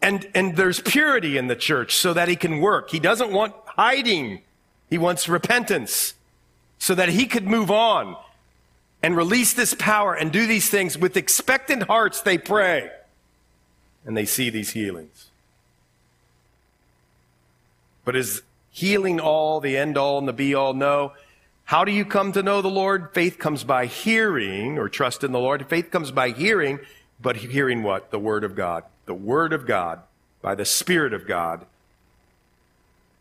And, 0.02 0.28
and 0.34 0.56
there's 0.56 0.80
purity 0.80 1.36
in 1.36 1.46
the 1.46 1.56
church 1.56 1.94
so 1.96 2.14
that 2.14 2.28
he 2.28 2.36
can 2.36 2.60
work. 2.60 2.90
He 2.90 2.98
doesn't 2.98 3.32
want 3.32 3.54
hiding 3.66 4.42
he 4.90 4.98
wants 4.98 5.28
repentance 5.28 6.14
so 6.78 6.94
that 6.94 7.08
he 7.08 7.26
could 7.26 7.46
move 7.46 7.70
on 7.70 8.16
and 9.02 9.16
release 9.16 9.54
this 9.54 9.72
power 9.74 10.14
and 10.14 10.32
do 10.32 10.46
these 10.46 10.68
things 10.68 10.98
with 10.98 11.16
expectant 11.16 11.84
hearts. 11.84 12.20
They 12.20 12.36
pray 12.36 12.90
and 14.04 14.16
they 14.16 14.24
see 14.24 14.50
these 14.50 14.70
healings. 14.70 15.28
But 18.04 18.16
is 18.16 18.42
healing 18.70 19.20
all, 19.20 19.60
the 19.60 19.76
end 19.76 19.96
all, 19.96 20.18
and 20.18 20.26
the 20.26 20.32
be 20.32 20.54
all? 20.54 20.74
No. 20.74 21.12
How 21.64 21.84
do 21.84 21.92
you 21.92 22.04
come 22.04 22.32
to 22.32 22.42
know 22.42 22.62
the 22.62 22.68
Lord? 22.68 23.10
Faith 23.14 23.38
comes 23.38 23.62
by 23.62 23.86
hearing 23.86 24.78
or 24.78 24.88
trust 24.88 25.22
in 25.22 25.32
the 25.32 25.38
Lord. 25.38 25.68
Faith 25.68 25.90
comes 25.90 26.10
by 26.10 26.30
hearing, 26.30 26.80
but 27.20 27.36
hearing 27.36 27.82
what? 27.82 28.10
The 28.10 28.18
Word 28.18 28.42
of 28.42 28.56
God. 28.56 28.84
The 29.06 29.14
Word 29.14 29.52
of 29.52 29.66
God, 29.66 30.00
by 30.42 30.54
the 30.54 30.64
Spirit 30.64 31.12
of 31.12 31.26
God, 31.26 31.66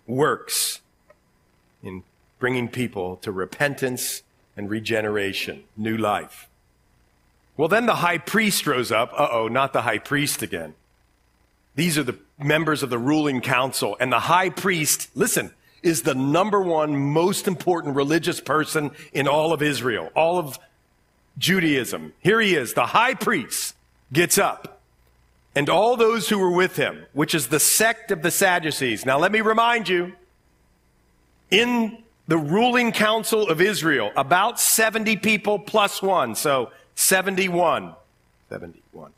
works 0.08 0.80
bringing 2.40 2.68
people 2.68 3.18
to 3.18 3.32
repentance 3.32 4.24
and 4.58 4.70
regeneration, 4.70 5.64
new 5.78 5.98
life. 5.98 6.48
Well, 7.58 7.68
then 7.68 7.86
the 7.86 7.96
high 7.96 8.18
priest 8.18 8.66
rose 8.66 8.92
up. 8.92 9.12
Uh 9.14 9.28
oh, 9.32 9.48
not 9.48 9.74
the 9.74 9.82
high 9.82 9.98
priest 9.98 10.42
again. 10.42 10.76
These 11.76 11.98
are 11.98 12.04
the 12.04 12.18
members 12.38 12.84
of 12.84 12.90
the 12.90 12.98
ruling 12.98 13.42
council. 13.42 13.96
And 14.00 14.12
the 14.12 14.20
high 14.20 14.50
priest, 14.50 15.10
listen, 15.16 15.52
is 15.84 16.02
the 16.02 16.16
number 16.16 16.62
one 16.62 16.96
most 16.96 17.48
important 17.48 17.96
religious 17.96 18.42
person 18.42 18.92
in 19.14 19.28
all 19.28 19.54
of 19.54 19.62
Israel, 19.62 20.10
all 20.16 20.38
of 20.38 20.58
Judaism. 21.38 22.14
Here 22.20 22.42
he 22.42 22.56
is, 22.56 22.74
the 22.74 22.88
high 22.88 23.14
priest 23.14 23.76
gets 24.12 24.38
up. 24.38 24.82
And 25.56 25.70
all 25.70 25.98
those 25.98 26.30
who 26.30 26.38
were 26.38 26.52
with 26.52 26.76
him, 26.76 27.06
which 27.14 27.34
is 27.34 27.48
the 27.48 27.60
sect 27.60 28.12
of 28.12 28.22
the 28.22 28.32
Sadducees. 28.32 29.06
Now, 29.06 29.18
let 29.18 29.32
me 29.32 29.42
remind 29.42 29.90
you, 29.90 30.14
in 31.50 32.04
the 32.30 32.38
ruling 32.38 32.92
council 32.92 33.50
of 33.50 33.60
Israel, 33.60 34.12
about 34.16 34.60
70 34.60 35.18
people 35.18 35.58
plus 35.58 36.00
one, 36.00 36.36
so 36.36 36.70
71. 36.94 37.96
71. 38.50 39.12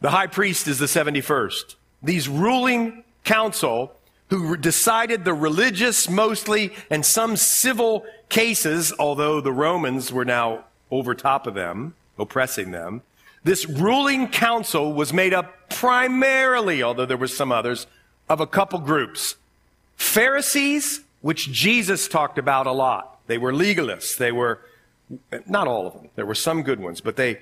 The 0.00 0.10
high 0.10 0.28
priest 0.28 0.68
is 0.68 0.78
the 0.78 0.86
71st. 0.86 1.74
These 2.04 2.28
ruling 2.28 3.02
council 3.24 3.96
who 4.30 4.56
decided 4.56 5.24
the 5.24 5.34
religious 5.34 6.08
mostly 6.08 6.72
and 6.88 7.04
some 7.04 7.36
civil 7.36 8.06
cases, 8.28 8.92
although 8.96 9.40
the 9.40 9.52
Romans 9.52 10.12
were 10.12 10.24
now 10.24 10.66
over 10.88 11.16
top 11.16 11.48
of 11.48 11.54
them, 11.54 11.94
oppressing 12.16 12.70
them. 12.70 13.02
This 13.42 13.66
ruling 13.68 14.28
council 14.28 14.92
was 14.92 15.12
made 15.12 15.34
up 15.34 15.68
primarily, 15.68 16.80
although 16.80 17.06
there 17.06 17.16
were 17.16 17.26
some 17.26 17.50
others, 17.50 17.88
of 18.28 18.38
a 18.38 18.46
couple 18.46 18.78
groups. 18.78 19.34
Pharisees, 19.96 21.00
which 21.20 21.50
Jesus 21.50 22.08
talked 22.08 22.38
about 22.38 22.66
a 22.66 22.72
lot. 22.72 23.20
They 23.26 23.38
were 23.38 23.52
legalists. 23.52 24.16
They 24.16 24.32
were, 24.32 24.60
not 25.46 25.66
all 25.66 25.86
of 25.86 25.94
them, 25.94 26.08
there 26.14 26.26
were 26.26 26.34
some 26.34 26.62
good 26.62 26.80
ones, 26.80 27.00
but 27.00 27.16
they 27.16 27.40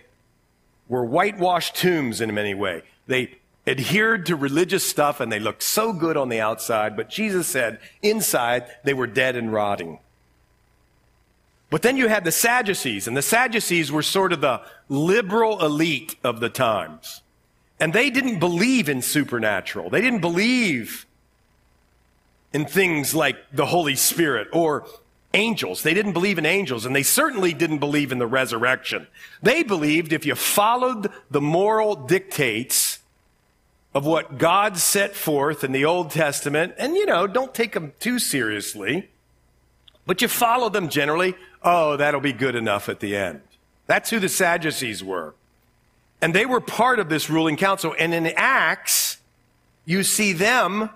were 0.88 1.04
whitewashed 1.04 1.76
tombs 1.76 2.20
in 2.20 2.32
many 2.34 2.54
ways. 2.54 2.82
They 3.06 3.38
adhered 3.66 4.26
to 4.26 4.36
religious 4.36 4.88
stuff 4.88 5.20
and 5.20 5.30
they 5.30 5.38
looked 5.38 5.62
so 5.62 5.92
good 5.92 6.16
on 6.16 6.28
the 6.28 6.40
outside, 6.40 6.96
but 6.96 7.08
Jesus 7.08 7.46
said 7.46 7.78
inside 8.02 8.66
they 8.84 8.94
were 8.94 9.06
dead 9.06 9.36
and 9.36 9.52
rotting. 9.52 9.98
But 11.70 11.80
then 11.80 11.96
you 11.96 12.08
had 12.08 12.24
the 12.24 12.32
Sadducees, 12.32 13.08
and 13.08 13.16
the 13.16 13.22
Sadducees 13.22 13.90
were 13.90 14.02
sort 14.02 14.34
of 14.34 14.42
the 14.42 14.60
liberal 14.90 15.64
elite 15.64 16.16
of 16.22 16.40
the 16.40 16.50
times. 16.50 17.22
And 17.80 17.94
they 17.94 18.10
didn't 18.10 18.40
believe 18.40 18.90
in 18.90 19.00
supernatural. 19.00 19.88
They 19.88 20.02
didn't 20.02 20.20
believe 20.20 21.06
in 22.52 22.66
things 22.66 23.14
like 23.14 23.36
the 23.52 23.66
Holy 23.66 23.96
Spirit 23.96 24.48
or 24.52 24.86
angels. 25.34 25.82
They 25.82 25.94
didn't 25.94 26.12
believe 26.12 26.38
in 26.38 26.46
angels, 26.46 26.84
and 26.84 26.94
they 26.94 27.02
certainly 27.02 27.54
didn't 27.54 27.78
believe 27.78 28.12
in 28.12 28.18
the 28.18 28.26
resurrection. 28.26 29.06
They 29.42 29.62
believed 29.62 30.12
if 30.12 30.26
you 30.26 30.34
followed 30.34 31.10
the 31.30 31.40
moral 31.40 31.94
dictates 31.94 32.98
of 33.94 34.06
what 34.06 34.38
God 34.38 34.78
set 34.78 35.14
forth 35.14 35.64
in 35.64 35.72
the 35.72 35.84
Old 35.84 36.10
Testament, 36.10 36.74
and 36.78 36.94
you 36.94 37.06
know, 37.06 37.26
don't 37.26 37.54
take 37.54 37.72
them 37.72 37.92
too 38.00 38.18
seriously, 38.18 39.10
but 40.06 40.22
you 40.22 40.28
follow 40.28 40.68
them 40.68 40.88
generally, 40.88 41.34
oh, 41.62 41.96
that'll 41.96 42.20
be 42.20 42.32
good 42.32 42.54
enough 42.54 42.88
at 42.88 43.00
the 43.00 43.16
end. 43.16 43.40
That's 43.86 44.10
who 44.10 44.18
the 44.18 44.28
Sadducees 44.28 45.04
were. 45.04 45.34
And 46.20 46.34
they 46.34 46.46
were 46.46 46.60
part 46.60 46.98
of 46.98 47.08
this 47.08 47.28
ruling 47.28 47.56
council. 47.56 47.94
And 47.98 48.14
in 48.14 48.26
Acts, 48.36 49.18
you 49.84 50.02
see 50.04 50.32
them 50.32 50.88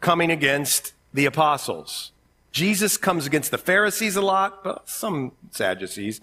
coming 0.00 0.30
against 0.30 0.92
the 1.12 1.26
apostles. 1.26 2.12
Jesus 2.52 2.96
comes 2.96 3.26
against 3.26 3.50
the 3.50 3.58
Pharisees 3.58 4.16
a 4.16 4.22
lot, 4.22 4.64
but 4.64 4.88
some 4.88 5.32
Sadducees. 5.50 6.20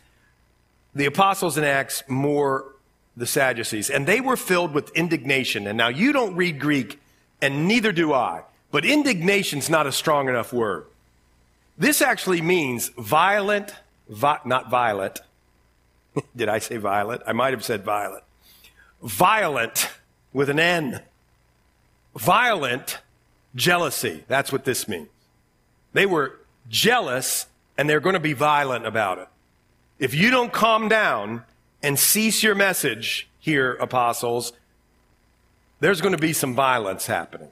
The 0.96 1.06
apostles 1.06 1.58
in 1.58 1.64
Acts 1.64 2.04
more 2.08 2.74
the 3.16 3.28
Sadducees, 3.28 3.90
and 3.90 4.08
they 4.08 4.20
were 4.20 4.36
filled 4.36 4.74
with 4.74 4.90
indignation. 4.96 5.68
And 5.68 5.78
now 5.78 5.90
you 5.90 6.12
don't 6.12 6.36
read 6.36 6.60
Greek, 6.60 7.00
and 7.42 7.68
neither 7.68 7.92
do 7.92 8.14
I, 8.14 8.44
but 8.72 8.86
indignation's 8.86 9.70
not 9.70 9.86
a 9.86 9.92
strong 9.92 10.28
enough 10.28 10.52
word. 10.52 10.88
This 11.78 12.02
actually 12.02 12.42
means 12.42 12.90
violent, 12.98 13.74
vi- 14.10 14.40
not 14.46 14.70
violent. 14.70 15.22
Did 16.36 16.50
I 16.50 16.60
say 16.60 16.78
violent? 16.78 17.22
I 17.28 17.34
might 17.34 17.54
have 17.54 17.64
said 17.64 17.84
violent. 17.84 18.24
Violent 19.02 19.90
with 20.32 20.50
an 20.50 20.60
N. 20.60 21.02
Violent 22.16 23.00
jealousy. 23.56 24.24
That's 24.28 24.52
what 24.52 24.66
this 24.66 24.88
means. 24.88 25.10
They 25.94 26.06
were 26.06 26.40
jealous 26.70 27.48
and 27.78 27.90
they're 27.90 28.00
going 28.00 28.14
to 28.14 28.20
be 28.20 28.34
violent 28.34 28.86
about 28.86 29.20
it. 29.20 29.28
If 30.00 30.14
you 30.14 30.32
don't 30.32 30.52
calm 30.52 30.90
down 30.90 31.44
and 31.82 31.98
cease 31.98 32.44
your 32.44 32.56
message 32.56 33.28
here, 33.40 33.74
apostles, 33.76 34.54
there's 35.80 36.02
going 36.02 36.14
to 36.14 36.22
be 36.22 36.34
some 36.34 36.56
violence 36.56 37.08
happening. 37.08 37.50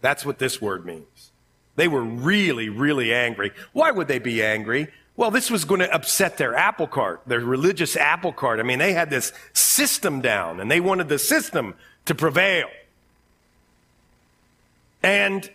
That's 0.00 0.24
what 0.24 0.38
this 0.38 0.60
word 0.60 0.84
means. 0.84 1.30
They 1.76 1.88
were 1.88 2.02
really, 2.02 2.68
really 2.68 3.12
angry. 3.12 3.52
Why 3.72 3.90
would 3.90 4.06
they 4.06 4.18
be 4.18 4.42
angry? 4.42 4.88
Well, 5.16 5.30
this 5.30 5.50
was 5.50 5.64
going 5.64 5.80
to 5.80 5.92
upset 5.92 6.38
their 6.38 6.54
apple 6.54 6.86
cart, 6.86 7.22
their 7.26 7.40
religious 7.40 7.96
apple 7.96 8.32
cart. 8.32 8.60
I 8.60 8.64
mean, 8.64 8.78
they 8.78 8.92
had 8.92 9.10
this 9.10 9.32
system 9.52 10.20
down 10.20 10.60
and 10.60 10.70
they 10.70 10.80
wanted 10.80 11.08
the 11.08 11.18
system 11.18 11.74
to 12.04 12.14
prevail. 12.14 12.68
And 15.04 15.50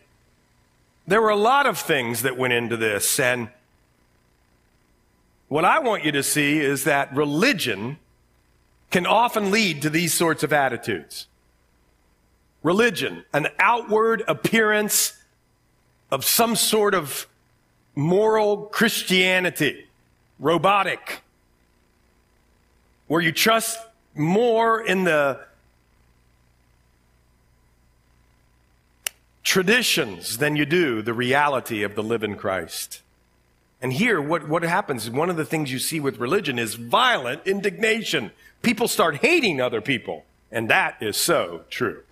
there 1.08 1.24
were 1.24 1.32
a 1.32 1.36
lot 1.36 1.66
of 1.66 1.80
things 1.80 2.22
that 2.22 2.38
went 2.38 2.54
into 2.54 2.78
this. 2.78 3.20
And 3.20 3.50
what 5.48 5.66
I 5.66 5.80
want 5.80 6.06
you 6.06 6.12
to 6.12 6.22
see 6.22 6.60
is 6.60 6.84
that 6.84 7.16
religion 7.16 7.98
can 8.92 9.08
often 9.08 9.50
lead 9.50 9.82
to 9.82 9.90
these 9.90 10.14
sorts 10.14 10.44
of 10.44 10.54
attitudes. 10.54 11.26
Religion, 12.62 13.26
an 13.34 13.48
outward 13.58 14.24
appearance 14.28 15.14
of 16.12 16.24
some 16.24 16.56
sort 16.56 16.94
of 16.94 17.28
moral 17.96 18.68
Christianity, 18.68 19.88
robotic, 20.38 21.22
where 23.08 23.22
you 23.22 23.32
trust 23.32 23.80
more 24.14 24.80
in 24.80 25.06
the 25.06 25.40
traditions 29.50 30.38
than 30.38 30.56
you 30.56 30.64
do 30.64 31.02
the 31.02 31.12
reality 31.12 31.82
of 31.82 31.96
the 31.96 32.04
living 32.04 32.36
Christ. 32.36 33.02
And 33.82 33.92
here, 33.92 34.22
what, 34.22 34.48
what 34.48 34.62
happens, 34.62 35.10
one 35.10 35.32
of 35.32 35.38
the 35.38 35.46
things 35.46 35.72
you 35.72 35.80
see 35.80 36.00
with 36.00 36.20
religion 36.20 36.60
is 36.60 36.76
violent 36.76 37.48
indignation. 37.48 38.30
People 38.62 38.88
start 38.88 39.16
hating 39.16 39.60
other 39.60 39.82
people. 39.82 40.24
And 40.52 40.70
that 40.70 40.98
is 41.02 41.18
so 41.18 41.64
true. 41.72 42.04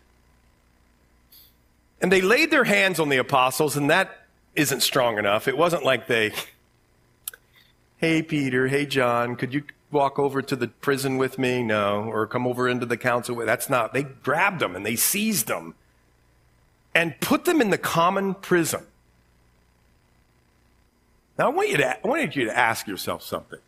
And 2.01 2.11
they 2.11 2.21
laid 2.21 2.49
their 2.49 2.63
hands 2.63 2.99
on 2.99 3.09
the 3.09 3.17
apostles, 3.17 3.77
and 3.77 3.87
that 3.91 4.25
isn't 4.55 4.81
strong 4.81 5.19
enough. 5.19 5.47
It 5.47 5.59
wasn't 5.59 5.83
like 5.83 6.07
they, 6.07 6.33
hey, 7.97 8.23
Peter, 8.23 8.67
hey, 8.67 8.87
John, 8.87 9.35
could 9.35 9.53
you 9.53 9.61
walk 9.91 10.17
over 10.17 10.41
to 10.41 10.55
the 10.55 10.69
prison 10.69 11.19
with 11.19 11.37
me? 11.37 11.61
No. 11.61 12.01
Or 12.01 12.25
come 12.25 12.47
over 12.47 12.67
into 12.67 12.87
the 12.87 12.97
council. 12.97 13.35
That's 13.35 13.69
not. 13.69 13.93
They 13.93 14.01
grabbed 14.01 14.59
them 14.59 14.75
and 14.75 14.83
they 14.83 14.95
seized 14.95 15.45
them 15.45 15.75
and 16.93 17.19
put 17.19 17.45
them 17.45 17.61
in 17.61 17.69
the 17.69 17.77
common 17.77 18.33
prison. 18.33 18.83
Now, 21.37 21.47
I 21.47 21.49
want 21.49 21.69
you 21.69 21.77
to, 21.77 22.05
I 22.05 22.07
wanted 22.07 22.35
you 22.35 22.45
to 22.45 22.57
ask 22.57 22.87
yourself 22.87 23.21
something. 23.21 23.59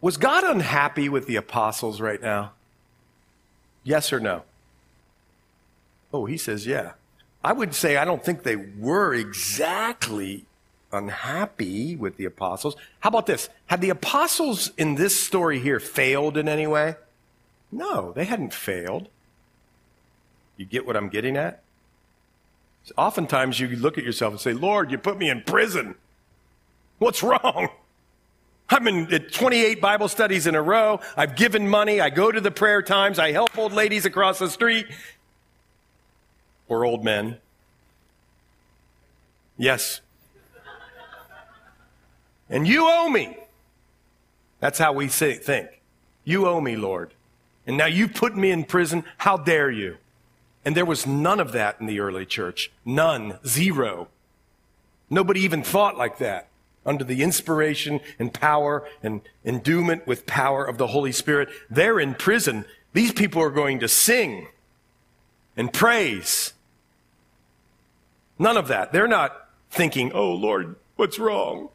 Was 0.00 0.16
God 0.16 0.44
unhappy 0.44 1.08
with 1.08 1.26
the 1.26 1.36
apostles 1.36 2.00
right 2.00 2.22
now? 2.22 2.52
Yes 3.82 4.12
or 4.12 4.20
no? 4.20 4.44
Oh, 6.12 6.26
he 6.26 6.36
says, 6.36 6.66
yeah. 6.66 6.92
I 7.42 7.52
would 7.52 7.74
say 7.74 7.96
I 7.96 8.04
don't 8.04 8.24
think 8.24 8.42
they 8.42 8.56
were 8.56 9.14
exactly 9.14 10.44
unhappy 10.92 11.96
with 11.96 12.16
the 12.16 12.24
apostles. 12.24 12.76
How 13.00 13.08
about 13.08 13.26
this? 13.26 13.48
Had 13.66 13.80
the 13.80 13.90
apostles 13.90 14.72
in 14.76 14.96
this 14.96 15.20
story 15.20 15.58
here 15.60 15.80
failed 15.80 16.36
in 16.36 16.48
any 16.48 16.66
way? 16.66 16.96
No, 17.72 18.12
they 18.12 18.24
hadn't 18.24 18.52
failed. 18.52 19.08
You 20.60 20.66
get 20.66 20.86
what 20.86 20.94
I'm 20.94 21.08
getting 21.08 21.38
at? 21.38 21.62
Oftentimes 22.94 23.58
you 23.58 23.66
look 23.68 23.96
at 23.96 24.04
yourself 24.04 24.34
and 24.34 24.38
say, 24.38 24.52
Lord, 24.52 24.90
you 24.90 24.98
put 24.98 25.16
me 25.16 25.30
in 25.30 25.40
prison. 25.40 25.94
What's 26.98 27.22
wrong? 27.22 27.70
I'm 28.68 28.86
in 28.86 29.06
28 29.06 29.80
Bible 29.80 30.08
studies 30.08 30.46
in 30.46 30.54
a 30.54 30.60
row. 30.60 31.00
I've 31.16 31.34
given 31.34 31.66
money. 31.66 31.98
I 32.02 32.10
go 32.10 32.30
to 32.30 32.42
the 32.42 32.50
prayer 32.50 32.82
times. 32.82 33.18
I 33.18 33.32
help 33.32 33.56
old 33.56 33.72
ladies 33.72 34.04
across 34.04 34.38
the 34.38 34.50
street 34.50 34.86
or 36.68 36.84
old 36.84 37.02
men. 37.02 37.38
Yes. 39.56 40.02
And 42.50 42.68
you 42.68 42.86
owe 42.86 43.08
me. 43.08 43.34
That's 44.58 44.78
how 44.78 44.92
we 44.92 45.08
think. 45.08 45.80
You 46.24 46.46
owe 46.46 46.60
me, 46.60 46.76
Lord. 46.76 47.14
And 47.66 47.78
now 47.78 47.86
you've 47.86 48.12
put 48.12 48.36
me 48.36 48.50
in 48.50 48.64
prison. 48.64 49.04
How 49.16 49.38
dare 49.38 49.70
you? 49.70 49.96
And 50.64 50.76
there 50.76 50.84
was 50.84 51.06
none 51.06 51.40
of 51.40 51.52
that 51.52 51.80
in 51.80 51.86
the 51.86 52.00
early 52.00 52.26
church. 52.26 52.70
None. 52.84 53.38
Zero. 53.46 54.08
Nobody 55.08 55.40
even 55.40 55.62
thought 55.62 55.96
like 55.96 56.18
that. 56.18 56.48
Under 56.86 57.04
the 57.04 57.22
inspiration 57.22 58.00
and 58.18 58.32
power 58.32 58.86
and 59.02 59.20
endowment 59.44 60.06
with 60.06 60.26
power 60.26 60.64
of 60.64 60.78
the 60.78 60.88
Holy 60.88 61.12
Spirit, 61.12 61.48
they're 61.68 62.00
in 62.00 62.14
prison. 62.14 62.64
These 62.92 63.12
people 63.12 63.42
are 63.42 63.50
going 63.50 63.80
to 63.80 63.88
sing 63.88 64.48
and 65.56 65.72
praise. 65.72 66.54
None 68.38 68.56
of 68.56 68.68
that. 68.68 68.92
They're 68.92 69.08
not 69.08 69.48
thinking, 69.70 70.12
oh 70.12 70.32
Lord, 70.32 70.76
what's 70.96 71.18
wrong? 71.18 71.68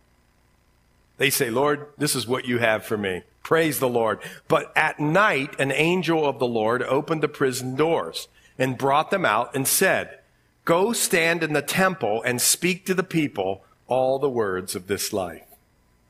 They 1.17 1.30
say, 1.30 1.50
Lord, 1.50 1.88
this 1.98 2.15
is 2.15 2.28
what 2.28 2.45
you 2.45 2.58
have 2.58 2.84
for 2.84 2.98
me. 2.98 3.24
Praise 3.43 3.80
the 3.80 3.88
Lord. 3.88 4.19
But 4.48 4.74
at 4.76 5.00
night, 5.00 5.60
an 5.60 5.71
angel 5.71 6.26
of 6.26 6.39
the 6.39 6.48
Lord 6.48 6.82
opened 6.82 7.21
the 7.21 7.28
prison 7.28 7.76
doors 7.76 8.28
and 8.58 8.78
brought 8.78 9.12
them 9.12 9.26
out 9.26 9.56
and 9.56 9.68
said, 9.68 10.20
Go 10.63 10.94
stand 10.94 11.44
in 11.44 11.54
the 11.54 11.62
temple 11.62 12.24
and 12.24 12.41
speak 12.41 12.86
to 12.88 12.94
the 12.94 13.04
people 13.04 13.63
all 13.88 14.18
the 14.18 14.30
words 14.30 14.76
of 14.76 14.88
this 14.88 15.13
life. 15.13 15.44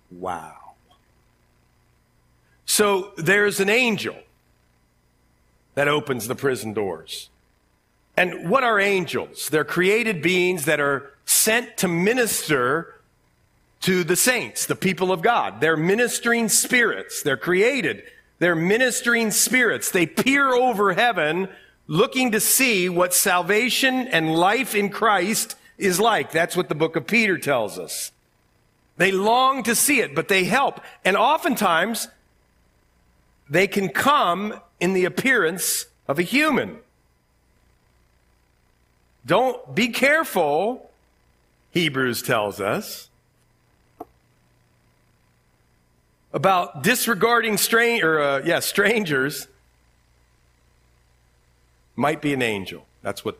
Wow. 0.09 0.55
So 2.65 3.11
there's 3.17 3.59
an 3.59 3.69
angel 3.69 4.15
that 5.75 5.87
opens 5.87 6.27
the 6.27 6.35
prison 6.35 6.73
doors. 6.73 7.29
And 8.17 8.49
what 8.49 8.63
are 8.63 8.79
angels? 8.79 9.49
They're 9.49 9.65
created 9.65 10.21
beings 10.21 10.65
that 10.65 10.79
are 10.79 11.11
sent 11.25 11.77
to 11.77 11.87
minister 11.87 12.95
to 13.81 14.03
the 14.03 14.15
saints, 14.15 14.65
the 14.65 14.75
people 14.75 15.11
of 15.11 15.21
God. 15.21 15.59
They're 15.59 15.77
ministering 15.77 16.47
spirits. 16.47 17.21
They're 17.21 17.37
created. 17.37 18.03
They're 18.39 18.55
ministering 18.55 19.31
spirits. 19.31 19.91
They 19.91 20.05
peer 20.05 20.53
over 20.53 20.93
heaven 20.93 21.49
looking 21.87 22.31
to 22.31 22.39
see 22.39 22.89
what 22.89 23.13
salvation 23.13 24.07
and 24.07 24.35
life 24.35 24.73
in 24.75 24.89
Christ 24.89 25.55
is 25.77 25.99
like. 25.99 26.31
That's 26.31 26.57
what 26.57 26.69
the 26.69 26.75
book 26.75 26.95
of 26.95 27.05
Peter 27.05 27.37
tells 27.37 27.77
us. 27.77 28.11
They 28.97 29.11
long 29.11 29.63
to 29.63 29.75
see 29.75 29.99
it, 29.99 30.15
but 30.15 30.27
they 30.27 30.45
help. 30.45 30.79
And 31.03 31.17
oftentimes, 31.17 32.07
they 33.49 33.67
can 33.67 33.89
come 33.89 34.59
in 34.79 34.93
the 34.93 35.05
appearance 35.05 35.85
of 36.07 36.17
a 36.17 36.23
human. 36.23 36.77
Don't 39.25 39.75
be 39.75 39.89
careful, 39.89 40.91
Hebrews 41.71 42.21
tells 42.21 42.61
us, 42.61 43.09
about 46.31 46.83
disregarding 46.83 47.57
strange 47.57 48.03
or 48.03 48.19
uh, 48.21 48.41
yeah, 48.45 48.59
strangers 48.59 49.47
might 51.95 52.21
be 52.21 52.33
an 52.33 52.41
angel. 52.41 52.85
That's 53.01 53.23
what 53.23 53.39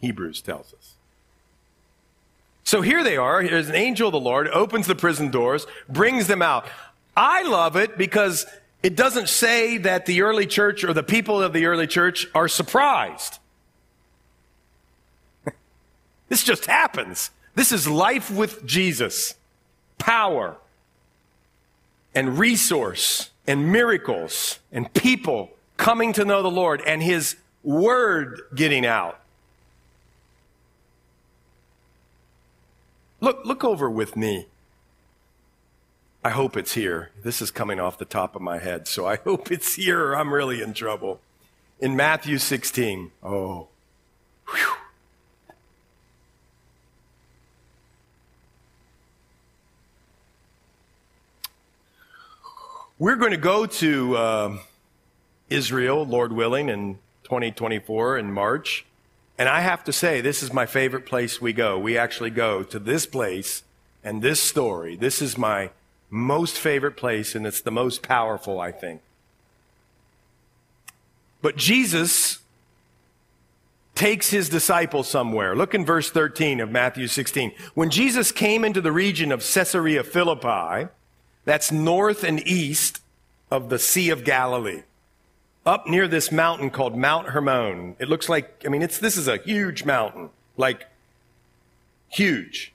Hebrews 0.00 0.40
tells 0.40 0.72
us. 0.74 0.94
So 2.64 2.82
here 2.82 3.04
they 3.04 3.16
are. 3.16 3.42
Here's 3.42 3.68
an 3.68 3.76
angel 3.76 4.08
of 4.08 4.12
the 4.12 4.20
Lord, 4.20 4.48
opens 4.48 4.86
the 4.86 4.96
prison 4.96 5.30
doors, 5.30 5.66
brings 5.88 6.26
them 6.26 6.42
out. 6.42 6.66
I 7.16 7.42
love 7.44 7.76
it 7.76 7.96
because 7.96 8.44
it 8.82 8.96
doesn't 8.96 9.28
say 9.28 9.78
that 9.78 10.06
the 10.06 10.22
early 10.22 10.46
church 10.46 10.84
or 10.84 10.92
the 10.92 11.02
people 11.02 11.42
of 11.42 11.52
the 11.52 11.66
early 11.66 11.86
church 11.86 12.26
are 12.34 12.48
surprised. 12.48 13.38
this 16.28 16.42
just 16.42 16.66
happens. 16.66 17.30
This 17.54 17.72
is 17.72 17.88
life 17.88 18.30
with 18.30 18.66
Jesus. 18.66 19.34
Power 19.98 20.56
and 22.14 22.38
resource 22.38 23.30
and 23.46 23.72
miracles 23.72 24.58
and 24.72 24.92
people 24.92 25.50
coming 25.76 26.12
to 26.14 26.24
know 26.24 26.42
the 26.42 26.50
Lord 26.50 26.82
and 26.86 27.02
his 27.02 27.36
word 27.66 28.40
getting 28.54 28.86
out. 28.86 29.20
Look, 33.20 33.44
look 33.44 33.64
over 33.64 33.90
with 33.90 34.16
me. 34.16 34.46
I 36.24 36.30
hope 36.30 36.56
it's 36.56 36.74
here. 36.74 37.10
This 37.22 37.42
is 37.42 37.50
coming 37.50 37.80
off 37.80 37.98
the 37.98 38.04
top 38.04 38.36
of 38.36 38.42
my 38.42 38.58
head, 38.58 38.86
so 38.86 39.06
I 39.06 39.16
hope 39.24 39.50
it's 39.50 39.74
here 39.74 40.14
I'm 40.14 40.32
really 40.32 40.62
in 40.62 40.74
trouble. 40.74 41.20
In 41.80 41.96
Matthew 41.96 42.38
16. 42.38 43.10
Oh. 43.22 43.68
Whew. 44.48 44.74
We're 52.98 53.16
going 53.16 53.32
to 53.32 53.36
go 53.36 53.66
to 53.66 54.16
uh, 54.16 54.58
Israel, 55.50 56.06
Lord 56.06 56.32
willing, 56.32 56.70
in 56.70 56.98
2024 57.26 58.18
in 58.18 58.32
March. 58.32 58.86
And 59.36 59.48
I 59.48 59.60
have 59.60 59.82
to 59.84 59.92
say, 59.92 60.20
this 60.20 60.42
is 60.42 60.52
my 60.52 60.64
favorite 60.64 61.04
place 61.04 61.40
we 61.40 61.52
go. 61.52 61.76
We 61.76 61.98
actually 61.98 62.30
go 62.30 62.62
to 62.62 62.78
this 62.78 63.04
place 63.04 63.64
and 64.04 64.22
this 64.22 64.40
story. 64.40 64.94
This 64.94 65.20
is 65.20 65.36
my 65.36 65.70
most 66.08 66.56
favorite 66.56 66.96
place, 66.96 67.34
and 67.34 67.44
it's 67.46 67.60
the 67.60 67.72
most 67.72 68.00
powerful, 68.02 68.60
I 68.60 68.70
think. 68.70 69.02
But 71.42 71.56
Jesus 71.56 72.38
takes 73.96 74.30
his 74.30 74.48
disciples 74.48 75.08
somewhere. 75.08 75.56
Look 75.56 75.74
in 75.74 75.84
verse 75.84 76.10
13 76.10 76.60
of 76.60 76.70
Matthew 76.70 77.08
16. 77.08 77.52
When 77.74 77.90
Jesus 77.90 78.30
came 78.30 78.64
into 78.64 78.80
the 78.80 78.92
region 78.92 79.32
of 79.32 79.40
Caesarea 79.40 80.04
Philippi, 80.04 80.88
that's 81.44 81.72
north 81.72 82.22
and 82.22 82.46
east 82.46 83.00
of 83.50 83.68
the 83.68 83.78
Sea 83.78 84.10
of 84.10 84.22
Galilee. 84.22 84.82
Up 85.66 85.88
near 85.88 86.06
this 86.06 86.30
mountain 86.30 86.70
called 86.70 86.96
Mount 86.96 87.30
Hermon. 87.30 87.96
It 87.98 88.08
looks 88.08 88.28
like, 88.28 88.62
I 88.64 88.68
mean, 88.68 88.82
it's, 88.82 89.00
this 89.00 89.16
is 89.16 89.26
a 89.26 89.38
huge 89.38 89.84
mountain. 89.84 90.30
Like, 90.56 90.86
huge. 92.08 92.72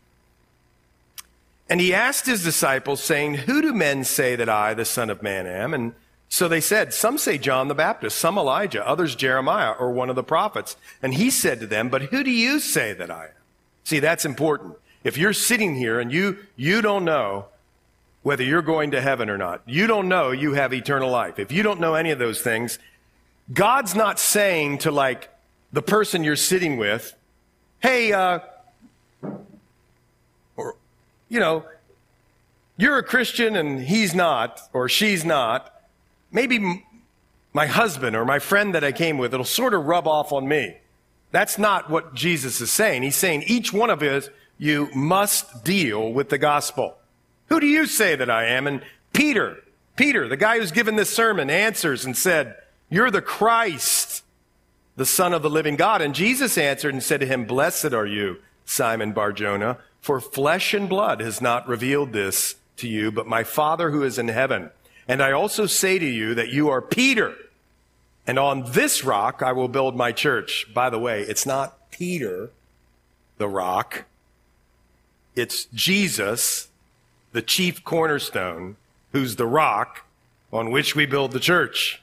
And 1.69 1.79
he 1.79 1.93
asked 1.93 2.25
his 2.25 2.43
disciples, 2.43 3.01
saying, 3.01 3.35
Who 3.35 3.61
do 3.61 3.71
men 3.71 4.03
say 4.03 4.35
that 4.35 4.49
I, 4.49 4.73
the 4.73 4.83
Son 4.83 5.09
of 5.09 5.23
Man, 5.23 5.47
am? 5.47 5.73
And 5.73 5.93
so 6.27 6.49
they 6.49 6.59
said, 6.59 6.93
Some 6.93 7.17
say 7.17 7.37
John 7.37 7.69
the 7.69 7.73
Baptist, 7.73 8.17
some 8.17 8.37
Elijah, 8.37 8.85
others 8.85 9.15
Jeremiah, 9.15 9.71
or 9.71 9.91
one 9.91 10.09
of 10.09 10.17
the 10.17 10.23
prophets. 10.23 10.75
And 11.01 11.13
he 11.13 11.29
said 11.29 11.61
to 11.61 11.67
them, 11.67 11.87
But 11.87 12.03
who 12.03 12.25
do 12.25 12.29
you 12.29 12.59
say 12.59 12.91
that 12.91 13.09
I 13.09 13.27
am? 13.27 13.31
See, 13.85 13.99
that's 13.99 14.25
important. 14.25 14.75
If 15.05 15.17
you're 15.17 15.31
sitting 15.31 15.75
here 15.75 15.99
and 16.01 16.11
you, 16.11 16.39
you 16.57 16.81
don't 16.81 17.05
know 17.05 17.45
whether 18.23 18.43
you're 18.43 18.61
going 18.61 18.91
to 18.91 19.01
heaven 19.01 19.29
or 19.29 19.37
not. 19.37 19.61
You 19.65 19.87
don't 19.87 20.07
know 20.07 20.31
you 20.31 20.53
have 20.53 20.73
eternal 20.73 21.09
life. 21.09 21.39
If 21.39 21.51
you 21.51 21.63
don't 21.63 21.79
know 21.79 21.95
any 21.95 22.11
of 22.11 22.19
those 22.19 22.41
things, 22.41 22.77
God's 23.51 23.95
not 23.95 24.19
saying 24.19 24.79
to 24.79 24.91
like 24.91 25.29
the 25.73 25.81
person 25.81 26.23
you're 26.23 26.35
sitting 26.35 26.77
with, 26.77 27.15
hey, 27.79 28.13
uh, 28.13 28.39
or, 30.55 30.75
you 31.29 31.39
know, 31.39 31.65
you're 32.77 32.97
a 32.97 33.03
Christian 33.03 33.55
and 33.55 33.81
he's 33.81 34.13
not, 34.13 34.61
or 34.73 34.87
she's 34.87 35.25
not. 35.25 35.81
Maybe 36.31 36.85
my 37.53 37.65
husband 37.65 38.15
or 38.15 38.25
my 38.25 38.39
friend 38.39 38.73
that 38.75 38.83
I 38.83 38.91
came 38.91 39.17
with, 39.17 39.33
it'll 39.33 39.45
sort 39.45 39.73
of 39.73 39.85
rub 39.85 40.07
off 40.07 40.31
on 40.31 40.47
me. 40.47 40.77
That's 41.31 41.57
not 41.57 41.89
what 41.89 42.13
Jesus 42.13 42.61
is 42.61 42.71
saying. 42.71 43.03
He's 43.03 43.15
saying 43.15 43.43
each 43.47 43.73
one 43.73 43.89
of 43.89 44.01
us, 44.01 44.29
you 44.57 44.89
must 44.93 45.63
deal 45.63 46.11
with 46.13 46.29
the 46.29 46.37
gospel. 46.37 46.97
Who 47.51 47.59
do 47.59 47.67
you 47.67 47.85
say 47.85 48.15
that 48.15 48.29
I 48.29 48.45
am? 48.45 48.65
And 48.65 48.81
Peter, 49.11 49.61
Peter, 49.97 50.29
the 50.29 50.37
guy 50.37 50.57
who's 50.57 50.71
given 50.71 50.95
this 50.95 51.09
sermon, 51.09 51.49
answers 51.49 52.05
and 52.05 52.15
said, 52.15 52.55
You're 52.89 53.11
the 53.11 53.21
Christ, 53.21 54.23
the 54.95 55.05
Son 55.05 55.33
of 55.33 55.41
the 55.41 55.49
living 55.49 55.75
God. 55.75 56.01
And 56.01 56.15
Jesus 56.15 56.57
answered 56.57 56.93
and 56.93 57.03
said 57.03 57.19
to 57.19 57.25
him, 57.25 57.43
Blessed 57.43 57.91
are 57.91 58.05
you, 58.05 58.37
Simon 58.63 59.11
Barjona, 59.11 59.79
for 59.99 60.21
flesh 60.21 60.73
and 60.73 60.87
blood 60.87 61.19
has 61.19 61.41
not 61.41 61.67
revealed 61.67 62.13
this 62.13 62.55
to 62.77 62.87
you, 62.87 63.11
but 63.11 63.27
my 63.27 63.43
Father 63.43 63.91
who 63.91 64.01
is 64.01 64.17
in 64.17 64.29
heaven. 64.29 64.69
And 65.05 65.21
I 65.21 65.33
also 65.33 65.65
say 65.65 65.99
to 65.99 66.05
you 66.05 66.33
that 66.35 66.53
you 66.53 66.69
are 66.69 66.81
Peter, 66.81 67.35
and 68.25 68.39
on 68.39 68.71
this 68.71 69.03
rock 69.03 69.43
I 69.43 69.51
will 69.51 69.67
build 69.67 69.97
my 69.97 70.13
church. 70.13 70.67
By 70.73 70.89
the 70.89 70.99
way, 70.99 71.23
it's 71.23 71.45
not 71.45 71.91
Peter, 71.91 72.49
the 73.39 73.49
rock. 73.49 74.05
It's 75.35 75.65
Jesus, 75.65 76.69
the 77.31 77.41
chief 77.41 77.83
cornerstone, 77.83 78.75
who's 79.11 79.35
the 79.35 79.45
rock 79.45 80.05
on 80.51 80.71
which 80.71 80.95
we 80.95 81.05
build 81.05 81.31
the 81.31 81.39
church. 81.39 82.01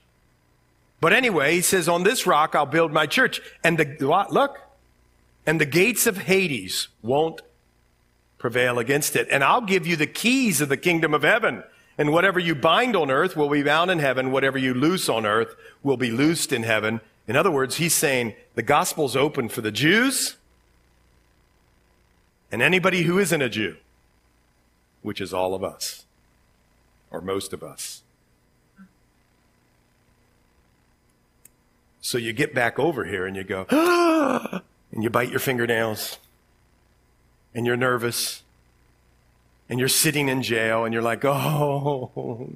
But 1.00 1.12
anyway, 1.12 1.54
he 1.54 1.60
says, 1.60 1.88
on 1.88 2.02
this 2.02 2.26
rock 2.26 2.54
I'll 2.54 2.66
build 2.66 2.92
my 2.92 3.06
church. 3.06 3.40
And 3.62 3.78
the, 3.78 4.26
look, 4.30 4.58
and 5.46 5.60
the 5.60 5.66
gates 5.66 6.06
of 6.06 6.18
Hades 6.18 6.88
won't 7.02 7.42
prevail 8.38 8.78
against 8.78 9.16
it. 9.16 9.28
And 9.30 9.44
I'll 9.44 9.60
give 9.60 9.86
you 9.86 9.96
the 9.96 10.06
keys 10.06 10.60
of 10.60 10.68
the 10.68 10.76
kingdom 10.76 11.14
of 11.14 11.22
heaven. 11.22 11.62
And 11.96 12.12
whatever 12.12 12.38
you 12.38 12.54
bind 12.54 12.94
on 12.94 13.10
earth 13.10 13.36
will 13.36 13.48
be 13.48 13.62
bound 13.62 13.90
in 13.90 13.98
heaven. 13.98 14.30
Whatever 14.30 14.58
you 14.58 14.74
loose 14.74 15.08
on 15.08 15.26
earth 15.26 15.56
will 15.82 15.96
be 15.96 16.10
loosed 16.10 16.52
in 16.52 16.62
heaven. 16.62 17.00
In 17.26 17.36
other 17.36 17.50
words, 17.50 17.76
he's 17.76 17.94
saying 17.94 18.34
the 18.54 18.62
gospel's 18.62 19.16
open 19.16 19.48
for 19.48 19.60
the 19.60 19.72
Jews 19.72 20.36
and 22.50 22.62
anybody 22.62 23.02
who 23.02 23.18
isn't 23.18 23.42
a 23.42 23.48
Jew 23.48 23.76
which 25.02 25.20
is 25.20 25.32
all 25.32 25.54
of 25.54 25.62
us, 25.62 26.04
or 27.10 27.20
most 27.20 27.52
of 27.52 27.62
us. 27.62 28.02
So 32.00 32.16
you 32.16 32.32
get 32.32 32.54
back 32.54 32.78
over 32.78 33.04
here 33.04 33.26
and 33.26 33.36
you 33.36 33.44
go, 33.44 33.66
and 34.92 35.02
you 35.02 35.10
bite 35.10 35.30
your 35.30 35.40
fingernails, 35.40 36.18
and 37.54 37.66
you're 37.66 37.76
nervous, 37.76 38.42
and 39.68 39.78
you're 39.78 39.88
sitting 39.88 40.28
in 40.28 40.42
jail, 40.42 40.84
and 40.84 40.92
you're 40.94 41.02
like, 41.02 41.24
oh, 41.24 42.50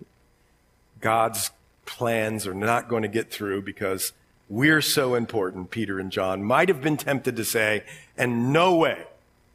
God's 1.01 1.51
plans 1.85 2.47
are 2.47 2.55
not 2.55 2.89
going 2.89 3.03
to 3.03 3.09
get 3.09 3.31
through 3.31 3.63
because 3.63 4.13
we're 4.49 4.81
so 4.81 5.15
important, 5.15 5.71
Peter 5.71 5.99
and 5.99 6.11
John 6.11 6.43
might 6.43 6.69
have 6.69 6.81
been 6.81 6.97
tempted 6.97 7.37
to 7.37 7.45
say, 7.45 7.85
and 8.17 8.53
no 8.53 8.75
way 8.77 9.05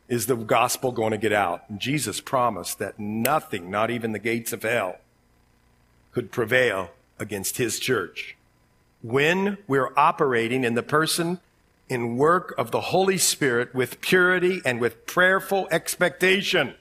is 0.07 0.25
the 0.25 0.35
gospel 0.35 0.91
going 0.91 1.11
to 1.11 1.17
get 1.17 1.33
out? 1.33 1.63
And 1.69 1.79
Jesus 1.79 2.21
promised 2.21 2.79
that 2.79 2.99
nothing, 2.99 3.69
not 3.69 3.91
even 3.91 4.11
the 4.11 4.19
gates 4.19 4.53
of 4.53 4.63
hell, 4.63 4.97
could 6.11 6.31
prevail 6.31 6.91
against 7.19 7.57
his 7.57 7.79
church. 7.79 8.35
When 9.01 9.57
we're 9.67 9.91
operating 9.97 10.63
in 10.63 10.73
the 10.75 10.83
person 10.83 11.39
in 11.89 12.17
work 12.17 12.53
of 12.57 12.71
the 12.71 12.81
Holy 12.81 13.17
Spirit 13.17 13.73
with 13.73 14.01
purity 14.01 14.61
and 14.65 14.79
with 14.79 15.05
prayerful 15.05 15.67
expectation, 15.71 16.75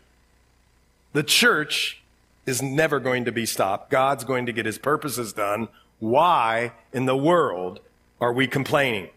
the 1.12 1.22
church 1.22 2.02
is 2.44 2.62
never 2.62 3.00
going 3.00 3.24
to 3.24 3.32
be 3.32 3.46
stopped. 3.46 3.90
God's 3.90 4.24
going 4.24 4.46
to 4.46 4.52
get 4.52 4.66
his 4.66 4.78
purposes 4.78 5.32
done. 5.32 5.68
Why 5.98 6.72
in 6.92 7.06
the 7.06 7.16
world 7.16 7.80
are 8.20 8.32
we 8.32 8.46
complaining 8.46 9.10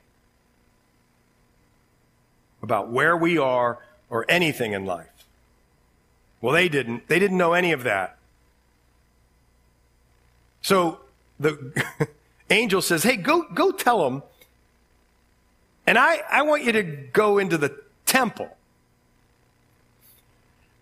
about 2.61 2.89
where 2.89 3.15
we 3.15 3.37
are 3.37 3.79
or 4.09 4.25
anything 4.29 4.73
in 4.73 4.85
life. 4.85 5.07
Well, 6.41 6.53
they 6.53 6.69
didn't. 6.69 7.07
They 7.07 7.19
didn't 7.19 7.37
know 7.37 7.53
any 7.53 7.71
of 7.71 7.83
that. 7.83 8.17
So 10.61 10.99
the 11.39 12.07
angel 12.49 12.81
says, 12.81 13.03
Hey, 13.03 13.17
go, 13.17 13.43
go 13.53 13.71
tell 13.71 14.09
them. 14.09 14.23
And 15.85 15.97
I, 15.97 16.21
I 16.29 16.41
want 16.43 16.63
you 16.63 16.71
to 16.73 16.83
go 16.83 17.37
into 17.37 17.57
the 17.57 17.75
temple. 18.05 18.55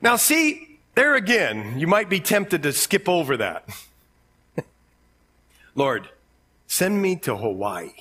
Now, 0.01 0.15
see, 0.15 0.79
there 0.95 1.15
again, 1.15 1.79
you 1.79 1.87
might 1.87 2.09
be 2.09 2.19
tempted 2.19 2.63
to 2.63 2.73
skip 2.73 3.07
over 3.07 3.37
that. 3.37 3.67
Lord, 5.75 6.09
send 6.67 7.01
me 7.01 7.15
to 7.17 7.37
Hawaii. 7.37 7.91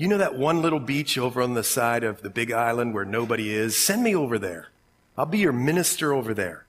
You 0.00 0.08
know 0.08 0.16
that 0.16 0.34
one 0.34 0.62
little 0.62 0.80
beach 0.80 1.18
over 1.18 1.42
on 1.42 1.52
the 1.52 1.62
side 1.62 2.04
of 2.04 2.22
the 2.22 2.30
big 2.30 2.50
island 2.50 2.94
where 2.94 3.04
nobody 3.04 3.52
is? 3.52 3.76
Send 3.76 4.02
me 4.02 4.16
over 4.16 4.38
there. 4.38 4.70
I'll 5.18 5.26
be 5.26 5.40
your 5.40 5.52
minister 5.52 6.14
over 6.14 6.32
there. 6.32 6.64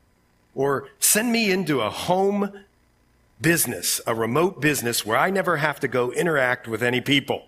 Or 0.53 0.89
send 0.99 1.31
me 1.31 1.49
into 1.49 1.79
a 1.79 1.89
home 1.89 2.51
business, 3.39 4.01
a 4.05 4.13
remote 4.13 4.59
business 4.59 5.05
where 5.05 5.17
I 5.17 5.29
never 5.29 5.55
have 5.55 5.79
to 5.79 5.87
go 5.87 6.11
interact 6.11 6.67
with 6.67 6.83
any 6.83 6.99
people. 6.99 7.47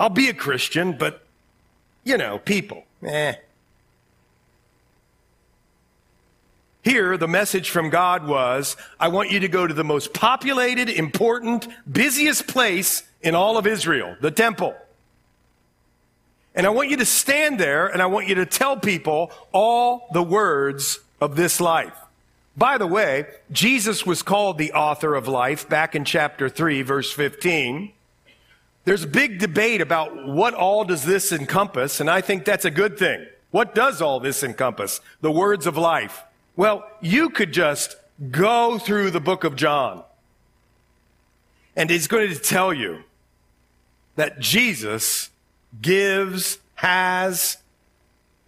I'll 0.00 0.08
be 0.08 0.30
a 0.30 0.34
Christian, 0.34 0.96
but, 0.96 1.26
you 2.02 2.16
know, 2.16 2.38
people, 2.38 2.84
eh. 3.02 3.34
Here, 6.86 7.16
the 7.16 7.26
message 7.26 7.70
from 7.70 7.90
God 7.90 8.28
was, 8.28 8.76
I 9.00 9.08
want 9.08 9.32
you 9.32 9.40
to 9.40 9.48
go 9.48 9.66
to 9.66 9.74
the 9.74 9.82
most 9.82 10.14
populated, 10.14 10.88
important, 10.88 11.66
busiest 11.90 12.46
place 12.46 13.02
in 13.20 13.34
all 13.34 13.58
of 13.58 13.66
Israel, 13.66 14.16
the 14.20 14.30
temple. 14.30 14.72
And 16.54 16.64
I 16.64 16.70
want 16.70 16.88
you 16.88 16.96
to 16.98 17.04
stand 17.04 17.58
there 17.58 17.88
and 17.88 18.00
I 18.00 18.06
want 18.06 18.28
you 18.28 18.36
to 18.36 18.46
tell 18.46 18.76
people 18.76 19.32
all 19.50 20.06
the 20.12 20.22
words 20.22 21.00
of 21.20 21.34
this 21.34 21.60
life. 21.60 21.96
By 22.56 22.78
the 22.78 22.86
way, 22.86 23.26
Jesus 23.50 24.06
was 24.06 24.22
called 24.22 24.56
the 24.56 24.72
author 24.72 25.16
of 25.16 25.26
life 25.26 25.68
back 25.68 25.96
in 25.96 26.04
chapter 26.04 26.48
3, 26.48 26.82
verse 26.82 27.10
15. 27.10 27.90
There's 28.84 29.02
a 29.02 29.08
big 29.08 29.40
debate 29.40 29.80
about 29.80 30.28
what 30.28 30.54
all 30.54 30.84
does 30.84 31.04
this 31.04 31.32
encompass, 31.32 31.98
and 31.98 32.08
I 32.08 32.20
think 32.20 32.44
that's 32.44 32.64
a 32.64 32.70
good 32.70 32.96
thing. 32.96 33.26
What 33.50 33.74
does 33.74 34.00
all 34.00 34.20
this 34.20 34.44
encompass? 34.44 35.00
The 35.20 35.32
words 35.32 35.66
of 35.66 35.76
life. 35.76 36.22
Well, 36.56 36.88
you 37.02 37.28
could 37.28 37.52
just 37.52 37.96
go 38.30 38.78
through 38.78 39.10
the 39.10 39.20
book 39.20 39.44
of 39.44 39.56
John. 39.56 40.02
And 41.76 41.90
he's 41.90 42.08
going 42.08 42.28
to 42.30 42.38
tell 42.38 42.72
you 42.72 43.04
that 44.16 44.40
Jesus 44.40 45.28
gives, 45.82 46.58
has, 46.76 47.58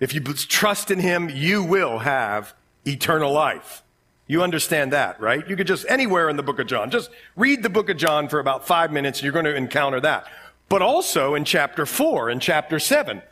if 0.01 0.15
you 0.15 0.23
trust 0.23 0.91
in 0.91 0.99
him, 0.99 1.29
you 1.29 1.63
will 1.63 1.99
have 1.99 2.55
eternal 2.87 3.31
life. 3.31 3.83
You 4.27 4.43
understand 4.43 4.93
that, 4.95 5.21
right? 5.21 5.47
You 5.49 5.57
could 5.57 5.67
just 5.67 5.85
anywhere 5.89 6.31
in 6.31 6.37
the 6.37 6.43
book 6.43 6.59
of 6.59 6.67
John, 6.67 6.91
just 6.91 7.11
read 7.37 7.63
the 7.63 7.71
book 7.71 7.91
of 7.91 7.99
John 7.99 8.29
for 8.29 8.41
about 8.41 8.67
five 8.67 8.91
minutes 8.91 9.19
and 9.19 9.25
you're 9.25 9.33
going 9.33 9.45
to 9.45 9.55
encounter 9.55 10.01
that. 10.01 10.27
But 10.71 10.83
also 10.83 11.35
in 11.35 11.45
chapter 11.45 11.87
four 11.87 12.29
and 12.31 12.41
chapter 12.41 12.79
seven, 12.79 13.23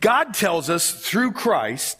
God 0.00 0.34
tells 0.34 0.70
us 0.70 0.92
through 0.92 1.32
Christ 1.32 1.98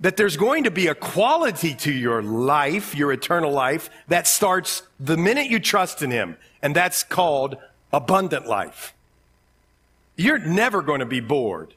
that 0.00 0.16
there's 0.16 0.36
going 0.36 0.64
to 0.64 0.70
be 0.70 0.86
a 0.86 0.94
quality 0.94 1.74
to 1.74 1.92
your 1.92 2.22
life, 2.22 2.94
your 2.94 3.12
eternal 3.12 3.52
life, 3.52 3.90
that 4.08 4.26
starts 4.26 4.82
the 4.98 5.16
minute 5.16 5.48
you 5.48 5.60
trust 5.60 6.02
in 6.02 6.10
Him. 6.10 6.36
And 6.62 6.74
that's 6.74 7.02
called 7.02 7.56
abundant 7.92 8.46
life. 8.46 8.94
You're 10.16 10.38
never 10.38 10.82
going 10.82 11.00
to 11.00 11.06
be 11.06 11.20
bored 11.20 11.74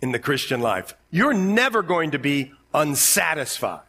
in 0.00 0.12
the 0.12 0.18
Christian 0.18 0.60
life. 0.60 0.94
You're 1.10 1.34
never 1.34 1.82
going 1.82 2.10
to 2.10 2.18
be 2.18 2.52
unsatisfied 2.74 3.82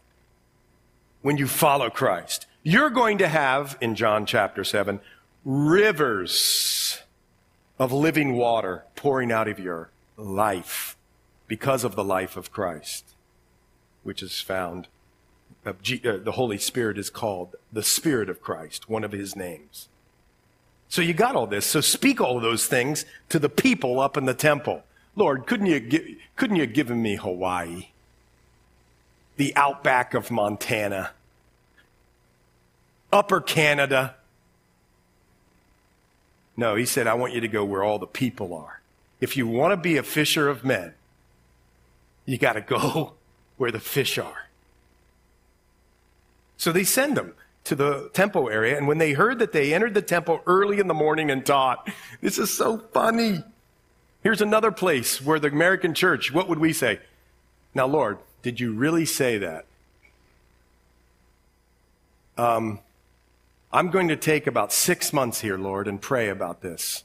when 1.22 1.38
you 1.38 1.47
follow 1.47 1.89
Christ. 1.89 2.45
You're 2.64 2.89
going 2.89 3.18
to 3.18 3.28
have, 3.28 3.78
in 3.82 3.95
John 3.95 4.26
chapter 4.26 4.64
7, 4.64 4.99
rivers 5.43 6.99
of 7.80 7.91
living 7.91 8.34
water 8.34 8.84
pouring 8.95 9.32
out 9.32 9.47
of 9.47 9.59
your 9.59 9.89
life 10.16 10.95
because 11.47 11.84
of 11.84 11.95
the 11.95 12.03
life 12.03 12.38
of 12.38 12.51
Christ, 12.51 13.12
which 14.04 14.22
is 14.22 14.39
found. 14.41 14.88
Uh, 15.66 15.74
G, 15.82 16.01
uh, 16.06 16.18
the 16.18 16.34
Holy 16.34 16.58
Spirit 16.58 16.97
is 16.97 17.10
called 17.10 17.56
the 17.72 17.84
Spirit 17.84 18.30
of 18.30 18.41
Christ, 18.41 18.89
one 18.89 19.04
of 19.04 19.12
his 19.12 19.36
names. 19.36 19.88
So 20.89 21.01
you 21.01 21.14
got 21.14 21.36
all 21.36 21.47
this. 21.47 21.66
So 21.66 21.82
speak 21.82 22.22
all 22.22 22.39
those 22.39 22.68
things 22.68 23.06
to 23.30 23.39
the 23.39 23.49
people 23.49 23.99
up 23.99 24.18
in 24.18 24.26
the 24.26 24.34
temple. 24.34 24.84
Lord, 25.16 25.47
couldn't 25.47 25.68
you, 25.68 25.80
give, 25.80 26.08
couldn't 26.36 26.58
you 26.58 26.64
have 26.64 26.74
given 26.74 27.01
me 27.01 27.16
Hawaii? 27.16 27.88
The 29.38 29.56
outback 29.56 30.14
of 30.14 30.30
Montana? 30.30 31.12
Upper 33.12 33.41
Canada? 33.41 34.16
No, 36.56 36.76
he 36.76 36.86
said, 36.86 37.08
I 37.08 37.16
want 37.16 37.34
you 37.34 37.41
to 37.41 37.47
go 37.47 37.66
where 37.66 37.84
all 37.84 37.99
the 37.99 38.08
people 38.08 38.54
are. 38.54 38.82
If 39.20 39.38
you 39.38 39.47
want 39.47 39.72
to 39.72 39.78
be 39.78 39.97
a 39.97 40.04
fisher 40.04 40.49
of 40.49 40.64
men, 40.64 40.93
you 42.26 42.38
got 42.38 42.54
to 42.54 42.62
go 42.62 43.14
where 43.58 43.72
the 43.72 43.80
fish 43.80 44.18
are. 44.18 44.49
So 46.58 46.72
they 46.72 46.84
send 46.84 47.18
them 47.18 47.34
to 47.66 47.76
the 47.76 48.10
temple 48.14 48.49
area. 48.49 48.78
And 48.78 48.88
when 48.88 48.97
they 48.97 49.14
heard 49.14 49.39
that 49.39 49.51
they 49.51 49.74
entered 49.74 49.93
the 49.93 50.01
temple 50.01 50.41
early 50.45 50.80
in 50.80 50.88
the 50.88 50.93
morning 50.93 51.32
and 51.32 51.45
taught, 51.45 51.89
this 52.22 52.38
is 52.38 52.56
so 52.56 52.78
funny. 52.78 53.43
Here's 54.22 54.41
another 54.41 54.72
place 54.72 55.22
where 55.22 55.39
the 55.39 55.49
American 55.49 55.93
church, 55.93 56.34
what 56.34 56.47
would 56.47 56.60
we 56.60 56.74
say? 56.74 56.99
Now, 57.76 57.88
Lord, 57.88 58.20
did 58.41 58.60
you 58.60 58.74
really 58.74 59.06
say 59.06 59.38
that? 59.39 59.66
Um, 62.38 62.80
I'm 63.72 63.89
going 63.89 64.08
to 64.10 64.16
take 64.16 64.47
about 64.47 64.72
six 64.72 65.12
months 65.14 65.41
here, 65.41 65.58
Lord, 65.58 65.88
and 65.88 66.01
pray 66.01 66.30
about 66.30 66.62
this. 66.62 67.04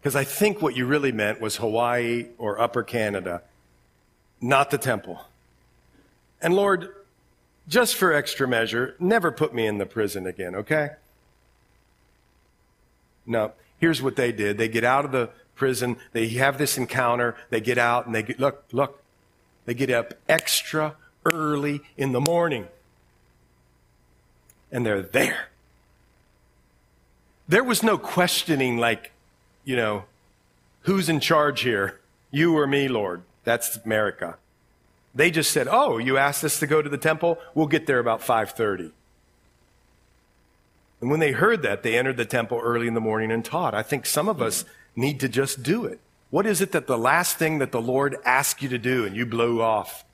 Because 0.00 0.14
I 0.14 0.24
think 0.24 0.62
what 0.62 0.76
you 0.76 0.86
really 0.86 1.12
meant 1.12 1.40
was 1.40 1.56
Hawaii 1.56 2.26
or 2.38 2.60
Upper 2.60 2.82
Canada 2.82 3.42
not 4.40 4.70
the 4.70 4.78
temple. 4.78 5.20
And 6.40 6.54
Lord, 6.54 6.94
just 7.68 7.96
for 7.96 8.12
extra 8.12 8.46
measure, 8.46 8.94
never 8.98 9.32
put 9.32 9.54
me 9.54 9.66
in 9.66 9.78
the 9.78 9.86
prison 9.86 10.26
again, 10.26 10.54
okay? 10.54 10.90
No. 13.26 13.52
Here's 13.78 14.00
what 14.00 14.16
they 14.16 14.32
did. 14.32 14.56
They 14.56 14.68
get 14.68 14.84
out 14.84 15.04
of 15.04 15.12
the 15.12 15.30
prison, 15.54 15.96
they 16.12 16.28
have 16.28 16.58
this 16.58 16.76
encounter, 16.76 17.34
they 17.50 17.60
get 17.60 17.78
out 17.78 18.06
and 18.06 18.14
they 18.14 18.22
get, 18.22 18.38
look, 18.38 18.64
look, 18.72 19.02
they 19.64 19.74
get 19.74 19.90
up 19.90 20.14
extra 20.28 20.94
early 21.24 21.80
in 21.96 22.12
the 22.12 22.20
morning. 22.20 22.68
And 24.70 24.84
they're 24.84 25.02
there. 25.02 25.48
There 27.48 27.64
was 27.64 27.82
no 27.82 27.96
questioning, 27.96 28.76
like, 28.76 29.12
you 29.64 29.76
know, 29.76 30.04
who's 30.82 31.08
in 31.08 31.20
charge 31.20 31.62
here? 31.62 32.00
You 32.30 32.56
or 32.56 32.66
me, 32.66 32.88
Lord? 32.88 33.22
That's 33.46 33.76
America. 33.76 34.36
They 35.14 35.30
just 35.30 35.52
said, 35.52 35.68
"Oh, 35.70 35.98
you 35.98 36.18
asked 36.18 36.42
us 36.42 36.58
to 36.58 36.66
go 36.66 36.82
to 36.82 36.88
the 36.90 36.98
temple? 36.98 37.38
We'll 37.54 37.68
get 37.68 37.86
there 37.86 38.00
about 38.00 38.20
5:30." 38.20 38.90
And 41.00 41.10
when 41.10 41.20
they 41.20 41.30
heard 41.30 41.62
that, 41.62 41.84
they 41.84 41.96
entered 41.96 42.16
the 42.16 42.24
temple 42.24 42.60
early 42.60 42.88
in 42.88 42.94
the 42.94 43.00
morning 43.00 43.30
and 43.30 43.44
taught. 43.44 43.72
I 43.72 43.82
think 43.82 44.04
some 44.04 44.28
of 44.28 44.42
us 44.42 44.64
need 44.96 45.20
to 45.20 45.28
just 45.28 45.62
do 45.62 45.84
it. 45.84 46.00
What 46.30 46.44
is 46.44 46.60
it 46.60 46.72
that 46.72 46.88
the 46.88 46.98
last 46.98 47.36
thing 47.36 47.58
that 47.58 47.70
the 47.70 47.80
Lord 47.80 48.16
asked 48.24 48.62
you 48.62 48.68
to 48.68 48.78
do 48.78 49.04
and 49.04 49.16
you 49.16 49.24
blow 49.24 49.60
off? 49.60 50.04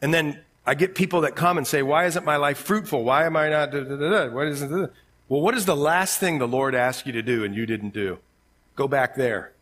And 0.00 0.14
then 0.14 0.40
I 0.64 0.74
get 0.74 0.94
people 0.94 1.20
that 1.20 1.36
come 1.36 1.58
and 1.58 1.66
say, 1.66 1.82
Why 1.82 2.06
isn't 2.06 2.24
my 2.24 2.36
life 2.36 2.58
fruitful? 2.58 3.04
Why 3.04 3.26
am 3.26 3.36
I 3.36 3.50
not? 3.50 3.72
Da, 3.72 3.82
da, 3.82 3.96
da, 3.96 4.30
what 4.30 4.46
is 4.46 4.62
it? 4.62 4.70
Well, 5.28 5.42
what 5.42 5.54
is 5.54 5.66
the 5.66 5.76
last 5.76 6.18
thing 6.18 6.38
the 6.38 6.48
Lord 6.48 6.74
asked 6.74 7.04
you 7.04 7.12
to 7.12 7.22
do 7.22 7.44
and 7.44 7.54
you 7.54 7.66
didn't 7.66 7.92
do? 7.92 8.18
Go 8.74 8.88
back 8.88 9.16
there 9.16 9.52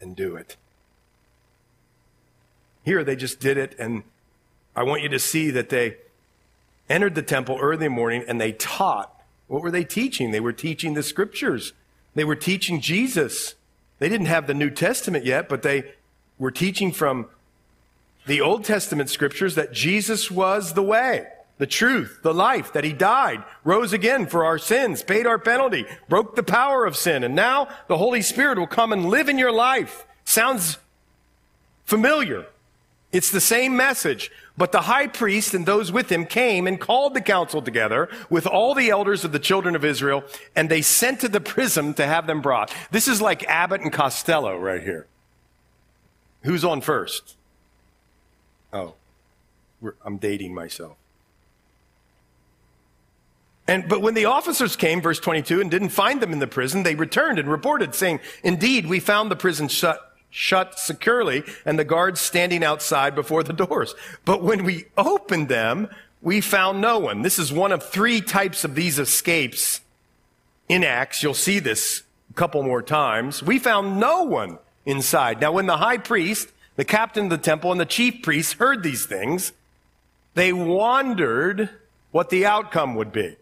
and 0.00 0.14
do 0.14 0.36
it. 0.36 0.56
Here, 2.84 3.04
they 3.04 3.16
just 3.16 3.40
did 3.40 3.56
it, 3.58 3.74
and 3.78 4.02
I 4.74 4.82
want 4.82 5.02
you 5.02 5.08
to 5.10 5.18
see 5.18 5.50
that 5.50 5.68
they 5.68 5.96
entered 6.88 7.14
the 7.14 7.22
temple 7.22 7.58
early 7.60 7.88
morning 7.88 8.24
and 8.26 8.40
they 8.40 8.52
taught. 8.52 9.14
What 9.46 9.62
were 9.62 9.70
they 9.70 9.84
teaching? 9.84 10.30
They 10.30 10.40
were 10.40 10.52
teaching 10.52 10.94
the 10.94 11.02
scriptures. 11.02 11.72
They 12.14 12.24
were 12.24 12.36
teaching 12.36 12.80
Jesus. 12.80 13.54
They 13.98 14.08
didn't 14.08 14.26
have 14.26 14.46
the 14.46 14.54
New 14.54 14.70
Testament 14.70 15.24
yet, 15.24 15.48
but 15.48 15.62
they 15.62 15.92
were 16.38 16.50
teaching 16.50 16.92
from 16.92 17.26
the 18.26 18.40
Old 18.40 18.64
Testament 18.64 19.10
scriptures 19.10 19.54
that 19.54 19.72
Jesus 19.72 20.30
was 20.30 20.74
the 20.74 20.82
way, 20.82 21.26
the 21.58 21.66
truth, 21.66 22.20
the 22.22 22.34
life, 22.34 22.72
that 22.72 22.84
he 22.84 22.92
died, 22.92 23.42
rose 23.64 23.92
again 23.92 24.26
for 24.26 24.44
our 24.44 24.58
sins, 24.58 25.02
paid 25.02 25.26
our 25.26 25.38
penalty, 25.38 25.86
broke 26.08 26.36
the 26.36 26.42
power 26.42 26.84
of 26.86 26.96
sin, 26.96 27.24
and 27.24 27.34
now 27.34 27.68
the 27.88 27.98
Holy 27.98 28.22
Spirit 28.22 28.58
will 28.58 28.66
come 28.66 28.92
and 28.92 29.06
live 29.06 29.28
in 29.28 29.38
your 29.38 29.52
life. 29.52 30.06
Sounds 30.24 30.78
familiar. 31.84 32.46
It's 33.12 33.30
the 33.30 33.40
same 33.40 33.76
message. 33.76 34.30
But 34.56 34.72
the 34.72 34.82
high 34.82 35.06
priest 35.06 35.54
and 35.54 35.64
those 35.64 35.90
with 35.90 36.12
him 36.12 36.26
came 36.26 36.66
and 36.66 36.78
called 36.78 37.14
the 37.14 37.20
council 37.20 37.62
together 37.62 38.08
with 38.28 38.46
all 38.46 38.74
the 38.74 38.90
elders 38.90 39.24
of 39.24 39.32
the 39.32 39.38
children 39.38 39.74
of 39.74 39.84
Israel, 39.84 40.22
and 40.54 40.68
they 40.68 40.82
sent 40.82 41.20
to 41.20 41.28
the 41.28 41.40
prison 41.40 41.94
to 41.94 42.06
have 42.06 42.26
them 42.26 42.42
brought. 42.42 42.72
This 42.90 43.08
is 43.08 43.22
like 43.22 43.42
Abbott 43.44 43.80
and 43.80 43.92
Costello 43.92 44.58
right 44.58 44.82
here. 44.82 45.06
Who's 46.42 46.64
on 46.64 46.82
first? 46.82 47.36
Oh, 48.72 48.94
I'm 50.04 50.18
dating 50.18 50.54
myself. 50.54 50.96
And, 53.66 53.88
but 53.88 54.02
when 54.02 54.14
the 54.14 54.24
officers 54.24 54.74
came, 54.74 55.00
verse 55.00 55.20
22, 55.20 55.60
and 55.60 55.70
didn't 55.70 55.90
find 55.90 56.20
them 56.20 56.32
in 56.32 56.38
the 56.38 56.46
prison, 56.46 56.82
they 56.82 56.96
returned 56.96 57.38
and 57.38 57.48
reported, 57.48 57.94
saying, 57.94 58.20
Indeed, 58.42 58.86
we 58.86 59.00
found 59.00 59.30
the 59.30 59.36
prison 59.36 59.68
shut 59.68 60.09
shut 60.30 60.78
securely 60.78 61.42
and 61.64 61.78
the 61.78 61.84
guards 61.84 62.20
standing 62.20 62.64
outside 62.64 63.14
before 63.14 63.42
the 63.42 63.52
doors. 63.52 63.94
But 64.24 64.42
when 64.42 64.64
we 64.64 64.86
opened 64.96 65.48
them, 65.48 65.88
we 66.22 66.40
found 66.40 66.80
no 66.80 66.98
one. 66.98 67.22
This 67.22 67.38
is 67.38 67.52
one 67.52 67.72
of 67.72 67.82
three 67.82 68.20
types 68.20 68.64
of 68.64 68.74
these 68.74 68.98
escapes 68.98 69.80
in 70.68 70.84
Acts. 70.84 71.22
You'll 71.22 71.34
see 71.34 71.58
this 71.58 72.02
a 72.30 72.34
couple 72.34 72.62
more 72.62 72.82
times. 72.82 73.42
We 73.42 73.58
found 73.58 73.98
no 73.98 74.22
one 74.22 74.58
inside. 74.86 75.40
Now, 75.40 75.52
when 75.52 75.66
the 75.66 75.78
high 75.78 75.98
priest, 75.98 76.48
the 76.76 76.84
captain 76.84 77.24
of 77.24 77.30
the 77.30 77.38
temple, 77.38 77.72
and 77.72 77.80
the 77.80 77.86
chief 77.86 78.22
priests 78.22 78.54
heard 78.54 78.82
these 78.82 79.06
things, 79.06 79.52
they 80.34 80.52
wondered 80.52 81.70
what 82.12 82.30
the 82.30 82.46
outcome 82.46 82.94
would 82.94 83.12
be. 83.12 83.36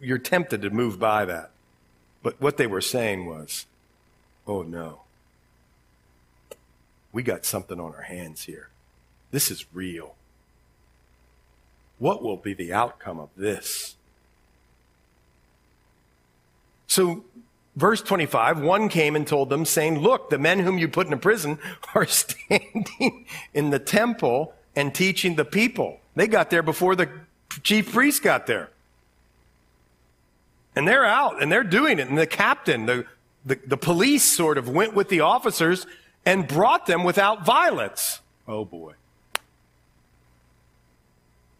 You're 0.00 0.18
tempted 0.18 0.62
to 0.62 0.70
move 0.70 0.98
by 0.98 1.24
that. 1.24 1.50
But 2.22 2.40
what 2.40 2.58
they 2.58 2.66
were 2.66 2.82
saying 2.82 3.26
was, 3.26 3.66
oh 4.50 4.62
no, 4.62 5.02
we 7.12 7.22
got 7.22 7.44
something 7.44 7.78
on 7.78 7.94
our 7.94 8.02
hands 8.02 8.44
here. 8.44 8.68
This 9.30 9.48
is 9.48 9.64
real. 9.72 10.16
What 12.00 12.20
will 12.20 12.36
be 12.36 12.52
the 12.52 12.72
outcome 12.72 13.20
of 13.20 13.28
this? 13.36 13.94
So, 16.88 17.22
verse 17.76 18.02
25, 18.02 18.60
one 18.60 18.88
came 18.88 19.14
and 19.14 19.24
told 19.24 19.50
them, 19.50 19.64
saying, 19.64 20.00
Look, 20.00 20.30
the 20.30 20.38
men 20.38 20.58
whom 20.58 20.78
you 20.78 20.88
put 20.88 21.06
in 21.06 21.12
a 21.12 21.16
prison 21.18 21.60
are 21.94 22.06
standing 22.06 23.26
in 23.54 23.70
the 23.70 23.78
temple 23.78 24.52
and 24.74 24.92
teaching 24.92 25.36
the 25.36 25.44
people. 25.44 26.00
They 26.16 26.26
got 26.26 26.50
there 26.50 26.64
before 26.64 26.96
the 26.96 27.08
chief 27.62 27.92
priest 27.92 28.24
got 28.24 28.48
there. 28.48 28.70
And 30.74 30.88
they're 30.88 31.04
out 31.04 31.40
and 31.40 31.52
they're 31.52 31.62
doing 31.62 32.00
it. 32.00 32.08
And 32.08 32.18
the 32.18 32.26
captain, 32.26 32.86
the 32.86 33.06
the, 33.44 33.58
the 33.66 33.76
police 33.76 34.24
sort 34.24 34.58
of 34.58 34.68
went 34.68 34.94
with 34.94 35.08
the 35.08 35.20
officers 35.20 35.86
and 36.24 36.46
brought 36.46 36.86
them 36.86 37.04
without 37.04 37.44
violence. 37.44 38.20
Oh 38.46 38.64
boy. 38.64 38.94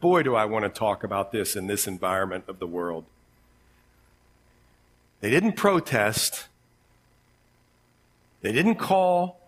Boy, 0.00 0.22
do 0.22 0.34
I 0.34 0.46
want 0.46 0.64
to 0.64 0.70
talk 0.70 1.04
about 1.04 1.32
this 1.32 1.56
in 1.56 1.66
this 1.66 1.86
environment 1.86 2.44
of 2.48 2.58
the 2.58 2.66
world. 2.66 3.04
They 5.20 5.30
didn't 5.30 5.52
protest. 5.52 6.46
They 8.40 8.52
didn't 8.52 8.76
call 8.76 9.38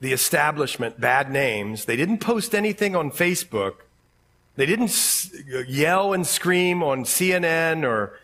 the 0.00 0.12
establishment 0.12 1.00
bad 1.00 1.30
names. 1.30 1.84
They 1.84 1.96
didn't 1.96 2.18
post 2.18 2.54
anything 2.54 2.96
on 2.96 3.10
Facebook. 3.10 3.74
They 4.56 4.66
didn't 4.66 5.30
yell 5.68 6.12
and 6.12 6.26
scream 6.26 6.82
on 6.82 7.04
CNN 7.04 7.84
or 7.84 8.18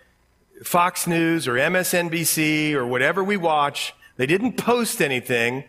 Fox 0.62 1.06
News 1.06 1.48
or 1.48 1.54
MSNBC 1.54 2.74
or 2.74 2.86
whatever 2.86 3.24
we 3.24 3.36
watch. 3.36 3.94
They 4.16 4.26
didn't 4.26 4.54
post 4.54 5.00
anything. 5.00 5.64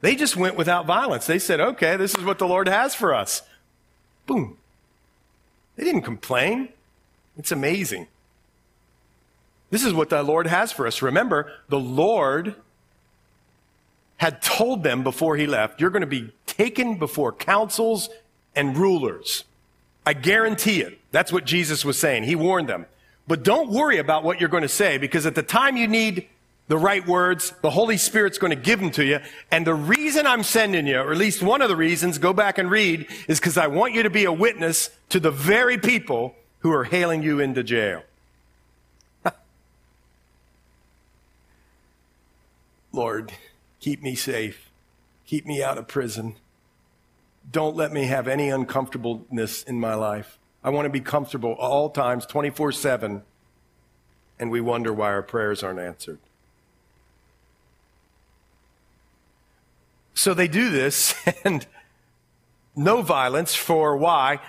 They 0.00 0.16
just 0.16 0.36
went 0.36 0.56
without 0.56 0.86
violence. 0.86 1.26
They 1.26 1.38
said, 1.38 1.60
okay, 1.60 1.96
this 1.96 2.14
is 2.14 2.24
what 2.24 2.38
the 2.38 2.46
Lord 2.48 2.68
has 2.68 2.94
for 2.94 3.14
us. 3.14 3.42
Boom. 4.26 4.56
They 5.76 5.84
didn't 5.84 6.02
complain. 6.02 6.68
It's 7.36 7.52
amazing. 7.52 8.06
This 9.70 9.84
is 9.84 9.92
what 9.92 10.10
the 10.10 10.22
Lord 10.22 10.46
has 10.46 10.72
for 10.72 10.86
us. 10.86 11.02
Remember, 11.02 11.50
the 11.68 11.80
Lord 11.80 12.54
had 14.18 14.40
told 14.40 14.82
them 14.82 15.02
before 15.02 15.36
he 15.36 15.46
left, 15.46 15.80
you're 15.80 15.90
going 15.90 16.00
to 16.00 16.06
be 16.06 16.32
taken 16.46 16.98
before 16.98 17.32
councils 17.32 18.08
and 18.54 18.76
rulers. 18.76 19.44
I 20.06 20.12
guarantee 20.12 20.80
it. 20.80 21.00
That's 21.10 21.32
what 21.32 21.44
Jesus 21.44 21.84
was 21.84 21.98
saying. 21.98 22.24
He 22.24 22.36
warned 22.36 22.68
them. 22.68 22.86
But 23.26 23.42
don't 23.42 23.70
worry 23.70 23.98
about 23.98 24.22
what 24.22 24.40
you're 24.40 24.48
going 24.48 24.62
to 24.62 24.68
say 24.68 24.98
because 24.98 25.26
at 25.26 25.34
the 25.34 25.42
time 25.42 25.76
you 25.76 25.88
need 25.88 26.28
the 26.66 26.78
right 26.78 27.06
words, 27.06 27.52
the 27.62 27.70
Holy 27.70 27.96
Spirit's 27.96 28.38
going 28.38 28.50
to 28.50 28.56
give 28.56 28.80
them 28.80 28.90
to 28.92 29.04
you. 29.04 29.20
And 29.50 29.66
the 29.66 29.74
reason 29.74 30.26
I'm 30.26 30.42
sending 30.42 30.86
you, 30.86 30.98
or 30.98 31.12
at 31.12 31.18
least 31.18 31.42
one 31.42 31.62
of 31.62 31.68
the 31.68 31.76
reasons, 31.76 32.18
go 32.18 32.32
back 32.32 32.58
and 32.58 32.70
read, 32.70 33.06
is 33.28 33.38
because 33.38 33.58
I 33.58 33.66
want 33.66 33.94
you 33.94 34.02
to 34.02 34.10
be 34.10 34.24
a 34.24 34.32
witness 34.32 34.90
to 35.10 35.20
the 35.20 35.30
very 35.30 35.78
people 35.78 36.34
who 36.60 36.72
are 36.72 36.84
hailing 36.84 37.22
you 37.22 37.40
into 37.40 37.62
jail. 37.62 38.02
Lord, 42.92 43.32
keep 43.80 44.02
me 44.02 44.14
safe. 44.14 44.70
Keep 45.26 45.46
me 45.46 45.62
out 45.62 45.78
of 45.78 45.88
prison. 45.88 46.36
Don't 47.50 47.76
let 47.76 47.92
me 47.92 48.04
have 48.04 48.26
any 48.26 48.48
uncomfortableness 48.48 49.62
in 49.62 49.78
my 49.78 49.94
life. 49.94 50.38
I 50.64 50.70
want 50.70 50.86
to 50.86 50.90
be 50.90 51.00
comfortable 51.00 51.52
all 51.52 51.90
times, 51.90 52.24
24 52.24 52.72
7, 52.72 53.22
and 54.40 54.50
we 54.50 54.62
wonder 54.62 54.92
why 54.94 55.08
our 55.08 55.22
prayers 55.22 55.62
aren't 55.62 55.78
answered. 55.78 56.18
So 60.14 60.32
they 60.32 60.48
do 60.48 60.70
this, 60.70 61.14
and 61.44 61.66
no 62.74 63.02
violence 63.02 63.54
for 63.54 63.94
why? 63.96 64.40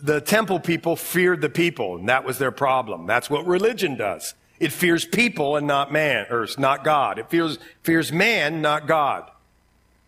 The 0.00 0.20
temple 0.20 0.60
people 0.60 0.96
feared 0.96 1.42
the 1.42 1.50
people, 1.50 1.96
and 1.98 2.08
that 2.08 2.24
was 2.24 2.38
their 2.38 2.52
problem. 2.52 3.06
That's 3.06 3.28
what 3.28 3.46
religion 3.46 3.96
does. 3.96 4.34
It 4.58 4.72
fears 4.72 5.04
people 5.04 5.56
and 5.56 5.66
not 5.66 5.92
man, 5.92 6.26
or 6.30 6.48
not 6.56 6.82
God. 6.82 7.18
It 7.18 7.28
fears, 7.28 7.58
fears 7.82 8.10
man, 8.10 8.62
not 8.62 8.86
God. 8.86 9.30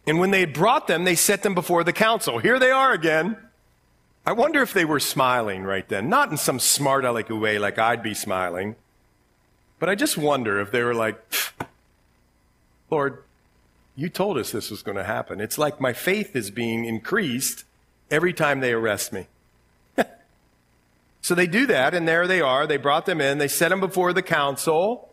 And 0.06 0.18
when 0.18 0.30
they 0.30 0.40
had 0.40 0.54
brought 0.54 0.86
them, 0.86 1.04
they 1.04 1.14
set 1.14 1.42
them 1.42 1.54
before 1.54 1.84
the 1.84 1.92
council. 1.92 2.38
Here 2.38 2.58
they 2.58 2.70
are 2.70 2.92
again. 2.92 3.36
I 4.30 4.32
wonder 4.32 4.62
if 4.62 4.72
they 4.72 4.84
were 4.84 5.00
smiling 5.00 5.64
right 5.64 5.88
then. 5.88 6.08
Not 6.08 6.30
in 6.30 6.36
some 6.36 6.60
smart 6.60 7.02
alecky 7.02 7.36
way 7.36 7.58
like 7.58 7.80
I'd 7.80 8.00
be 8.00 8.14
smiling, 8.14 8.76
but 9.80 9.88
I 9.88 9.96
just 9.96 10.16
wonder 10.16 10.60
if 10.60 10.70
they 10.70 10.84
were 10.84 10.94
like, 10.94 11.20
Lord, 12.92 13.24
you 13.96 14.08
told 14.08 14.38
us 14.38 14.52
this 14.52 14.70
was 14.70 14.84
going 14.84 14.96
to 14.96 15.02
happen. 15.02 15.40
It's 15.40 15.58
like 15.58 15.80
my 15.80 15.92
faith 15.92 16.36
is 16.36 16.52
being 16.52 16.84
increased 16.84 17.64
every 18.08 18.32
time 18.32 18.60
they 18.60 18.72
arrest 18.72 19.12
me. 19.12 19.26
so 21.20 21.34
they 21.34 21.48
do 21.48 21.66
that, 21.66 21.92
and 21.92 22.06
there 22.06 22.28
they 22.28 22.40
are. 22.40 22.68
They 22.68 22.76
brought 22.76 23.06
them 23.06 23.20
in, 23.20 23.38
they 23.38 23.48
set 23.48 23.70
them 23.70 23.80
before 23.80 24.12
the 24.12 24.22
council. 24.22 25.12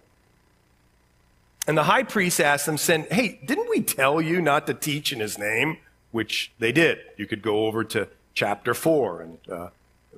And 1.66 1.76
the 1.76 1.86
high 1.86 2.04
priest 2.04 2.40
asked 2.40 2.68
them, 2.68 2.78
saying, 2.78 3.08
Hey, 3.10 3.40
didn't 3.44 3.72
we 3.72 3.82
tell 3.82 4.22
you 4.22 4.42
not 4.42 4.68
to 4.68 4.76
teach 4.76 5.12
in 5.12 5.22
his 5.22 5.40
name? 5.40 5.78
Which 6.12 6.52
they 6.60 6.72
did. 6.72 7.00
You 7.18 7.26
could 7.26 7.42
go 7.42 7.66
over 7.66 7.84
to 7.84 8.10
chapter 8.38 8.76
4 8.76 9.22
and 9.22 9.38
uh, 9.52 9.70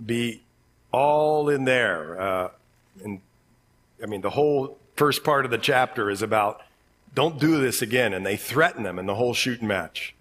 be 0.06 0.42
all 0.92 1.48
in 1.48 1.64
there. 1.64 2.20
Uh, 2.20 2.50
and 3.02 3.22
I 4.04 4.08
mean, 4.08 4.20
the 4.20 4.32
whole 4.32 4.78
first 4.98 5.24
part 5.24 5.46
of 5.46 5.52
the 5.52 5.58
chapter 5.58 6.10
is 6.10 6.22
about 6.22 6.62
don't 7.16 7.40
do 7.40 7.62
this 7.62 7.82
again. 7.82 8.14
And 8.14 8.26
they 8.26 8.36
threaten 8.36 8.84
them 8.84 9.00
in 9.00 9.06
the 9.06 9.16
whole 9.16 9.34
shooting 9.34 9.70
match. 9.70 10.14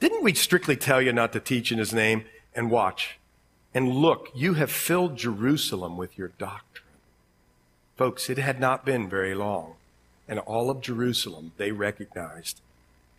Didn't 0.00 0.24
we 0.24 0.34
strictly 0.34 0.74
tell 0.74 1.00
you 1.00 1.12
not 1.12 1.32
to 1.34 1.40
teach 1.40 1.70
in 1.70 1.78
his 1.78 1.94
name? 1.94 2.24
And 2.52 2.68
watch. 2.68 3.20
And 3.72 3.88
look, 3.88 4.30
you 4.34 4.54
have 4.54 4.72
filled 4.72 5.16
Jerusalem 5.16 5.96
with 5.96 6.18
your 6.18 6.32
doctrine. 6.36 6.84
Folks, 7.96 8.28
it 8.28 8.38
had 8.38 8.58
not 8.58 8.84
been 8.84 9.08
very 9.08 9.36
long. 9.36 9.74
And 10.26 10.40
all 10.40 10.68
of 10.68 10.80
Jerusalem, 10.80 11.52
they 11.58 11.70
recognized, 11.70 12.60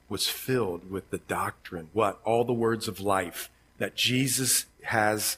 was 0.08 0.28
filled 0.28 0.90
with 0.90 1.10
the 1.10 1.18
doctrine. 1.18 1.90
What? 1.94 2.20
All 2.24 2.44
the 2.44 2.54
words 2.54 2.88
of 2.88 3.00
life. 3.00 3.50
That 3.78 3.96
Jesus 3.96 4.66
has 4.84 5.38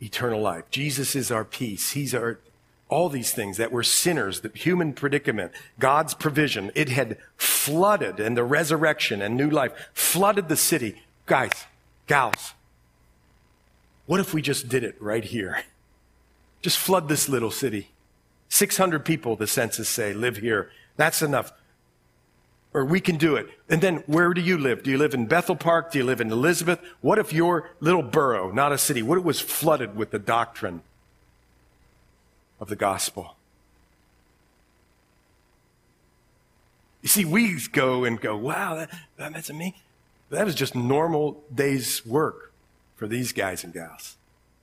eternal 0.00 0.40
life. 0.40 0.64
Jesus 0.70 1.14
is 1.14 1.30
our 1.30 1.44
peace. 1.44 1.92
He's 1.92 2.14
our, 2.14 2.38
all 2.88 3.08
these 3.08 3.32
things 3.32 3.56
that 3.56 3.72
were 3.72 3.82
sinners, 3.82 4.40
the 4.40 4.50
human 4.54 4.92
predicament, 4.92 5.52
God's 5.78 6.14
provision. 6.14 6.70
It 6.74 6.90
had 6.90 7.18
flooded 7.36 8.20
and 8.20 8.36
the 8.36 8.44
resurrection 8.44 9.22
and 9.22 9.36
new 9.36 9.48
life 9.48 9.72
flooded 9.94 10.48
the 10.48 10.56
city. 10.56 11.02
Guys, 11.26 11.66
gals, 12.06 12.54
what 14.06 14.20
if 14.20 14.34
we 14.34 14.42
just 14.42 14.68
did 14.68 14.84
it 14.84 14.96
right 15.00 15.24
here? 15.24 15.62
Just 16.60 16.78
flood 16.78 17.08
this 17.08 17.28
little 17.28 17.50
city. 17.50 17.88
600 18.48 19.04
people, 19.04 19.36
the 19.36 19.46
census 19.46 19.88
say, 19.88 20.12
live 20.12 20.36
here. 20.36 20.70
That's 20.96 21.22
enough. 21.22 21.52
Or 22.74 22.84
we 22.84 23.00
can 23.00 23.16
do 23.16 23.36
it. 23.36 23.48
And 23.68 23.82
then 23.82 23.96
where 24.06 24.32
do 24.32 24.40
you 24.40 24.56
live? 24.56 24.82
Do 24.82 24.90
you 24.90 24.98
live 24.98 25.12
in 25.12 25.26
Bethel 25.26 25.56
Park? 25.56 25.92
Do 25.92 25.98
you 25.98 26.04
live 26.04 26.20
in 26.20 26.32
Elizabeth? 26.32 26.80
What 27.02 27.18
if 27.18 27.32
your 27.32 27.70
little 27.80 28.02
borough, 28.02 28.50
not 28.50 28.72
a 28.72 28.78
city, 28.78 29.02
what 29.02 29.18
it 29.18 29.24
was 29.24 29.40
flooded 29.40 29.94
with 29.94 30.10
the 30.10 30.18
doctrine 30.18 30.82
of 32.60 32.68
the 32.68 32.76
gospel? 32.76 33.36
You 37.02 37.08
see, 37.08 37.24
we 37.24 37.60
go 37.72 38.04
and 38.04 38.18
go, 38.20 38.36
wow, 38.36 38.76
that, 38.76 38.90
that, 39.18 39.34
that's 39.34 39.52
me. 39.52 39.74
That 40.30 40.46
was 40.46 40.54
just 40.54 40.74
normal 40.74 41.42
day's 41.54 42.06
work 42.06 42.52
for 42.96 43.06
these 43.06 43.32
guys 43.32 43.64
and 43.64 43.74
gals. 43.74 44.16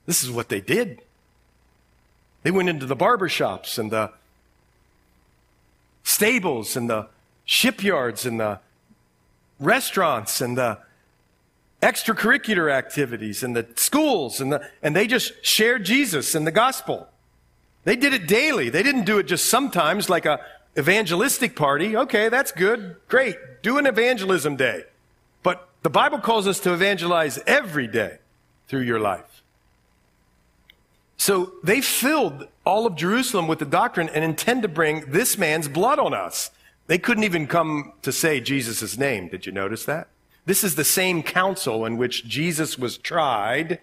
This 0.06 0.24
is 0.24 0.30
what 0.30 0.48
they 0.48 0.60
did. 0.60 1.02
They 2.42 2.50
went 2.50 2.68
into 2.68 2.86
the 2.86 2.96
barber 2.96 3.28
shops 3.28 3.78
and 3.78 3.92
the 3.92 4.10
stables 6.02 6.74
and 6.74 6.90
the 6.90 7.06
shipyards 7.50 8.24
and 8.24 8.38
the 8.38 8.60
restaurants 9.58 10.40
and 10.40 10.56
the 10.56 10.78
extracurricular 11.82 12.70
activities 12.70 13.42
and 13.42 13.56
the 13.56 13.66
schools 13.74 14.40
and 14.40 14.52
the, 14.52 14.70
and 14.84 14.94
they 14.94 15.08
just 15.08 15.32
shared 15.44 15.84
Jesus 15.84 16.36
and 16.36 16.46
the 16.46 16.52
gospel. 16.52 17.08
They 17.82 17.96
did 17.96 18.14
it 18.14 18.28
daily. 18.28 18.70
They 18.70 18.84
didn't 18.84 19.04
do 19.04 19.18
it 19.18 19.24
just 19.24 19.46
sometimes 19.46 20.08
like 20.08 20.26
a 20.26 20.38
evangelistic 20.78 21.56
party. 21.56 21.96
Okay, 21.96 22.28
that's 22.28 22.52
good. 22.52 22.94
Great. 23.08 23.34
Do 23.62 23.78
an 23.78 23.86
evangelism 23.86 24.54
day. 24.54 24.84
But 25.42 25.68
the 25.82 25.90
Bible 25.90 26.20
calls 26.20 26.46
us 26.46 26.60
to 26.60 26.72
evangelize 26.72 27.40
every 27.48 27.88
day 27.88 28.18
through 28.68 28.82
your 28.82 29.00
life. 29.00 29.42
So 31.16 31.54
they 31.64 31.80
filled 31.80 32.46
all 32.64 32.86
of 32.86 32.94
Jerusalem 32.94 33.48
with 33.48 33.58
the 33.58 33.64
doctrine 33.64 34.08
and 34.08 34.22
intend 34.22 34.62
to 34.62 34.68
bring 34.68 35.10
this 35.10 35.36
man's 35.36 35.66
blood 35.66 35.98
on 35.98 36.14
us. 36.14 36.52
They 36.90 36.98
couldn't 36.98 37.22
even 37.22 37.46
come 37.46 37.92
to 38.02 38.10
say 38.10 38.40
Jesus' 38.40 38.98
name. 38.98 39.28
Did 39.28 39.46
you 39.46 39.52
notice 39.52 39.84
that? 39.84 40.08
This 40.44 40.64
is 40.64 40.74
the 40.74 40.82
same 40.82 41.22
council 41.22 41.86
in 41.86 41.96
which 41.96 42.26
Jesus 42.26 42.76
was 42.76 42.98
tried 42.98 43.78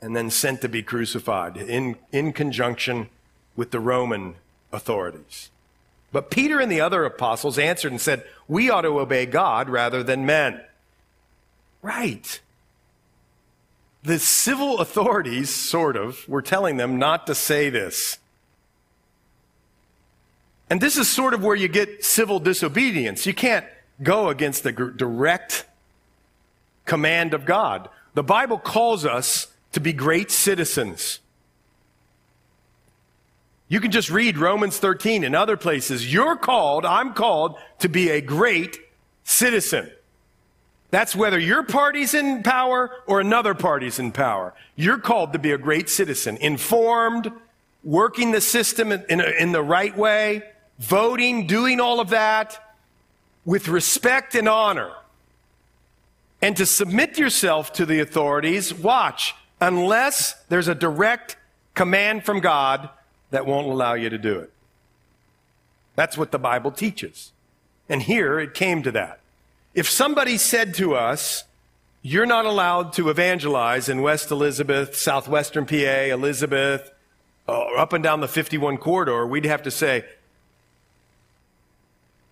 and 0.00 0.16
then 0.16 0.28
sent 0.28 0.62
to 0.62 0.68
be 0.68 0.82
crucified 0.82 1.56
in, 1.56 1.94
in 2.10 2.32
conjunction 2.32 3.08
with 3.54 3.70
the 3.70 3.78
Roman 3.78 4.34
authorities. 4.72 5.50
But 6.10 6.28
Peter 6.28 6.58
and 6.58 6.72
the 6.72 6.80
other 6.80 7.04
apostles 7.04 7.56
answered 7.56 7.92
and 7.92 8.00
said, 8.00 8.24
We 8.48 8.68
ought 8.68 8.80
to 8.80 8.98
obey 8.98 9.24
God 9.24 9.70
rather 9.70 10.02
than 10.02 10.26
men. 10.26 10.60
Right 11.82 12.40
the 14.02 14.18
civil 14.18 14.80
authorities, 14.80 15.50
sort 15.50 15.96
of, 15.96 16.28
were 16.28 16.42
telling 16.42 16.76
them 16.76 16.98
not 16.98 17.28
to 17.28 17.34
say 17.36 17.70
this. 17.70 18.18
And 20.70 20.80
this 20.80 20.96
is 20.96 21.08
sort 21.08 21.34
of 21.34 21.42
where 21.42 21.56
you 21.56 21.68
get 21.68 22.04
civil 22.04 22.40
disobedience. 22.40 23.26
You 23.26 23.34
can't 23.34 23.66
go 24.02 24.28
against 24.28 24.62
the 24.62 24.72
direct 24.72 25.66
command 26.84 27.34
of 27.34 27.44
God. 27.44 27.88
The 28.14 28.22
Bible 28.22 28.58
calls 28.58 29.04
us 29.04 29.48
to 29.72 29.80
be 29.80 29.92
great 29.92 30.30
citizens. 30.30 31.20
You 33.68 33.80
can 33.80 33.90
just 33.90 34.10
read 34.10 34.36
Romans 34.36 34.78
13 34.78 35.24
and 35.24 35.34
other 35.34 35.56
places. 35.56 36.12
You're 36.12 36.36
called, 36.36 36.84
I'm 36.84 37.14
called 37.14 37.56
to 37.78 37.88
be 37.88 38.10
a 38.10 38.20
great 38.20 38.78
citizen. 39.24 39.90
That's 40.90 41.16
whether 41.16 41.38
your 41.38 41.62
party's 41.62 42.12
in 42.12 42.42
power 42.42 42.90
or 43.06 43.20
another 43.20 43.54
party's 43.54 43.98
in 43.98 44.12
power. 44.12 44.52
You're 44.76 44.98
called 44.98 45.32
to 45.32 45.38
be 45.38 45.52
a 45.52 45.58
great 45.58 45.88
citizen, 45.88 46.36
informed, 46.36 47.32
working 47.82 48.30
the 48.32 48.42
system 48.42 48.92
in, 48.92 49.02
in, 49.08 49.20
in 49.22 49.52
the 49.52 49.62
right 49.62 49.96
way, 49.96 50.42
voting, 50.82 51.46
doing 51.46 51.80
all 51.80 52.00
of 52.00 52.10
that 52.10 52.74
with 53.44 53.68
respect 53.68 54.34
and 54.34 54.48
honor. 54.48 54.92
And 56.40 56.56
to 56.56 56.66
submit 56.66 57.18
yourself 57.18 57.72
to 57.74 57.86
the 57.86 58.00
authorities, 58.00 58.74
watch, 58.74 59.34
unless 59.60 60.34
there's 60.48 60.66
a 60.66 60.74
direct 60.74 61.36
command 61.74 62.24
from 62.24 62.40
God 62.40 62.90
that 63.30 63.46
won't 63.46 63.68
allow 63.68 63.94
you 63.94 64.10
to 64.10 64.18
do 64.18 64.40
it. 64.40 64.52
That's 65.94 66.18
what 66.18 66.32
the 66.32 66.38
Bible 66.38 66.72
teaches. 66.72 67.32
And 67.88 68.02
here 68.02 68.40
it 68.40 68.54
came 68.54 68.82
to 68.82 68.90
that. 68.92 69.20
If 69.74 69.88
somebody 69.88 70.36
said 70.36 70.74
to 70.74 70.94
us, 70.94 71.44
you're 72.02 72.26
not 72.26 72.44
allowed 72.44 72.92
to 72.94 73.08
evangelize 73.08 73.88
in 73.88 74.02
West 74.02 74.30
Elizabeth, 74.32 74.96
southwestern 74.96 75.64
PA, 75.64 75.74
Elizabeth, 75.76 76.90
uh, 77.48 77.62
up 77.76 77.92
and 77.92 78.02
down 78.02 78.20
the 78.20 78.28
51 78.28 78.78
corridor, 78.78 79.26
we'd 79.26 79.44
have 79.44 79.62
to 79.62 79.70
say, 79.70 80.04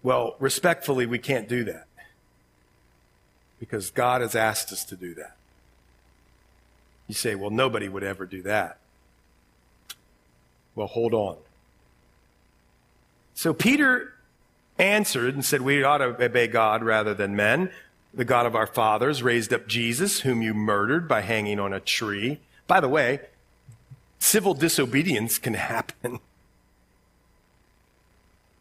well, 0.03 0.37
respectfully, 0.39 1.07
we 1.07 1.19
can't 1.19 1.49
do 1.49 1.65
that 1.65 1.87
because 3.59 3.91
God 3.91 4.23
has 4.23 4.35
asked 4.35 4.73
us 4.73 4.85
to 4.85 4.97
do 4.97 5.15
that. 5.15 5.37
You 7.07 7.15
say, 7.15 7.35
well, 7.35 7.51
nobody 7.51 7.89
would 7.89 8.03
ever 8.03 8.25
do 8.25 8.43
that. 8.43 8.79
Well, 10.75 10.87
hold 10.87 11.13
on. 11.13 11.37
So 13.35 13.53
Peter 13.53 14.15
answered 14.79 15.35
and 15.35 15.45
said, 15.45 15.63
We 15.63 15.83
ought 15.83 15.99
to 15.99 16.25
obey 16.25 16.47
God 16.47 16.83
rather 16.83 17.15
than 17.15 17.37
men. 17.37 17.71
The 18.13 18.25
God 18.25 18.47
of 18.47 18.55
our 18.57 18.67
fathers 18.67 19.23
raised 19.23 19.53
up 19.53 19.67
Jesus, 19.67 20.21
whom 20.21 20.43
you 20.43 20.53
murdered 20.53 21.07
by 21.07 21.21
hanging 21.21 21.61
on 21.61 21.73
a 21.73 21.81
tree. 21.81 22.41
By 22.67 22.81
the 22.81 22.89
way, 22.89 23.21
civil 24.19 24.55
disobedience 24.55 25.39
can 25.39 25.55
happen 25.73 26.21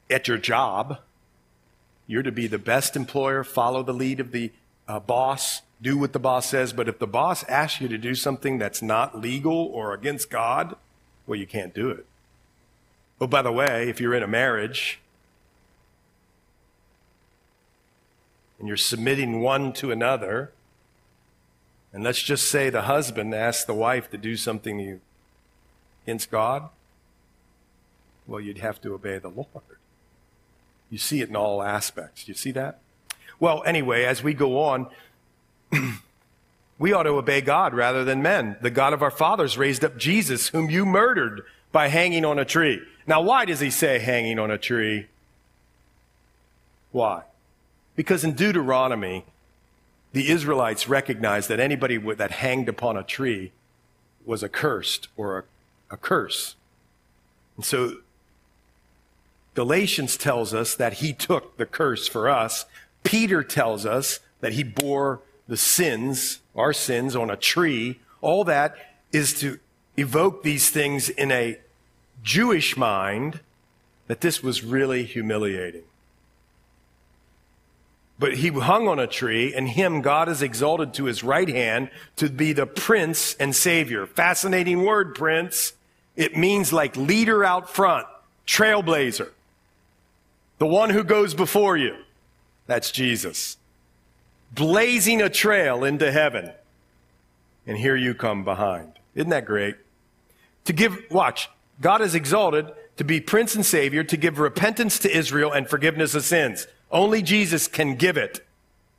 at 0.09 0.27
your 0.27 0.37
job. 0.37 0.99
You're 2.09 2.23
to 2.23 2.31
be 2.31 2.47
the 2.47 2.57
best 2.57 2.95
employer, 2.95 3.43
follow 3.43 3.83
the 3.83 3.93
lead 3.93 4.19
of 4.19 4.31
the 4.31 4.51
uh, 4.87 4.99
boss, 4.99 5.61
do 5.79 5.95
what 5.95 6.11
the 6.11 6.17
boss 6.17 6.47
says. 6.47 6.73
But 6.73 6.89
if 6.89 6.97
the 6.97 7.05
boss 7.05 7.43
asks 7.43 7.79
you 7.79 7.87
to 7.87 7.99
do 7.99 8.15
something 8.15 8.57
that's 8.57 8.81
not 8.81 9.21
legal 9.21 9.53
or 9.53 9.93
against 9.93 10.31
God, 10.31 10.75
well, 11.27 11.37
you 11.37 11.45
can't 11.45 11.71
do 11.71 11.91
it. 11.91 12.07
Oh, 13.21 13.27
by 13.27 13.43
the 13.43 13.51
way, 13.51 13.89
if 13.89 14.01
you're 14.01 14.15
in 14.15 14.23
a 14.23 14.27
marriage, 14.27 14.99
and 18.57 18.67
you're 18.67 18.75
submitting 18.75 19.41
one 19.41 19.71
to 19.73 19.91
another, 19.91 20.51
and 21.93 22.03
let's 22.03 22.23
just 22.23 22.49
say 22.49 22.71
the 22.71 22.83
husband 22.83 23.35
asks 23.35 23.65
the 23.65 23.75
wife 23.75 24.09
to 24.09 24.17
do 24.17 24.35
something 24.35 24.99
against 26.03 26.31
God, 26.31 26.69
well, 28.25 28.41
you'd 28.41 28.57
have 28.57 28.81
to 28.81 28.95
obey 28.95 29.19
the 29.19 29.29
Lord. 29.29 29.78
You 30.89 30.97
see 30.97 31.21
it 31.21 31.29
in 31.29 31.35
all 31.35 31.61
aspects. 31.61 32.27
You 32.27 32.33
see 32.33 32.51
that? 32.51 32.79
Well, 33.39 33.63
anyway, 33.65 34.03
as 34.03 34.23
we 34.23 34.33
go 34.33 34.61
on, 34.61 34.87
we 36.79 36.93
ought 36.93 37.03
to 37.03 37.11
obey 37.11 37.41
God 37.41 37.73
rather 37.73 38.03
than 38.03 38.21
men. 38.21 38.57
The 38.61 38.69
God 38.69 38.93
of 38.93 39.01
our 39.01 39.11
fathers 39.11 39.57
raised 39.57 39.85
up 39.85 39.97
Jesus, 39.97 40.49
whom 40.49 40.69
you 40.69 40.85
murdered 40.85 41.43
by 41.71 41.87
hanging 41.87 42.25
on 42.25 42.39
a 42.39 42.45
tree. 42.45 42.81
Now, 43.05 43.21
why 43.21 43.45
does 43.45 43.59
he 43.59 43.69
say 43.69 43.99
hanging 43.99 44.39
on 44.39 44.51
a 44.51 44.57
tree? 44.57 45.07
Why? 46.91 47.23
Because 47.95 48.23
in 48.23 48.33
Deuteronomy, 48.33 49.25
the 50.11 50.29
Israelites 50.29 50.87
recognized 50.89 51.49
that 51.49 51.59
anybody 51.59 51.97
that 51.97 52.31
hanged 52.31 52.67
upon 52.67 52.97
a 52.97 53.03
tree 53.03 53.51
was 54.25 54.43
accursed 54.43 55.07
or 55.15 55.39
a, 55.39 55.43
a 55.93 55.97
curse. 55.97 56.55
And 57.55 57.65
so 57.65 57.97
Galatians 59.53 60.17
tells 60.17 60.53
us 60.53 60.75
that 60.75 60.93
he 60.93 61.13
took 61.13 61.57
the 61.57 61.65
curse 61.65 62.07
for 62.07 62.29
us. 62.29 62.65
Peter 63.03 63.43
tells 63.43 63.85
us 63.85 64.19
that 64.41 64.53
he 64.53 64.63
bore 64.63 65.21
the 65.47 65.57
sins, 65.57 66.39
our 66.55 66.73
sins, 66.73 67.15
on 67.15 67.29
a 67.29 67.35
tree. 67.35 67.99
All 68.21 68.43
that 68.45 68.75
is 69.11 69.39
to 69.41 69.59
evoke 69.97 70.43
these 70.43 70.69
things 70.69 71.09
in 71.09 71.31
a 71.31 71.59
Jewish 72.23 72.77
mind 72.77 73.39
that 74.07 74.21
this 74.21 74.41
was 74.41 74.63
really 74.63 75.03
humiliating. 75.03 75.83
But 78.17 78.35
he 78.35 78.49
hung 78.49 78.87
on 78.87 78.99
a 78.99 79.07
tree, 79.07 79.53
and 79.53 79.67
him 79.69 80.01
God 80.01 80.27
has 80.27 80.41
exalted 80.41 80.93
to 80.95 81.05
his 81.05 81.23
right 81.23 81.47
hand 81.47 81.89
to 82.17 82.29
be 82.29 82.51
the 82.51 82.65
prince 82.65 83.33
and 83.35 83.55
savior. 83.55 84.05
Fascinating 84.05 84.83
word, 84.83 85.15
prince. 85.15 85.73
It 86.17 86.35
means 86.35 86.73
like 86.73 86.97
leader 86.97 87.45
out 87.45 87.69
front, 87.69 88.05
trailblazer. 88.45 89.29
The 90.59 90.67
one 90.67 90.91
who 90.91 91.03
goes 91.03 91.33
before 91.33 91.75
you. 91.75 91.95
That's 92.67 92.91
Jesus. 92.91 93.57
Blazing 94.51 95.21
a 95.21 95.29
trail 95.29 95.83
into 95.83 96.11
heaven. 96.11 96.51
And 97.65 97.77
here 97.77 97.95
you 97.95 98.13
come 98.13 98.43
behind. 98.43 98.93
Isn't 99.15 99.29
that 99.29 99.45
great? 99.45 99.75
To 100.65 100.73
give, 100.73 100.97
watch, 101.09 101.49
God 101.81 102.01
is 102.01 102.13
exalted 102.13 102.71
to 102.97 103.03
be 103.05 103.21
prince 103.21 103.55
and 103.55 103.65
savior, 103.65 104.03
to 104.03 104.17
give 104.17 104.39
repentance 104.39 104.99
to 104.99 105.09
Israel 105.09 105.53
and 105.53 105.69
forgiveness 105.69 106.15
of 106.15 106.23
sins. 106.23 106.67
Only 106.91 107.21
Jesus 107.21 107.67
can 107.67 107.95
give 107.95 108.17
it. 108.17 108.45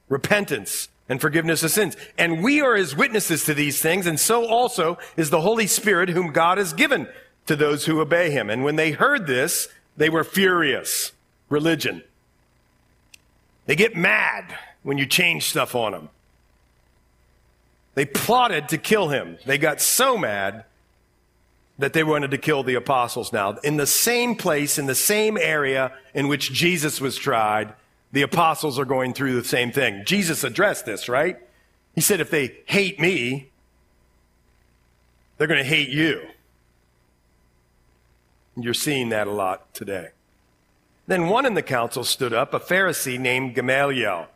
Repentance 0.09 0.89
and 1.07 1.21
forgiveness 1.21 1.63
of 1.63 1.71
sins. 1.71 1.99
And 2.17 2.43
we 2.43 2.63
are 2.63 2.77
his 2.77 2.97
witnesses 2.97 3.45
to 3.45 3.53
these 3.53 3.83
things, 3.83 4.07
and 4.07 4.19
so 4.19 4.47
also 4.47 4.97
is 5.19 5.29
the 5.29 5.43
Holy 5.43 5.67
Spirit 5.67 6.09
whom 6.09 6.33
God 6.33 6.57
has 6.57 6.73
given 6.73 7.09
to 7.47 7.55
those 7.55 7.85
who 7.85 8.01
obey 8.01 8.31
him. 8.31 8.49
And 8.49 8.65
when 8.65 8.77
they 8.77 8.93
heard 8.93 9.27
this, 9.27 9.69
they 9.99 10.09
were 10.09 10.25
furious. 10.25 11.13
Religion. 11.51 12.03
They 13.67 13.77
get 13.77 13.95
mad 13.95 14.57
when 14.83 14.97
you 14.97 15.05
change 15.05 15.51
stuff 15.51 15.75
on 15.75 15.93
them. 15.93 16.09
They 17.95 18.07
plotted 18.07 18.71
to 18.71 18.79
kill 18.79 19.09
him. 19.09 19.37
They 19.45 19.59
got 19.59 19.81
so 19.83 20.17
mad 20.17 20.65
that 21.79 21.93
they 21.93 22.05
wanted 22.05 22.31
to 22.31 22.39
kill 22.39 22.63
the 22.63 22.75
apostles 22.75 23.33
now. 23.33 23.57
In 23.65 23.77
the 23.77 23.87
same 23.87 24.37
place, 24.37 24.79
in 24.79 24.87
the 24.87 24.95
same 24.95 25.37
area 25.37 25.93
in 26.15 26.29
which 26.29 26.53
Jesus 26.53 27.01
was 27.01 27.17
tried, 27.17 27.75
the 28.13 28.23
apostles 28.23 28.79
are 28.79 28.85
going 28.85 29.13
through 29.13 29.35
the 29.35 29.47
same 29.47 29.73
thing. 29.73 30.03
Jesus 30.05 30.45
addressed 30.45 30.87
this, 30.87 31.09
right? 31.09 31.39
He 31.95 32.01
said, 32.01 32.21
if 32.21 32.31
they 32.31 32.59
hate 32.67 33.01
me, 33.01 33.51
they're 35.37 35.47
going 35.47 35.63
to 35.63 35.69
hate 35.69 35.89
you. 35.89 36.23
You're 38.57 38.75
seeing 38.75 39.09
that 39.09 39.27
a 39.27 39.33
lot 39.33 39.73
today. 39.73 40.09
Then 41.11 41.29
one 41.29 41.45
in 41.45 41.55
the 41.55 41.63
council 41.63 42.05
stood 42.05 42.33
up, 42.33 42.55
a 42.55 42.61
Pharisee 42.61 43.19
named 43.19 43.57
Gamaliel. 43.57 44.29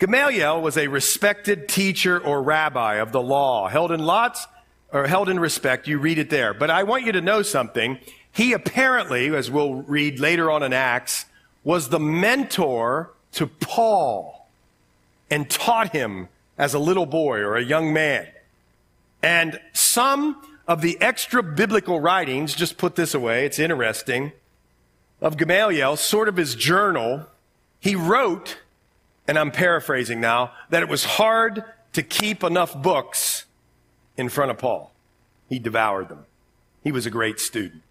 Gamaliel 0.00 0.60
was 0.60 0.76
a 0.76 0.88
respected 0.88 1.68
teacher 1.68 2.18
or 2.18 2.42
rabbi 2.42 2.94
of 2.94 3.12
the 3.12 3.22
law, 3.22 3.68
held 3.68 3.92
in 3.92 4.00
lots 4.00 4.48
or 4.92 5.06
held 5.06 5.28
in 5.28 5.38
respect. 5.38 5.86
You 5.86 6.00
read 6.00 6.18
it 6.18 6.28
there. 6.28 6.52
But 6.52 6.68
I 6.68 6.82
want 6.82 7.04
you 7.04 7.12
to 7.12 7.20
know 7.20 7.42
something. 7.42 8.00
He 8.32 8.52
apparently, 8.52 9.32
as 9.36 9.52
we'll 9.52 9.74
read 9.74 10.18
later 10.18 10.50
on 10.50 10.64
in 10.64 10.72
Acts, 10.72 11.26
was 11.62 11.90
the 11.90 12.00
mentor 12.00 13.12
to 13.34 13.46
Paul 13.46 14.48
and 15.30 15.48
taught 15.48 15.92
him 15.92 16.26
as 16.58 16.74
a 16.74 16.80
little 16.80 17.06
boy 17.06 17.38
or 17.38 17.54
a 17.54 17.62
young 17.62 17.92
man. 17.92 18.26
And 19.22 19.60
some 19.72 20.42
of 20.66 20.82
the 20.82 21.00
extra 21.00 21.40
biblical 21.40 22.00
writings, 22.00 22.52
just 22.52 22.78
put 22.78 22.96
this 22.96 23.14
away, 23.14 23.46
it's 23.46 23.60
interesting, 23.60 24.32
of 25.20 25.36
Gamaliel, 25.36 25.96
sort 25.96 26.28
of 26.28 26.36
his 26.36 26.54
journal, 26.54 27.26
he 27.80 27.94
wrote, 27.94 28.58
and 29.26 29.38
I'm 29.38 29.50
paraphrasing 29.50 30.20
now, 30.20 30.52
that 30.70 30.82
it 30.82 30.88
was 30.88 31.04
hard 31.04 31.64
to 31.92 32.02
keep 32.02 32.44
enough 32.44 32.80
books 32.80 33.44
in 34.16 34.28
front 34.28 34.50
of 34.50 34.58
Paul. 34.58 34.92
He 35.48 35.58
devoured 35.58 36.08
them. 36.08 36.26
He 36.82 36.92
was 36.92 37.06
a 37.06 37.10
great 37.10 37.40
student. 37.40 37.82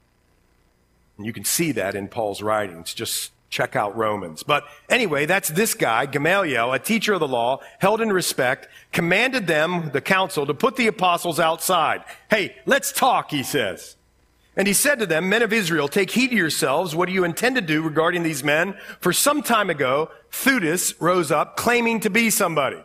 And 1.18 1.26
you 1.26 1.34
can 1.34 1.46
see 1.46 1.72
that 1.74 1.96
in 1.96 2.08
Paul's 2.08 2.42
writings. 2.42 2.94
Just 2.94 3.32
check 3.50 3.76
out 3.76 3.96
Romans. 3.96 4.44
But 4.44 4.66
anyway, 4.90 5.26
that's 5.26 5.50
this 5.50 5.74
guy, 5.74 6.06
Gamaliel, 6.06 6.74
a 6.74 6.80
teacher 6.80 7.14
of 7.14 7.22
the 7.22 7.28
law, 7.28 7.62
held 7.80 8.02
in 8.02 8.12
respect, 8.12 8.68
commanded 8.92 9.48
them, 9.48 9.92
the 9.92 10.02
council, 10.02 10.46
to 10.46 10.54
put 10.54 10.76
the 10.76 10.88
apostles 10.88 11.40
outside. 11.40 12.04
Hey, 12.30 12.56
let's 12.66 12.92
talk, 12.92 13.32
he 13.32 13.44
says. 13.44 13.95
And 14.58 14.68
he 14.68 14.74
said 14.74 15.00
to 15.00 15.06
them, 15.06 15.28
Men 15.28 15.42
of 15.42 15.52
Israel, 15.52 15.88
take 15.88 16.12
heed 16.12 16.30
to 16.30 16.36
yourselves. 16.36 16.96
What 16.96 17.08
do 17.08 17.14
you 17.14 17.24
intend 17.24 17.56
to 17.56 17.62
do 17.62 17.82
regarding 17.82 18.24
these 18.24 18.44
men? 18.44 18.78
For 19.00 19.12
some 19.12 19.42
time 19.42 19.70
ago, 19.70 20.10
Theudas 20.32 20.94
rose 21.00 21.32
up 21.32 21.58
claiming 21.58 22.00
to 22.02 22.10
be 22.10 22.30
somebody. 22.30 22.82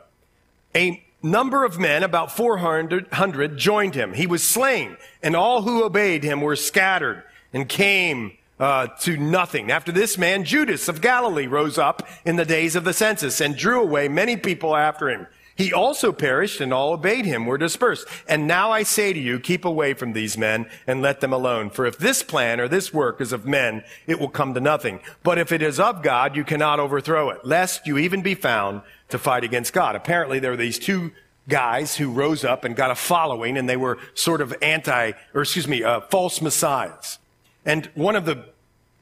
A 0.75 1.05
number 1.23 1.65
of 1.65 1.79
men, 1.79 2.03
about 2.03 2.33
400, 2.33 3.57
joined 3.57 3.95
him. 3.95 4.15
He 4.15 4.27
was 4.27 4.43
slain, 4.43 4.97
and 5.23 5.37
all 5.37 5.63
who 5.63 5.85
obeyed 5.85 6.25
him 6.25 6.41
were 6.41 6.57
scattered. 6.57 7.25
and 7.53 7.69
came 7.69 8.37
uh, 8.61 8.87
to 9.01 9.17
nothing. 9.17 9.71
After 9.71 9.91
this 9.91 10.19
man, 10.19 10.45
Judas 10.45 10.87
of 10.87 11.01
Galilee 11.01 11.47
rose 11.47 11.79
up 11.79 12.07
in 12.25 12.37
the 12.37 12.45
days 12.45 12.77
of 12.77 12.85
the 12.85 12.93
census 12.93 13.41
and 13.41 13.57
drew 13.57 13.81
away 13.81 14.07
many 14.07 14.37
people 14.37 14.77
after 14.77 15.09
him. 15.09 15.27
He 15.61 15.75
also 15.75 16.11
perished 16.11 16.63
and 16.63 16.73
all 16.73 16.95
obeyed 16.95 17.27
him 17.27 17.45
were 17.45 17.59
dispersed. 17.59 18.09
And 18.27 18.47
now 18.47 18.71
I 18.71 18.83
say 18.83 19.13
to 19.13 19.21
you, 19.21 19.39
keep 19.39 19.67
away 19.67 19.93
from 19.93 20.15
these 20.15 20.39
men 20.39 20.65
and 20.87 21.03
let 21.03 21.21
them 21.21 21.35
alone. 21.35 21.69
For 21.69 21.85
if 21.85 21.99
this 21.99 22.23
plan 22.23 22.61
or 22.61 22.67
this 22.67 22.95
work 22.95 23.21
is 23.21 23.31
of 23.31 23.45
men, 23.45 23.85
it 24.07 24.19
will 24.19 24.31
come 24.31 24.55
to 24.55 24.61
nothing. 24.61 25.01
But 25.23 25.37
if 25.37 25.53
it 25.53 25.61
is 25.61 25.79
of 25.79 26.03
God, 26.03 26.35
you 26.35 26.45
cannot 26.45 26.81
overthrow 26.81 27.29
it, 27.29 27.45
lest 27.45 27.87
you 27.87 27.99
even 27.99 28.23
be 28.23 28.35
found 28.35 28.81
to 29.11 29.19
fight 29.19 29.45
against 29.45 29.75
God. 29.75 29.97
Apparently 29.97 30.39
there 30.39 30.53
were 30.53 30.57
these 30.57 30.79
two 30.79 31.13
guys 31.47 31.95
who 31.95 32.11
rose 32.11 32.43
up 32.43 32.65
and 32.65 32.75
got 32.75 32.91
a 32.91 32.95
following 32.95 33.59
and 33.59 33.69
they 33.69 33.77
were 33.77 33.99
sort 34.15 34.41
of 34.41 34.57
anti, 34.63 35.13
or 35.35 35.43
excuse 35.43 35.69
me, 35.69 35.85
uh, 35.85 36.01
false 36.01 36.41
messiahs. 36.41 37.19
And 37.67 37.91
one 37.95 38.17
of 38.17 38.25
the, 38.25 38.47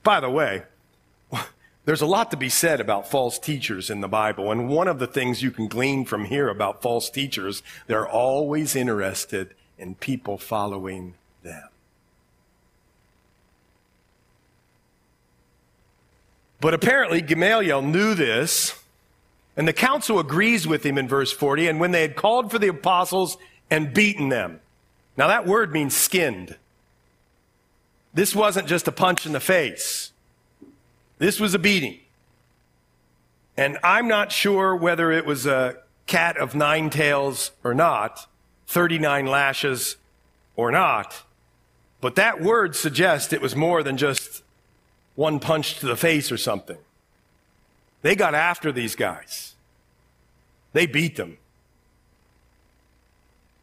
by 0.02 0.18
the 0.18 0.28
way, 0.28 0.64
there's 1.88 2.02
a 2.02 2.06
lot 2.06 2.30
to 2.30 2.36
be 2.36 2.50
said 2.50 2.82
about 2.82 3.10
false 3.10 3.38
teachers 3.38 3.88
in 3.88 4.02
the 4.02 4.08
Bible. 4.08 4.52
And 4.52 4.68
one 4.68 4.88
of 4.88 4.98
the 4.98 5.06
things 5.06 5.42
you 5.42 5.50
can 5.50 5.68
glean 5.68 6.04
from 6.04 6.26
here 6.26 6.50
about 6.50 6.82
false 6.82 7.08
teachers, 7.08 7.62
they're 7.86 8.06
always 8.06 8.76
interested 8.76 9.54
in 9.78 9.94
people 9.94 10.36
following 10.36 11.14
them. 11.42 11.66
But 16.60 16.74
apparently 16.74 17.22
Gamaliel 17.22 17.80
knew 17.80 18.14
this, 18.14 18.78
and 19.56 19.66
the 19.66 19.72
council 19.72 20.18
agrees 20.18 20.66
with 20.66 20.84
him 20.84 20.98
in 20.98 21.08
verse 21.08 21.32
40. 21.32 21.68
And 21.68 21.80
when 21.80 21.92
they 21.92 22.02
had 22.02 22.16
called 22.16 22.50
for 22.50 22.58
the 22.58 22.68
apostles 22.68 23.38
and 23.70 23.94
beaten 23.94 24.28
them, 24.28 24.60
now 25.16 25.28
that 25.28 25.46
word 25.46 25.72
means 25.72 25.96
skinned. 25.96 26.54
This 28.12 28.34
wasn't 28.34 28.68
just 28.68 28.86
a 28.88 28.92
punch 28.92 29.24
in 29.24 29.32
the 29.32 29.40
face. 29.40 30.12
This 31.18 31.40
was 31.40 31.54
a 31.54 31.58
beating. 31.58 31.98
And 33.56 33.78
I'm 33.82 34.06
not 34.06 34.30
sure 34.30 34.74
whether 34.74 35.10
it 35.10 35.26
was 35.26 35.44
a 35.46 35.76
cat 36.06 36.36
of 36.36 36.54
nine 36.54 36.90
tails 36.90 37.50
or 37.64 37.74
not, 37.74 38.28
39 38.66 39.26
lashes 39.26 39.96
or 40.56 40.70
not, 40.70 41.24
but 42.00 42.14
that 42.14 42.40
word 42.40 42.76
suggests 42.76 43.32
it 43.32 43.42
was 43.42 43.56
more 43.56 43.82
than 43.82 43.96
just 43.96 44.42
one 45.16 45.40
punch 45.40 45.80
to 45.80 45.86
the 45.86 45.96
face 45.96 46.30
or 46.30 46.36
something. 46.36 46.78
They 48.02 48.14
got 48.14 48.34
after 48.34 48.70
these 48.70 48.94
guys. 48.94 49.54
They 50.72 50.86
beat 50.86 51.16
them. 51.16 51.38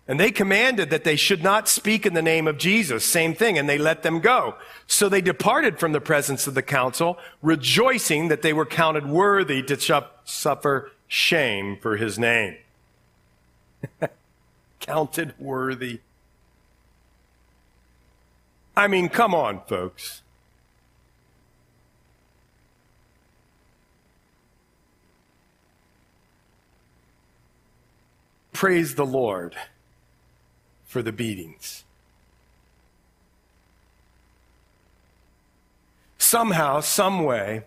And 0.07 0.19
they 0.19 0.31
commanded 0.31 0.91
that 0.91 1.03
they 1.03 1.15
should 1.15 1.41
not 1.41 1.67
speak 1.67 2.05
in 2.05 2.13
the 2.13 2.21
name 2.21 2.47
of 2.47 2.59
Jesus. 2.59 3.03
Same 3.03 3.33
thing. 3.33 3.57
And 3.57 3.67
they 3.67 3.79
let 3.79 4.03
them 4.03 4.19
go. 4.19 4.55
So 4.85 5.09
they 5.09 5.21
departed 5.21 5.79
from 5.79 5.93
the 5.93 6.01
presence 6.01 6.45
of 6.45 6.53
the 6.53 6.61
council, 6.61 7.17
rejoicing 7.41 8.27
that 8.27 8.43
they 8.43 8.53
were 8.53 8.67
counted 8.67 9.07
worthy 9.07 9.63
to 9.63 10.05
suffer 10.23 10.91
shame 11.07 11.77
for 11.81 11.97
his 11.97 12.19
name. 12.19 12.55
counted 14.79 15.33
worthy. 15.39 16.01
I 18.77 18.87
mean, 18.87 19.09
come 19.09 19.33
on, 19.33 19.61
folks. 19.67 20.21
Praise 28.53 28.95
the 28.95 29.05
Lord 29.05 29.55
for 30.95 31.01
the 31.01 31.11
beatings. 31.11 31.83
Somehow, 36.17 36.79
some 36.79 37.25
way, 37.25 37.65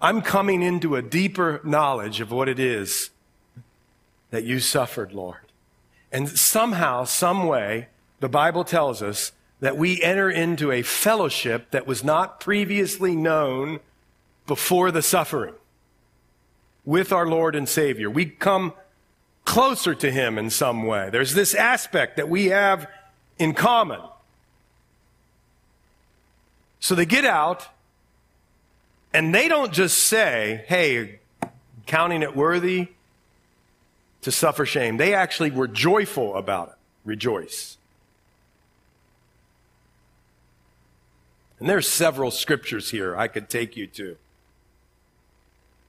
I'm 0.00 0.22
coming 0.22 0.62
into 0.62 0.96
a 0.96 1.02
deeper 1.02 1.60
knowledge 1.64 2.22
of 2.22 2.32
what 2.32 2.48
it 2.48 2.58
is 2.58 3.10
that 4.30 4.44
you 4.44 4.58
suffered, 4.58 5.12
Lord. 5.12 5.52
And 6.10 6.30
somehow, 6.30 7.04
some 7.04 7.46
way, 7.46 7.88
the 8.20 8.28
Bible 8.30 8.64
tells 8.64 9.02
us 9.02 9.32
that 9.60 9.76
we 9.76 10.00
enter 10.00 10.30
into 10.30 10.72
a 10.72 10.80
fellowship 10.80 11.72
that 11.72 11.86
was 11.86 12.02
not 12.02 12.40
previously 12.40 13.14
known 13.14 13.80
before 14.46 14.90
the 14.90 15.02
suffering 15.02 15.56
with 16.86 17.12
our 17.12 17.26
Lord 17.26 17.54
and 17.54 17.68
Savior. 17.68 18.08
We 18.08 18.24
come 18.24 18.72
closer 19.46 19.94
to 19.94 20.10
Him 20.10 20.36
in 20.36 20.50
some 20.50 20.84
way. 20.84 21.08
There's 21.10 21.32
this 21.32 21.54
aspect 21.54 22.18
that 22.18 22.28
we 22.28 22.46
have 22.46 22.86
in 23.38 23.54
common. 23.54 24.00
So 26.80 26.94
they 26.94 27.06
get 27.06 27.24
out 27.24 27.66
and 29.14 29.34
they 29.34 29.48
don't 29.48 29.72
just 29.72 29.96
say, 29.96 30.64
hey, 30.68 31.20
counting 31.86 32.22
it 32.22 32.36
worthy 32.36 32.88
to 34.22 34.30
suffer 34.30 34.66
shame. 34.66 34.98
They 34.98 35.14
actually 35.14 35.50
were 35.50 35.68
joyful 35.68 36.36
about 36.36 36.68
it. 36.68 36.74
Rejoice. 37.04 37.78
And 41.58 41.68
there's 41.68 41.88
several 41.88 42.30
scriptures 42.30 42.90
here 42.90 43.16
I 43.16 43.28
could 43.28 43.48
take 43.48 43.76
you 43.76 43.86
to 43.86 44.16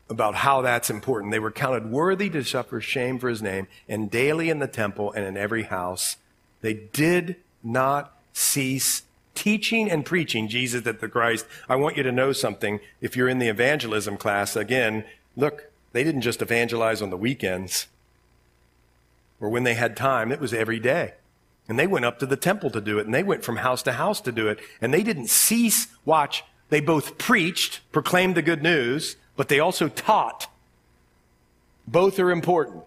about 0.09 0.35
how 0.35 0.61
that's 0.61 0.89
important. 0.89 1.31
They 1.31 1.39
were 1.39 1.51
counted 1.51 1.91
worthy 1.91 2.29
to 2.29 2.43
suffer 2.43 2.79
shame 2.79 3.19
for 3.19 3.29
his 3.29 3.41
name, 3.41 3.67
and 3.87 4.09
daily 4.09 4.49
in 4.49 4.59
the 4.59 4.67
temple 4.67 5.11
and 5.11 5.25
in 5.25 5.37
every 5.37 5.63
house, 5.63 6.17
they 6.61 6.73
did 6.73 7.35
not 7.63 8.17
cease 8.33 9.03
teaching 9.35 9.91
and 9.91 10.05
preaching 10.05 10.47
Jesus 10.47 10.83
that 10.83 10.99
the 10.99 11.09
Christ. 11.09 11.45
I 11.69 11.75
want 11.75 11.97
you 11.97 12.03
to 12.03 12.11
know 12.11 12.31
something. 12.31 12.79
If 13.01 13.15
you're 13.15 13.29
in 13.29 13.39
the 13.39 13.49
evangelism 13.49 14.17
class, 14.17 14.55
again, 14.55 15.03
look, 15.35 15.71
they 15.91 16.03
didn't 16.03 16.21
just 16.21 16.41
evangelize 16.41 17.01
on 17.01 17.09
the 17.09 17.17
weekends 17.17 17.87
or 19.39 19.49
when 19.49 19.63
they 19.63 19.75
had 19.75 19.95
time, 19.95 20.31
it 20.31 20.39
was 20.39 20.53
every 20.53 20.79
day. 20.79 21.13
And 21.69 21.77
they 21.77 21.87
went 21.87 22.05
up 22.05 22.19
to 22.19 22.25
the 22.25 22.37
temple 22.37 22.69
to 22.71 22.81
do 22.81 22.97
it, 22.97 23.05
and 23.05 23.13
they 23.13 23.23
went 23.23 23.43
from 23.43 23.57
house 23.57 23.83
to 23.83 23.93
house 23.93 24.21
to 24.21 24.31
do 24.31 24.47
it, 24.47 24.59
and 24.81 24.93
they 24.93 25.03
didn't 25.03 25.27
cease. 25.27 25.87
Watch, 26.05 26.43
they 26.69 26.79
both 26.79 27.17
preached, 27.17 27.81
proclaimed 27.91 28.35
the 28.35 28.41
good 28.41 28.63
news, 28.63 29.17
but 29.37 29.47
they 29.47 29.59
also 29.59 29.87
taught. 29.87 30.51
Both 31.87 32.19
are 32.19 32.31
important. 32.31 32.83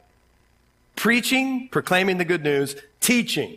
Preaching, 0.96 1.68
proclaiming 1.68 2.18
the 2.18 2.26
good 2.26 2.42
news, 2.44 2.76
teaching, 3.00 3.56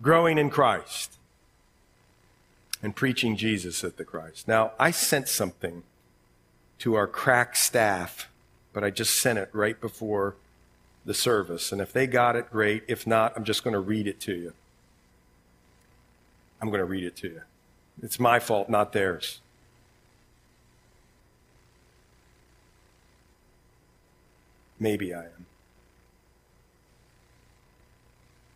growing 0.00 0.38
in 0.38 0.48
Christ, 0.48 1.18
and 2.82 2.96
preaching 2.96 3.36
Jesus 3.36 3.84
at 3.84 3.98
the 3.98 4.04
Christ. 4.04 4.48
Now, 4.48 4.72
I 4.78 4.90
sent 4.90 5.28
something 5.28 5.82
to 6.78 6.94
our 6.94 7.06
crack 7.06 7.54
staff, 7.56 8.30
but 8.72 8.82
I 8.82 8.88
just 8.88 9.20
sent 9.20 9.38
it 9.38 9.50
right 9.52 9.78
before 9.78 10.36
the 11.04 11.12
service. 11.12 11.72
And 11.72 11.80
if 11.82 11.92
they 11.92 12.06
got 12.06 12.36
it, 12.36 12.50
great. 12.50 12.84
If 12.88 13.06
not, 13.06 13.34
I'm 13.36 13.44
just 13.44 13.62
going 13.62 13.74
to 13.74 13.80
read 13.80 14.06
it 14.06 14.20
to 14.20 14.34
you. 14.34 14.54
I'm 16.62 16.68
going 16.68 16.80
to 16.80 16.86
read 16.86 17.04
it 17.04 17.16
to 17.16 17.28
you. 17.28 17.42
It's 18.02 18.18
my 18.18 18.38
fault, 18.38 18.70
not 18.70 18.94
theirs. 18.94 19.40
Maybe 24.80 25.14
I 25.14 25.24
am. 25.24 25.46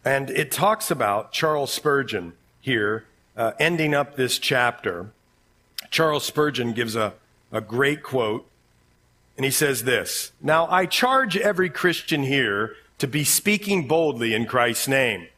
And 0.04 0.30
it 0.30 0.50
talks 0.50 0.90
about 0.90 1.32
Charles 1.32 1.72
Spurgeon 1.72 2.32
here, 2.60 3.04
uh, 3.36 3.52
ending 3.58 3.94
up 3.94 4.16
this 4.16 4.38
chapter. 4.38 5.10
Charles 5.90 6.24
Spurgeon 6.24 6.72
gives 6.72 6.96
a, 6.96 7.14
a 7.52 7.60
great 7.60 8.02
quote, 8.02 8.46
and 9.36 9.44
he 9.44 9.50
says 9.50 9.84
this 9.84 10.32
Now 10.42 10.66
I 10.70 10.86
charge 10.86 11.36
every 11.36 11.70
Christian 11.70 12.22
here 12.22 12.74
to 12.98 13.06
be 13.06 13.24
speaking 13.24 13.86
boldly 13.86 14.34
in 14.34 14.46
Christ's 14.46 14.88
name, 14.88 15.28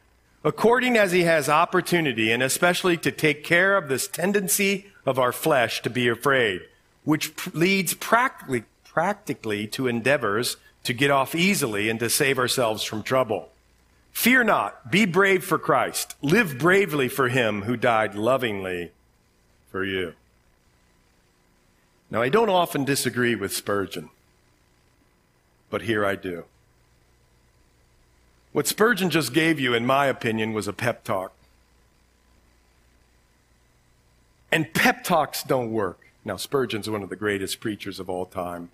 according 0.43 0.97
as 0.97 1.11
he 1.11 1.23
has 1.23 1.49
opportunity, 1.49 2.31
and 2.31 2.43
especially 2.43 2.97
to 2.97 3.11
take 3.11 3.43
care 3.43 3.77
of 3.77 3.87
this 3.87 4.07
tendency 4.07 4.87
of 5.05 5.17
our 5.17 5.31
flesh 5.31 5.81
to 5.81 5.89
be 5.89 6.07
afraid, 6.07 6.61
which 7.03 7.33
leads 7.53 7.93
practically, 7.93 8.63
practically 8.83 9.65
to 9.67 9.87
endeavors 9.87 10.57
to 10.87 10.93
get 10.93 11.11
off 11.11 11.35
easily 11.35 11.89
and 11.89 11.99
to 11.99 12.09
save 12.09 12.39
ourselves 12.39 12.81
from 12.81 13.03
trouble. 13.03 13.49
Fear 14.13 14.45
not. 14.45 14.89
Be 14.89 15.05
brave 15.05 15.43
for 15.43 15.59
Christ. 15.59 16.15
Live 16.21 16.57
bravely 16.57 17.09
for 17.09 17.27
him 17.27 17.63
who 17.63 17.75
died 17.75 18.15
lovingly 18.15 18.91
for 19.69 19.83
you. 19.83 20.13
Now, 22.09 22.21
I 22.21 22.29
don't 22.29 22.49
often 22.49 22.85
disagree 22.85 23.35
with 23.35 23.53
Spurgeon, 23.53 24.09
but 25.69 25.81
here 25.81 26.05
I 26.05 26.15
do. 26.15 26.45
What 28.53 28.65
Spurgeon 28.65 29.09
just 29.09 29.33
gave 29.33 29.59
you, 29.59 29.73
in 29.73 29.85
my 29.85 30.05
opinion, 30.05 30.53
was 30.53 30.69
a 30.69 30.73
pep 30.73 31.03
talk. 31.03 31.33
And 34.53 34.73
pep 34.73 35.03
talks 35.03 35.43
don't 35.43 35.69
work. 35.69 35.99
Now, 36.23 36.37
Spurgeon's 36.37 36.89
one 36.89 37.03
of 37.03 37.09
the 37.09 37.17
greatest 37.17 37.59
preachers 37.59 37.99
of 37.99 38.09
all 38.09 38.25
time. 38.25 38.69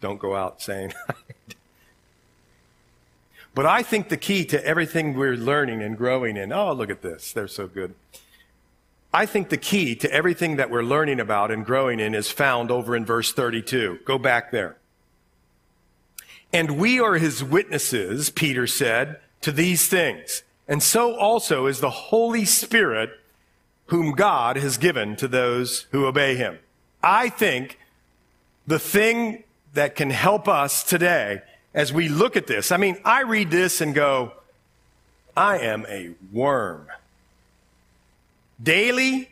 Don't 0.00 0.18
go 0.18 0.34
out 0.34 0.62
saying. 0.62 0.92
but 3.54 3.66
I 3.66 3.82
think 3.82 4.08
the 4.08 4.16
key 4.16 4.44
to 4.46 4.64
everything 4.64 5.14
we're 5.14 5.36
learning 5.36 5.82
and 5.82 5.96
growing 5.96 6.36
in, 6.36 6.52
oh, 6.52 6.72
look 6.72 6.90
at 6.90 7.02
this, 7.02 7.32
they're 7.32 7.48
so 7.48 7.66
good. 7.66 7.94
I 9.12 9.26
think 9.26 9.48
the 9.48 9.56
key 9.56 9.96
to 9.96 10.12
everything 10.12 10.56
that 10.56 10.70
we're 10.70 10.84
learning 10.84 11.18
about 11.18 11.50
and 11.50 11.66
growing 11.66 11.98
in 11.98 12.14
is 12.14 12.30
found 12.30 12.70
over 12.70 12.94
in 12.94 13.04
verse 13.04 13.32
32. 13.32 14.00
Go 14.04 14.18
back 14.18 14.52
there. 14.52 14.76
And 16.52 16.78
we 16.78 17.00
are 17.00 17.14
his 17.14 17.42
witnesses, 17.42 18.30
Peter 18.30 18.66
said, 18.66 19.20
to 19.40 19.52
these 19.52 19.88
things. 19.88 20.42
And 20.68 20.82
so 20.82 21.16
also 21.16 21.66
is 21.66 21.80
the 21.80 21.90
Holy 21.90 22.44
Spirit 22.44 23.10
whom 23.86 24.12
God 24.12 24.56
has 24.56 24.76
given 24.76 25.16
to 25.16 25.26
those 25.26 25.86
who 25.90 26.06
obey 26.06 26.36
him. 26.36 26.58
I 27.02 27.28
think 27.28 27.78
the 28.66 28.78
thing 28.78 29.42
that 29.74 29.96
can 29.96 30.10
help 30.10 30.48
us 30.48 30.82
today 30.82 31.42
as 31.74 31.92
we 31.92 32.08
look 32.08 32.36
at 32.36 32.46
this, 32.46 32.72
I 32.72 32.76
mean, 32.76 32.96
I 33.04 33.22
read 33.22 33.50
this 33.50 33.80
and 33.80 33.94
go, 33.94 34.32
I 35.36 35.58
am 35.58 35.86
a 35.88 36.10
worm. 36.32 36.88
Daily 38.62 39.28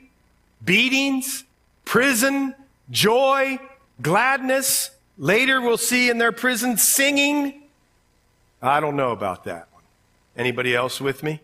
beatings, 0.64 1.45
prison, 1.84 2.55
joy, 2.91 3.59
gladness. 4.01 4.91
Later 5.18 5.61
we'll 5.61 5.76
see 5.76 6.11
in 6.11 6.18
their 6.18 6.32
prison 6.32 6.76
singing. 6.76 7.62
I 8.62 8.80
don't 8.80 8.97
know 8.97 9.11
about 9.11 9.45
that 9.45 9.68
one. 9.72 9.82
Anybody 10.36 10.74
else 10.74 11.01
with 11.01 11.22
me? 11.22 11.41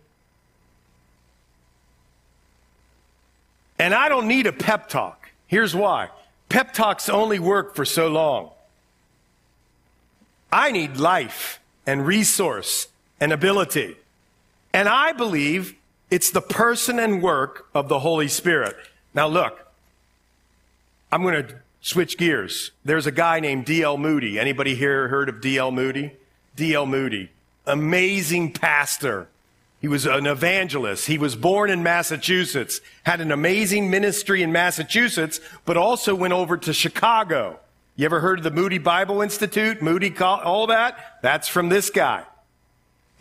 And 3.77 3.93
I 3.93 4.07
don't 4.07 4.27
need 4.27 4.47
a 4.47 4.53
pep 4.53 4.87
talk. 4.87 5.29
Here's 5.47 5.75
why. 5.75 6.09
Pep 6.47 6.73
talks 6.73 7.09
only 7.09 7.39
work 7.39 7.75
for 7.75 7.83
so 7.83 8.07
long. 8.07 8.51
I 10.55 10.71
need 10.71 10.95
life 10.95 11.59
and 11.85 12.07
resource 12.07 12.87
and 13.19 13.33
ability. 13.33 13.97
And 14.73 14.87
I 14.87 15.11
believe 15.11 15.75
it's 16.09 16.31
the 16.31 16.41
person 16.41 16.99
and 16.99 17.21
work 17.21 17.67
of 17.73 17.89
the 17.89 17.99
Holy 17.99 18.29
Spirit. 18.29 18.77
Now 19.13 19.27
look, 19.27 19.59
I'm 21.11 21.23
going 21.23 21.45
to 21.45 21.55
switch 21.81 22.17
gears. 22.17 22.71
There's 22.85 23.05
a 23.05 23.11
guy 23.11 23.41
named 23.41 23.65
D.L. 23.65 23.97
Moody. 23.97 24.39
Anybody 24.39 24.75
here 24.75 25.09
heard 25.09 25.27
of 25.27 25.41
D.L. 25.41 25.71
Moody? 25.71 26.13
D.L. 26.55 26.85
Moody. 26.85 27.31
Amazing 27.65 28.53
pastor 28.53 29.27
he 29.85 29.87
was 29.87 30.07
an 30.07 30.25
evangelist. 30.25 31.05
He 31.05 31.19
was 31.19 31.35
born 31.35 31.69
in 31.69 31.83
Massachusetts, 31.83 32.81
had 33.03 33.21
an 33.21 33.31
amazing 33.31 33.91
ministry 33.91 34.41
in 34.41 34.51
Massachusetts, 34.51 35.39
but 35.63 35.77
also 35.77 36.15
went 36.15 36.33
over 36.33 36.57
to 36.57 36.73
Chicago. 36.73 37.59
You 37.97 38.05
ever 38.05 38.19
heard 38.19 38.39
of 38.39 38.43
the 38.43 38.51
Moody 38.51 38.77
Bible 38.77 39.21
Institute? 39.21 39.81
Moody, 39.81 40.13
all 40.19 40.67
that? 40.67 41.19
That's 41.21 41.47
from 41.47 41.69
this 41.69 41.89
guy. 41.89 42.23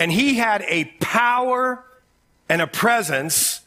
And 0.00 0.10
he 0.10 0.34
had 0.34 0.62
a 0.62 0.86
power 1.00 1.84
and 2.48 2.60
a 2.60 2.66
presence 2.66 3.60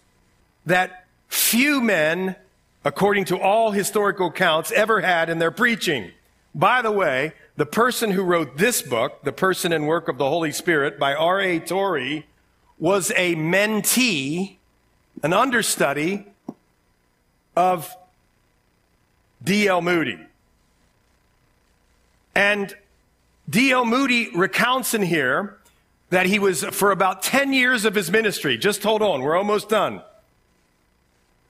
that 0.66 1.06
few 1.30 1.80
men, 1.80 2.36
according 2.84 3.24
to 3.26 3.40
all 3.40 3.72
historical 3.72 4.28
accounts, 4.28 4.72
ever 4.74 5.00
had 5.00 5.30
in 5.30 5.40
their 5.40 5.52
preaching. 5.52 6.12
By 6.54 6.82
the 6.82 6.92
way, 6.92 7.32
the 7.56 7.66
person 7.66 8.12
who 8.12 8.24
wrote 8.24 8.58
this 8.58 8.82
book, 8.82 9.24
The 9.24 9.32
Person 9.32 9.72
and 9.72 9.88
Work 9.88 10.10
of 10.10 10.18
the 10.18 10.28
Holy 10.28 10.52
Spirit 10.52 11.00
by 11.00 11.16
R.A. 11.16 11.60
Torrey, 11.60 12.26
was 12.80 13.12
a 13.16 13.36
mentee, 13.36 14.58
an 15.24 15.32
understudy 15.32 16.28
of 17.56 17.96
D.L. 19.42 19.82
Moody. 19.82 20.27
And 22.38 22.72
D.L. 23.50 23.84
Moody 23.84 24.30
recounts 24.30 24.94
in 24.94 25.02
here 25.02 25.58
that 26.12 26.28
he 26.28 26.38
was, 26.38 26.64
for 26.66 26.92
about 26.92 27.24
10 27.24 27.52
years 27.52 27.84
of 27.84 27.96
his 27.96 28.12
ministry, 28.12 28.60
just 28.60 28.84
hold 28.84 29.02
on, 29.02 29.24
we're 29.24 29.36
almost 29.36 29.70
done. 29.70 30.04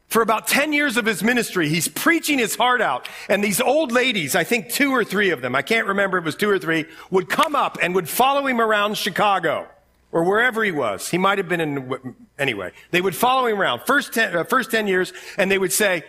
For 0.08 0.22
about 0.22 0.48
10 0.48 0.72
years 0.72 0.96
of 0.96 1.06
his 1.06 1.22
ministry, 1.22 1.68
he's 1.68 1.90
preaching 1.90 2.40
his 2.40 2.56
heart 2.56 2.80
out. 2.80 3.10
And 3.28 3.44
these 3.44 3.60
old 3.60 3.92
ladies, 3.92 4.34
I 4.34 4.46
think 4.46 4.70
two 4.70 4.92
or 4.92 5.04
three 5.04 5.32
of 5.32 5.42
them, 5.42 5.56
I 5.56 5.62
can't 5.62 5.88
remember 5.88 6.20
it 6.20 6.24
was 6.24 6.38
two 6.38 6.50
or 6.50 6.58
three, 6.58 6.86
would 7.12 7.28
come 7.28 7.54
up 7.54 7.78
and 7.82 7.94
would 7.94 8.08
follow 8.08 8.48
him 8.48 8.62
around 8.62 8.96
Chicago 8.96 9.68
or 10.14 10.24
wherever 10.24 10.64
he 10.64 10.72
was. 10.72 11.10
He 11.10 11.18
might 11.18 11.38
have 11.38 11.50
been 11.50 11.60
in, 11.60 12.16
anyway. 12.40 12.72
They 12.92 13.02
would 13.02 13.14
follow 13.16 13.48
him 13.48 13.60
around 13.60 13.82
first 13.86 14.14
ten, 14.14 14.34
uh, 14.34 14.46
first 14.46 14.72
10 14.72 14.88
years 14.88 15.12
and 15.38 15.52
they 15.52 15.58
would 15.58 15.74
say, 15.74 16.06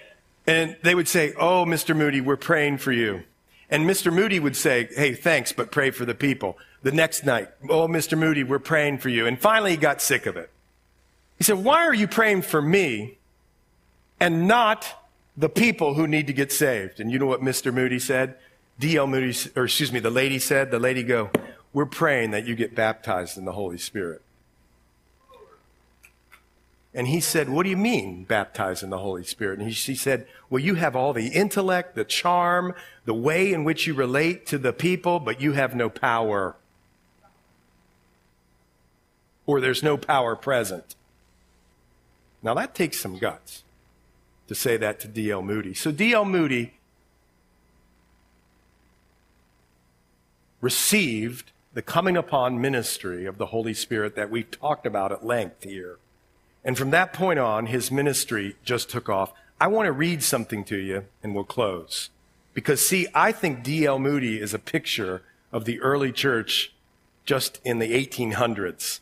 and 0.47 0.77
they 0.85 0.95
would 0.95 1.09
say, 1.09 1.35
Oh, 1.37 1.65
Mr. 1.65 1.97
Moody, 1.97 2.21
we're 2.21 2.37
praying 2.37 2.79
for 2.79 2.93
you. 2.93 3.25
And 3.71 3.85
Mr. 3.89 4.13
Moody 4.13 4.41
would 4.41 4.57
say, 4.57 4.89
Hey, 4.95 5.15
thanks, 5.15 5.53
but 5.53 5.71
pray 5.71 5.91
for 5.91 6.05
the 6.05 6.15
people. 6.15 6.59
The 6.83 6.93
next 6.93 7.25
night, 7.25 7.49
Oh, 7.69 7.87
Mr. 7.89 8.17
Moody, 8.17 8.45
we're 8.45 8.59
praying 8.59 8.99
for 8.99 9.09
you. 9.09 9.27
And 9.27 9.39
finally 9.39 9.73
he 9.73 9.77
got 9.77 10.01
sick 10.01 10.27
of 10.27 10.37
it. 10.37 10.51
He 11.37 11.45
said, 11.45 11.63
Why 11.63 11.87
are 11.87 11.95
you 11.95 12.09
praying 12.09 12.43
for 12.43 12.63
me 12.63 13.19
and 14.21 14.49
not 14.49 14.87
the 15.37 15.49
people 15.49 15.95
who 15.95 16.07
need 16.07 16.27
to 16.27 16.33
get 16.33 16.53
saved? 16.53 17.01
And 17.01 17.11
you 17.11 17.19
know 17.19 17.27
what 17.27 17.43
Mr. 17.43 17.73
Moody 17.73 17.99
said? 17.99 18.37
D.L. 18.79 19.07
Moody, 19.07 19.37
or 19.57 19.65
excuse 19.65 19.93
me, 19.93 19.99
the 19.99 20.11
lady 20.11 20.39
said, 20.39 20.71
the 20.71 20.79
lady 20.79 21.03
go, 21.03 21.31
we're 21.73 21.87
praying 21.87 22.31
that 22.31 22.47
you 22.47 22.55
get 22.55 22.75
baptized 22.75 23.37
in 23.37 23.45
the 23.45 23.53
Holy 23.53 23.79
Spirit. 23.79 24.23
And 26.95 27.09
he 27.09 27.21
said, 27.21 27.49
What 27.49 27.65
do 27.65 27.71
you 27.71 27.77
mean, 27.77 28.25
baptized 28.25 28.83
in 28.83 28.91
the 28.91 28.99
Holy 28.99 29.25
Spirit? 29.25 29.59
And 29.59 29.69
he, 29.69 29.75
she 29.75 29.95
said, 29.95 30.27
Well, 30.49 30.63
you 30.63 30.75
have 30.75 30.97
all 30.97 31.13
the 31.13 31.29
intellect, 31.29 31.95
the 31.95 32.05
charm, 32.05 32.75
the 33.05 33.15
way 33.15 33.53
in 33.53 33.65
which 33.65 33.87
you 33.87 33.95
relate 33.95 34.47
to 34.47 34.59
the 34.59 34.73
people, 34.73 35.21
but 35.21 35.41
you 35.41 35.53
have 35.53 35.75
no 35.75 35.91
power. 35.91 36.57
Or 39.47 39.61
there's 39.61 39.83
no 39.83 39.97
power 39.97 40.35
present. 40.37 40.95
Now 42.43 42.55
that 42.55 42.75
takes 42.75 43.01
some 43.01 43.19
guts 43.19 43.65
to 44.47 44.55
say 44.55 44.77
that 44.77 45.01
to 45.01 45.09
D.L. 45.09 45.43
Moody. 45.43 45.75
So 45.75 45.91
D.L. 45.91 46.25
Moody 46.25 46.75
received 50.61 51.51
the 51.75 51.83
coming 51.83 52.17
upon 52.17 52.61
ministry 52.61 53.27
of 53.27 53.39
the 53.39 53.47
Holy 53.47 53.75
Spirit 53.75 54.17
that 54.17 54.31
we've 54.31 54.51
talked 54.51 54.87
about 54.87 55.13
at 55.13 55.25
length 55.25 55.65
here. 55.65 55.99
And 56.65 56.77
from 56.77 56.91
that 56.91 57.13
point 57.13 57.39
on, 57.39 57.67
his 57.67 57.91
ministry 57.91 58.57
just 58.65 58.91
took 58.91 59.09
off. 59.09 59.33
I 59.61 59.69
want 59.69 59.87
to 59.87 59.93
read 59.93 60.23
something 60.23 60.65
to 60.65 60.77
you 60.77 61.05
and 61.23 61.35
we'll 61.35 61.45
close. 61.45 62.11
Because 62.55 62.87
see, 62.87 63.07
I 63.15 63.33
think 63.33 63.63
D.L. 63.63 63.99
Moody 63.99 64.41
is 64.41 64.53
a 64.53 64.59
picture 64.59 65.23
of 65.53 65.65
the 65.65 65.81
early 65.81 66.13
church 66.13 66.73
just 67.25 67.61
in 67.65 67.79
the 67.79 67.93
1800s. 67.93 69.01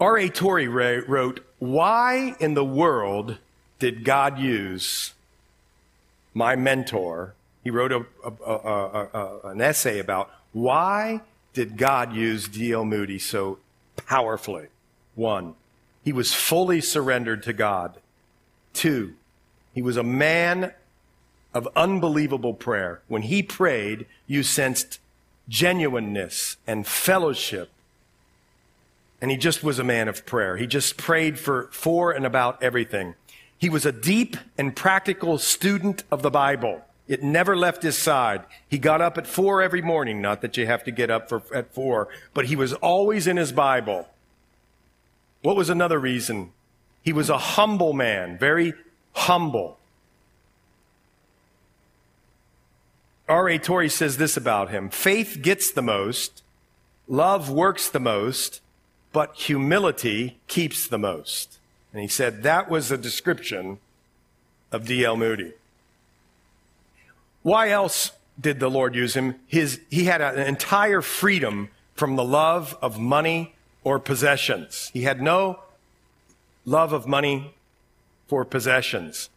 R.A. 0.00 0.28
Torrey 0.28 0.68
wrote, 0.68 1.40
Why 1.58 2.34
in 2.40 2.54
the 2.54 2.64
world 2.64 3.38
did 3.78 4.04
God 4.04 4.38
use 4.38 5.14
my 6.34 6.56
mentor 6.56 7.34
he 7.62 7.70
wrote 7.70 7.92
a, 7.92 8.04
a, 8.24 8.54
a, 8.54 9.40
an 9.50 9.60
essay 9.60 9.98
about 9.98 10.30
why 10.52 11.20
did 11.52 11.76
God 11.76 12.12
use 12.12 12.48
D.L. 12.48 12.84
Moody 12.84 13.18
so 13.18 13.58
powerfully? 14.06 14.66
One, 15.14 15.54
he 16.04 16.12
was 16.12 16.34
fully 16.34 16.80
surrendered 16.80 17.42
to 17.44 17.52
God. 17.52 17.98
Two, 18.72 19.14
he 19.74 19.82
was 19.82 19.96
a 19.96 20.02
man 20.02 20.72
of 21.54 21.68
unbelievable 21.76 22.54
prayer. 22.54 23.02
When 23.08 23.22
he 23.22 23.42
prayed, 23.42 24.06
you 24.26 24.42
sensed 24.42 25.00
genuineness 25.48 26.56
and 26.66 26.86
fellowship. 26.86 27.70
And 29.20 29.30
he 29.30 29.36
just 29.36 29.62
was 29.62 29.78
a 29.78 29.84
man 29.84 30.08
of 30.08 30.26
prayer. 30.26 30.56
He 30.56 30.66
just 30.66 30.96
prayed 30.96 31.38
for, 31.38 31.68
for 31.70 32.10
and 32.10 32.26
about 32.26 32.62
everything. 32.62 33.14
He 33.56 33.68
was 33.68 33.86
a 33.86 33.92
deep 33.92 34.36
and 34.58 34.74
practical 34.74 35.38
student 35.38 36.02
of 36.10 36.22
the 36.22 36.30
Bible. 36.30 36.82
It 37.06 37.22
never 37.22 37.56
left 37.56 37.82
his 37.82 37.96
side. 37.96 38.42
He 38.68 38.78
got 38.78 39.00
up 39.00 39.18
at 39.18 39.26
four 39.26 39.62
every 39.62 39.82
morning. 39.82 40.20
Not 40.20 40.40
that 40.40 40.56
you 40.56 40.66
have 40.66 40.82
to 40.84 40.90
get 40.90 41.10
up 41.10 41.28
for, 41.28 41.42
at 41.54 41.72
four, 41.72 42.08
but 42.34 42.46
he 42.46 42.56
was 42.56 42.72
always 42.74 43.26
in 43.26 43.36
his 43.36 43.52
Bible. 43.52 44.08
What 45.42 45.56
was 45.56 45.68
another 45.68 45.98
reason? 45.98 46.52
He 47.02 47.12
was 47.12 47.28
a 47.28 47.38
humble 47.38 47.92
man, 47.92 48.38
very 48.38 48.74
humble. 49.12 49.78
R.A. 53.28 53.58
Torrey 53.58 53.88
says 53.88 54.16
this 54.16 54.36
about 54.36 54.70
him 54.70 54.88
faith 54.88 55.38
gets 55.42 55.70
the 55.70 55.82
most, 55.82 56.42
love 57.08 57.50
works 57.50 57.88
the 57.88 58.00
most, 58.00 58.60
but 59.12 59.34
humility 59.34 60.38
keeps 60.46 60.86
the 60.86 60.98
most. 60.98 61.58
And 61.92 62.00
he 62.00 62.08
said 62.08 62.42
that 62.42 62.70
was 62.70 62.90
a 62.90 62.96
description 62.96 63.78
of 64.70 64.86
D.L. 64.86 65.16
Moody. 65.16 65.52
Why 67.42 67.70
else 67.70 68.12
did 68.40 68.60
the 68.60 68.70
Lord 68.70 68.94
use 68.94 69.14
him? 69.14 69.34
His, 69.46 69.80
he 69.90 70.04
had 70.04 70.20
an 70.20 70.38
entire 70.38 71.02
freedom 71.02 71.68
from 71.94 72.16
the 72.16 72.24
love 72.24 72.76
of 72.80 72.98
money 72.98 73.54
or 73.84 73.98
possessions. 73.98 74.90
He 74.92 75.02
had 75.02 75.20
no 75.20 75.60
love 76.64 76.92
of 76.92 77.06
money 77.06 77.54
for 78.28 78.44
possessions. 78.44 79.28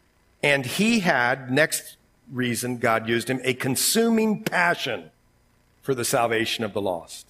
And 0.43 0.65
he 0.65 0.99
had, 0.99 1.51
next 1.51 1.97
reason 2.31 2.77
God 2.77 3.07
used 3.07 3.29
him, 3.29 3.41
a 3.43 3.53
consuming 3.53 4.43
passion 4.43 5.11
for 5.81 5.95
the 5.95 6.05
salvation 6.05 6.63
of 6.63 6.73
the 6.73 6.81
lost. 6.81 7.27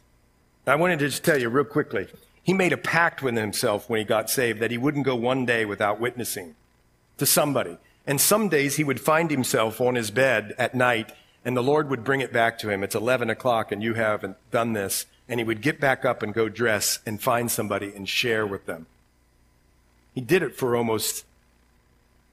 I 0.67 0.75
wanted 0.75 0.99
to 0.99 1.07
just 1.09 1.23
tell 1.23 1.39
you 1.39 1.49
real 1.49 1.65
quickly. 1.65 2.07
He 2.41 2.53
made 2.53 2.73
a 2.73 2.77
pact 2.77 3.21
with 3.21 3.35
himself 3.35 3.89
when 3.89 3.99
he 3.99 4.03
got 4.03 4.29
saved 4.29 4.59
that 4.59 4.71
he 4.71 4.77
wouldn't 4.77 5.05
go 5.05 5.15
one 5.15 5.45
day 5.45 5.65
without 5.65 5.99
witnessing 5.99 6.55
to 7.17 7.25
somebody. 7.25 7.77
And 8.07 8.21
some 8.21 8.49
days 8.49 8.75
he 8.75 8.83
would 8.83 8.99
find 8.99 9.31
himself 9.31 9.81
on 9.81 9.95
his 9.95 10.11
bed 10.11 10.53
at 10.57 10.75
night 10.75 11.11
and 11.43 11.55
the 11.55 11.63
Lord 11.63 11.89
would 11.89 12.03
bring 12.03 12.21
it 12.21 12.33
back 12.33 12.57
to 12.59 12.69
him. 12.69 12.83
It's 12.83 12.95
11 12.95 13.29
o'clock 13.29 13.71
and 13.71 13.81
you 13.81 13.93
haven't 13.93 14.37
done 14.51 14.73
this. 14.73 15.05
And 15.27 15.39
he 15.39 15.43
would 15.43 15.61
get 15.61 15.79
back 15.79 16.05
up 16.05 16.21
and 16.21 16.33
go 16.33 16.49
dress 16.49 16.99
and 17.05 17.21
find 17.21 17.49
somebody 17.49 17.91
and 17.95 18.07
share 18.07 18.45
with 18.45 18.65
them. 18.65 18.85
He 20.13 20.21
did 20.21 20.43
it 20.43 20.55
for 20.55 20.75
almost 20.75 21.25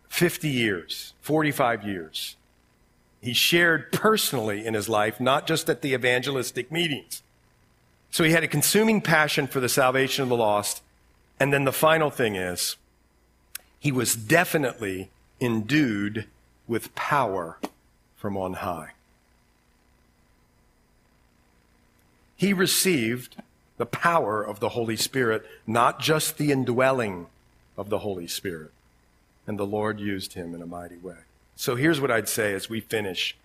50 0.08 0.48
years, 0.48 1.14
45 1.20 1.84
years. 1.84 2.36
He 3.22 3.32
shared 3.32 3.92
personally 3.92 4.66
in 4.66 4.74
his 4.74 4.88
life, 4.88 5.20
not 5.20 5.46
just 5.46 5.68
at 5.68 5.80
the 5.80 5.94
evangelistic 5.94 6.70
meetings. 6.70 7.22
So 8.10 8.24
he 8.24 8.32
had 8.32 8.44
a 8.44 8.48
consuming 8.48 9.00
passion 9.00 9.46
for 9.46 9.58
the 9.58 9.68
salvation 9.68 10.22
of 10.22 10.28
the 10.28 10.36
lost. 10.36 10.82
And 11.40 11.52
then 11.52 11.64
the 11.64 11.72
final 11.72 12.10
thing 12.10 12.36
is, 12.36 12.76
he 13.80 13.90
was 13.90 14.14
definitely 14.14 15.10
endued 15.40 16.26
with 16.68 16.94
power 16.94 17.58
from 18.16 18.36
on 18.36 18.54
high. 18.54 18.92
He 22.42 22.52
received 22.52 23.36
the 23.76 23.86
power 23.86 24.42
of 24.42 24.58
the 24.58 24.70
Holy 24.70 24.96
Spirit, 24.96 25.46
not 25.64 26.00
just 26.00 26.38
the 26.38 26.50
indwelling 26.50 27.28
of 27.78 27.88
the 27.88 28.00
Holy 28.00 28.26
Spirit. 28.26 28.72
And 29.46 29.60
the 29.60 29.64
Lord 29.64 30.00
used 30.00 30.32
him 30.32 30.52
in 30.52 30.60
a 30.60 30.66
mighty 30.66 30.96
way. 30.96 31.18
So 31.54 31.76
here's 31.76 32.00
what 32.00 32.10
I'd 32.10 32.28
say 32.28 32.52
as 32.52 32.68
we 32.68 32.80
finish. 32.80 33.36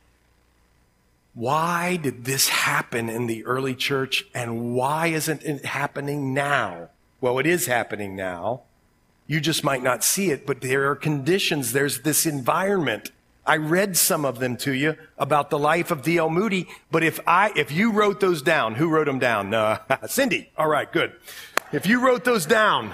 Why 1.35 1.97
did 1.97 2.25
this 2.25 2.49
happen 2.49 3.07
in 3.07 3.27
the 3.27 3.45
early 3.45 3.75
church 3.75 4.25
and 4.33 4.73
why 4.73 5.09
isn't 5.09 5.43
it 5.43 5.65
happening 5.65 6.33
now? 6.33 6.89
Well, 7.21 7.37
it 7.37 7.45
is 7.45 7.67
happening 7.67 8.15
now. 8.15 8.61
You 9.27 9.39
just 9.39 9.63
might 9.63 9.83
not 9.83 10.03
see 10.03 10.31
it, 10.31 10.47
but 10.47 10.61
there 10.61 10.89
are 10.89 10.95
conditions. 10.95 11.71
There's 11.71 12.01
this 12.01 12.25
environment. 12.25 13.11
I 13.47 13.57
read 13.57 13.95
some 13.95 14.25
of 14.25 14.39
them 14.39 14.57
to 14.57 14.73
you 14.73 14.97
about 15.17 15.49
the 15.49 15.57
life 15.57 15.89
of 15.89 16.03
D.L. 16.03 16.29
Moody, 16.29 16.67
but 16.91 17.01
if 17.01 17.19
I, 17.25 17.53
if 17.55 17.71
you 17.71 17.93
wrote 17.93 18.19
those 18.19 18.41
down, 18.41 18.75
who 18.75 18.89
wrote 18.89 19.05
them 19.05 19.19
down? 19.19 19.53
Uh, 19.53 19.79
Cindy. 20.07 20.51
All 20.57 20.67
right, 20.67 20.91
good. 20.91 21.13
If 21.71 21.87
you 21.87 22.05
wrote 22.05 22.25
those 22.25 22.45
down, 22.45 22.93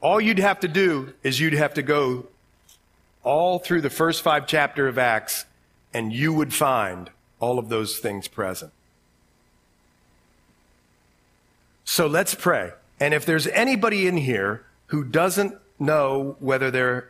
all 0.00 0.20
you'd 0.20 0.38
have 0.38 0.60
to 0.60 0.68
do 0.68 1.12
is 1.24 1.40
you'd 1.40 1.52
have 1.52 1.74
to 1.74 1.82
go 1.82 2.26
all 3.22 3.58
through 3.58 3.80
the 3.80 3.90
first 3.90 4.22
five 4.22 4.46
chapter 4.46 4.88
of 4.88 4.98
Acts 4.98 5.44
and 5.92 6.12
you 6.12 6.32
would 6.32 6.54
find 6.54 7.10
all 7.40 7.58
of 7.58 7.68
those 7.68 7.98
things 7.98 8.28
present. 8.28 8.72
So 11.84 12.06
let's 12.06 12.34
pray. 12.34 12.72
And 13.00 13.12
if 13.12 13.26
there's 13.26 13.46
anybody 13.48 14.06
in 14.06 14.16
here 14.16 14.64
who 14.86 15.02
doesn't 15.02 15.56
know 15.78 16.36
whether 16.38 16.70
they're 16.70 17.09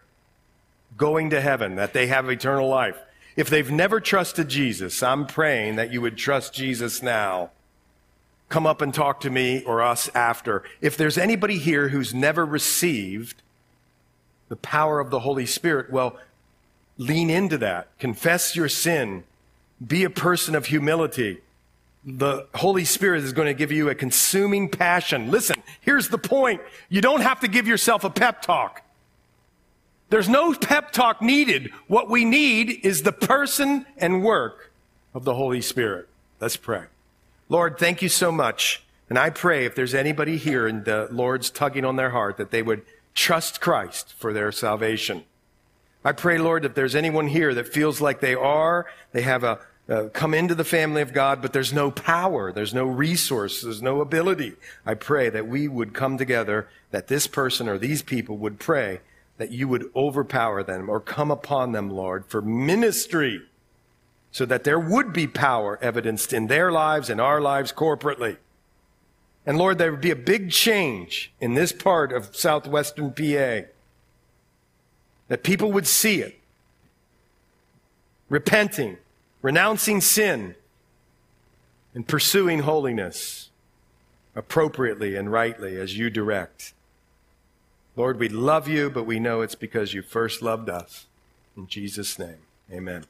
going 1.01 1.31
to 1.31 1.41
heaven, 1.41 1.75
that 1.77 1.93
they 1.93 2.07
have 2.07 2.29
eternal 2.29 2.69
life, 2.69 2.97
if 3.35 3.49
they've 3.49 3.71
never 3.71 4.01
trusted 4.01 4.49
Jesus, 4.49 5.03
I'm 5.03 5.27
praying 5.27 5.77
that 5.77 5.93
you 5.93 6.01
would 6.01 6.17
trust 6.17 6.55
Jesus 6.55 7.03
now. 7.03 7.51
Come 8.49 8.67
up 8.67 8.83
and 8.83 8.93
talk 8.93 9.21
to 9.21 9.31
me 9.31 9.65
or 9.65 9.83
us 9.83 10.11
after. 10.15 10.63
If 10.81 10.97
there's 10.97 11.17
anybody 11.17 11.57
here 11.57 11.89
who's 11.89 12.13
never 12.13 12.45
received 12.45 13.43
the 14.49 14.57
power 14.57 15.01
of 15.01 15.11
the 15.11 15.21
Holy 15.21 15.47
Spirit, 15.47 15.91
well, 15.91 16.19
lean 16.99 17.31
into 17.31 17.57
that. 17.59 17.89
Confess 17.99 18.55
your 18.55 18.69
sin. 18.69 19.25
Be 19.85 20.05
a 20.05 20.11
person 20.11 20.55
of 20.55 20.67
humility 20.67 21.41
the 22.05 22.47
Holy 22.55 22.85
Spirit 22.85 23.23
is 23.23 23.33
going 23.33 23.47
to 23.47 23.55
give 23.55 23.71
you 23.71 23.91
a 23.91 23.95
consuming 23.95 24.69
passion. 24.69 25.31
Listen, 25.31 25.63
here's 25.81 26.09
the 26.09 26.19
point. 26.19 26.61
You 26.89 27.01
don't 27.01 27.21
have 27.21 27.41
to 27.41 27.49
give 27.49 27.67
yourself 27.67 28.05
a 28.05 28.11
pep 28.11 28.43
talk. 28.43 28.83
There's 30.11 30.29
no 30.29 30.53
pep 30.55 30.93
talk 30.93 31.23
needed. 31.23 31.71
What 31.87 32.11
we 32.11 32.25
need 32.25 32.85
is 32.85 33.03
the 33.03 33.13
person 33.13 33.87
and 33.97 34.23
work 34.23 34.73
of 35.15 35.25
the 35.25 35.35
Holy 35.35 35.61
Spirit. 35.61 36.09
Let's 36.41 36.57
pray. 36.57 36.85
Lord, 37.49 37.79
thank 37.79 38.03
you 38.03 38.09
so 38.09 38.31
much. 38.31 38.83
And 39.09 39.19
I 39.19 39.31
pray 39.31 39.65
if 39.65 39.75
there's 39.75 39.95
anybody 39.95 40.37
here 40.37 40.67
and 40.67 40.85
the 40.85 41.09
Lord's 41.11 41.51
tugging 41.51 41.85
on 41.85 41.97
their 41.97 42.11
heart 42.11 42.37
that 42.37 42.51
they 42.51 42.63
would 42.63 42.83
trust 43.15 43.61
Christ 43.61 44.15
for 44.19 44.33
their 44.33 44.53
salvation. 44.53 45.25
I 46.05 46.13
pray, 46.13 46.39
Lord, 46.39 46.65
if 46.65 46.75
there's 46.75 46.95
anyone 46.95 47.29
here 47.29 47.55
that 47.55 47.69
feels 47.69 48.01
like 48.01 48.21
they 48.21 48.35
are, 48.35 48.87
they 49.13 49.23
have 49.23 49.45
a 49.45 49.61
come 50.13 50.35
into 50.35 50.55
the 50.55 50.65
family 50.65 51.03
of 51.03 51.13
God, 51.13 51.43
but 51.43 51.53
there's 51.53 51.73
no 51.73 51.91
power, 51.91 52.53
there's 52.53 52.73
no 52.73 52.85
resource, 52.85 53.63
there's 53.63 53.83
no 53.83 54.01
ability. 54.01 54.55
I 54.87 54.95
pray 54.95 55.31
that 55.31 55.49
we 55.49 55.67
would 55.67 55.95
come 55.95 56.17
together, 56.17 56.69
that 56.93 57.09
this 57.09 57.27
person 57.27 57.69
or 57.69 57.77
these 57.77 58.01
people 58.01 58.37
would 58.37 58.61
pray 58.61 59.01
that 59.41 59.51
you 59.51 59.67
would 59.67 59.91
overpower 59.97 60.63
them 60.63 60.91
or 60.91 61.01
come 61.01 61.31
upon 61.31 61.73
them, 61.73 61.89
Lord, 61.89 62.27
for 62.27 62.43
ministry, 62.43 63.41
so 64.31 64.45
that 64.45 64.65
there 64.65 64.79
would 64.79 65.15
be 65.15 65.27
power 65.27 65.79
evidenced 65.81 66.35
in 66.35 66.49
their 66.49 66.71
lives 66.71 67.09
and 67.09 67.23
our 67.23 67.41
lives 67.41 67.73
corporately. 67.73 68.37
And 69.47 69.57
Lord, 69.57 69.79
there 69.79 69.93
would 69.93 70.03
be 70.03 70.11
a 70.11 70.17
big 70.17 70.51
change 70.51 71.33
in 71.41 71.55
this 71.55 71.73
part 71.73 72.13
of 72.13 72.37
southwestern 72.37 73.13
PA. 73.13 73.67
That 75.29 75.43
people 75.43 75.73
would 75.73 75.87
see 75.87 76.21
it, 76.21 76.39
repenting, 78.29 78.99
renouncing 79.41 80.03
sin, 80.03 80.55
and 81.95 82.07
pursuing 82.07 82.59
holiness 82.59 83.49
appropriately 84.37 85.17
and 85.17 85.33
rightly 85.33 85.81
as 85.81 85.97
you 85.97 86.11
direct. 86.11 86.75
Lord, 87.97 88.19
we 88.19 88.29
love 88.29 88.69
you, 88.69 88.89
but 88.89 89.05
we 89.05 89.19
know 89.19 89.41
it's 89.41 89.55
because 89.55 89.95
you 89.95 90.03
first 90.03 90.43
loved 90.43 90.71
us. 90.71 91.07
In 91.57 91.67
Jesus' 91.67 92.19
name, 92.19 92.39
amen. 92.71 93.05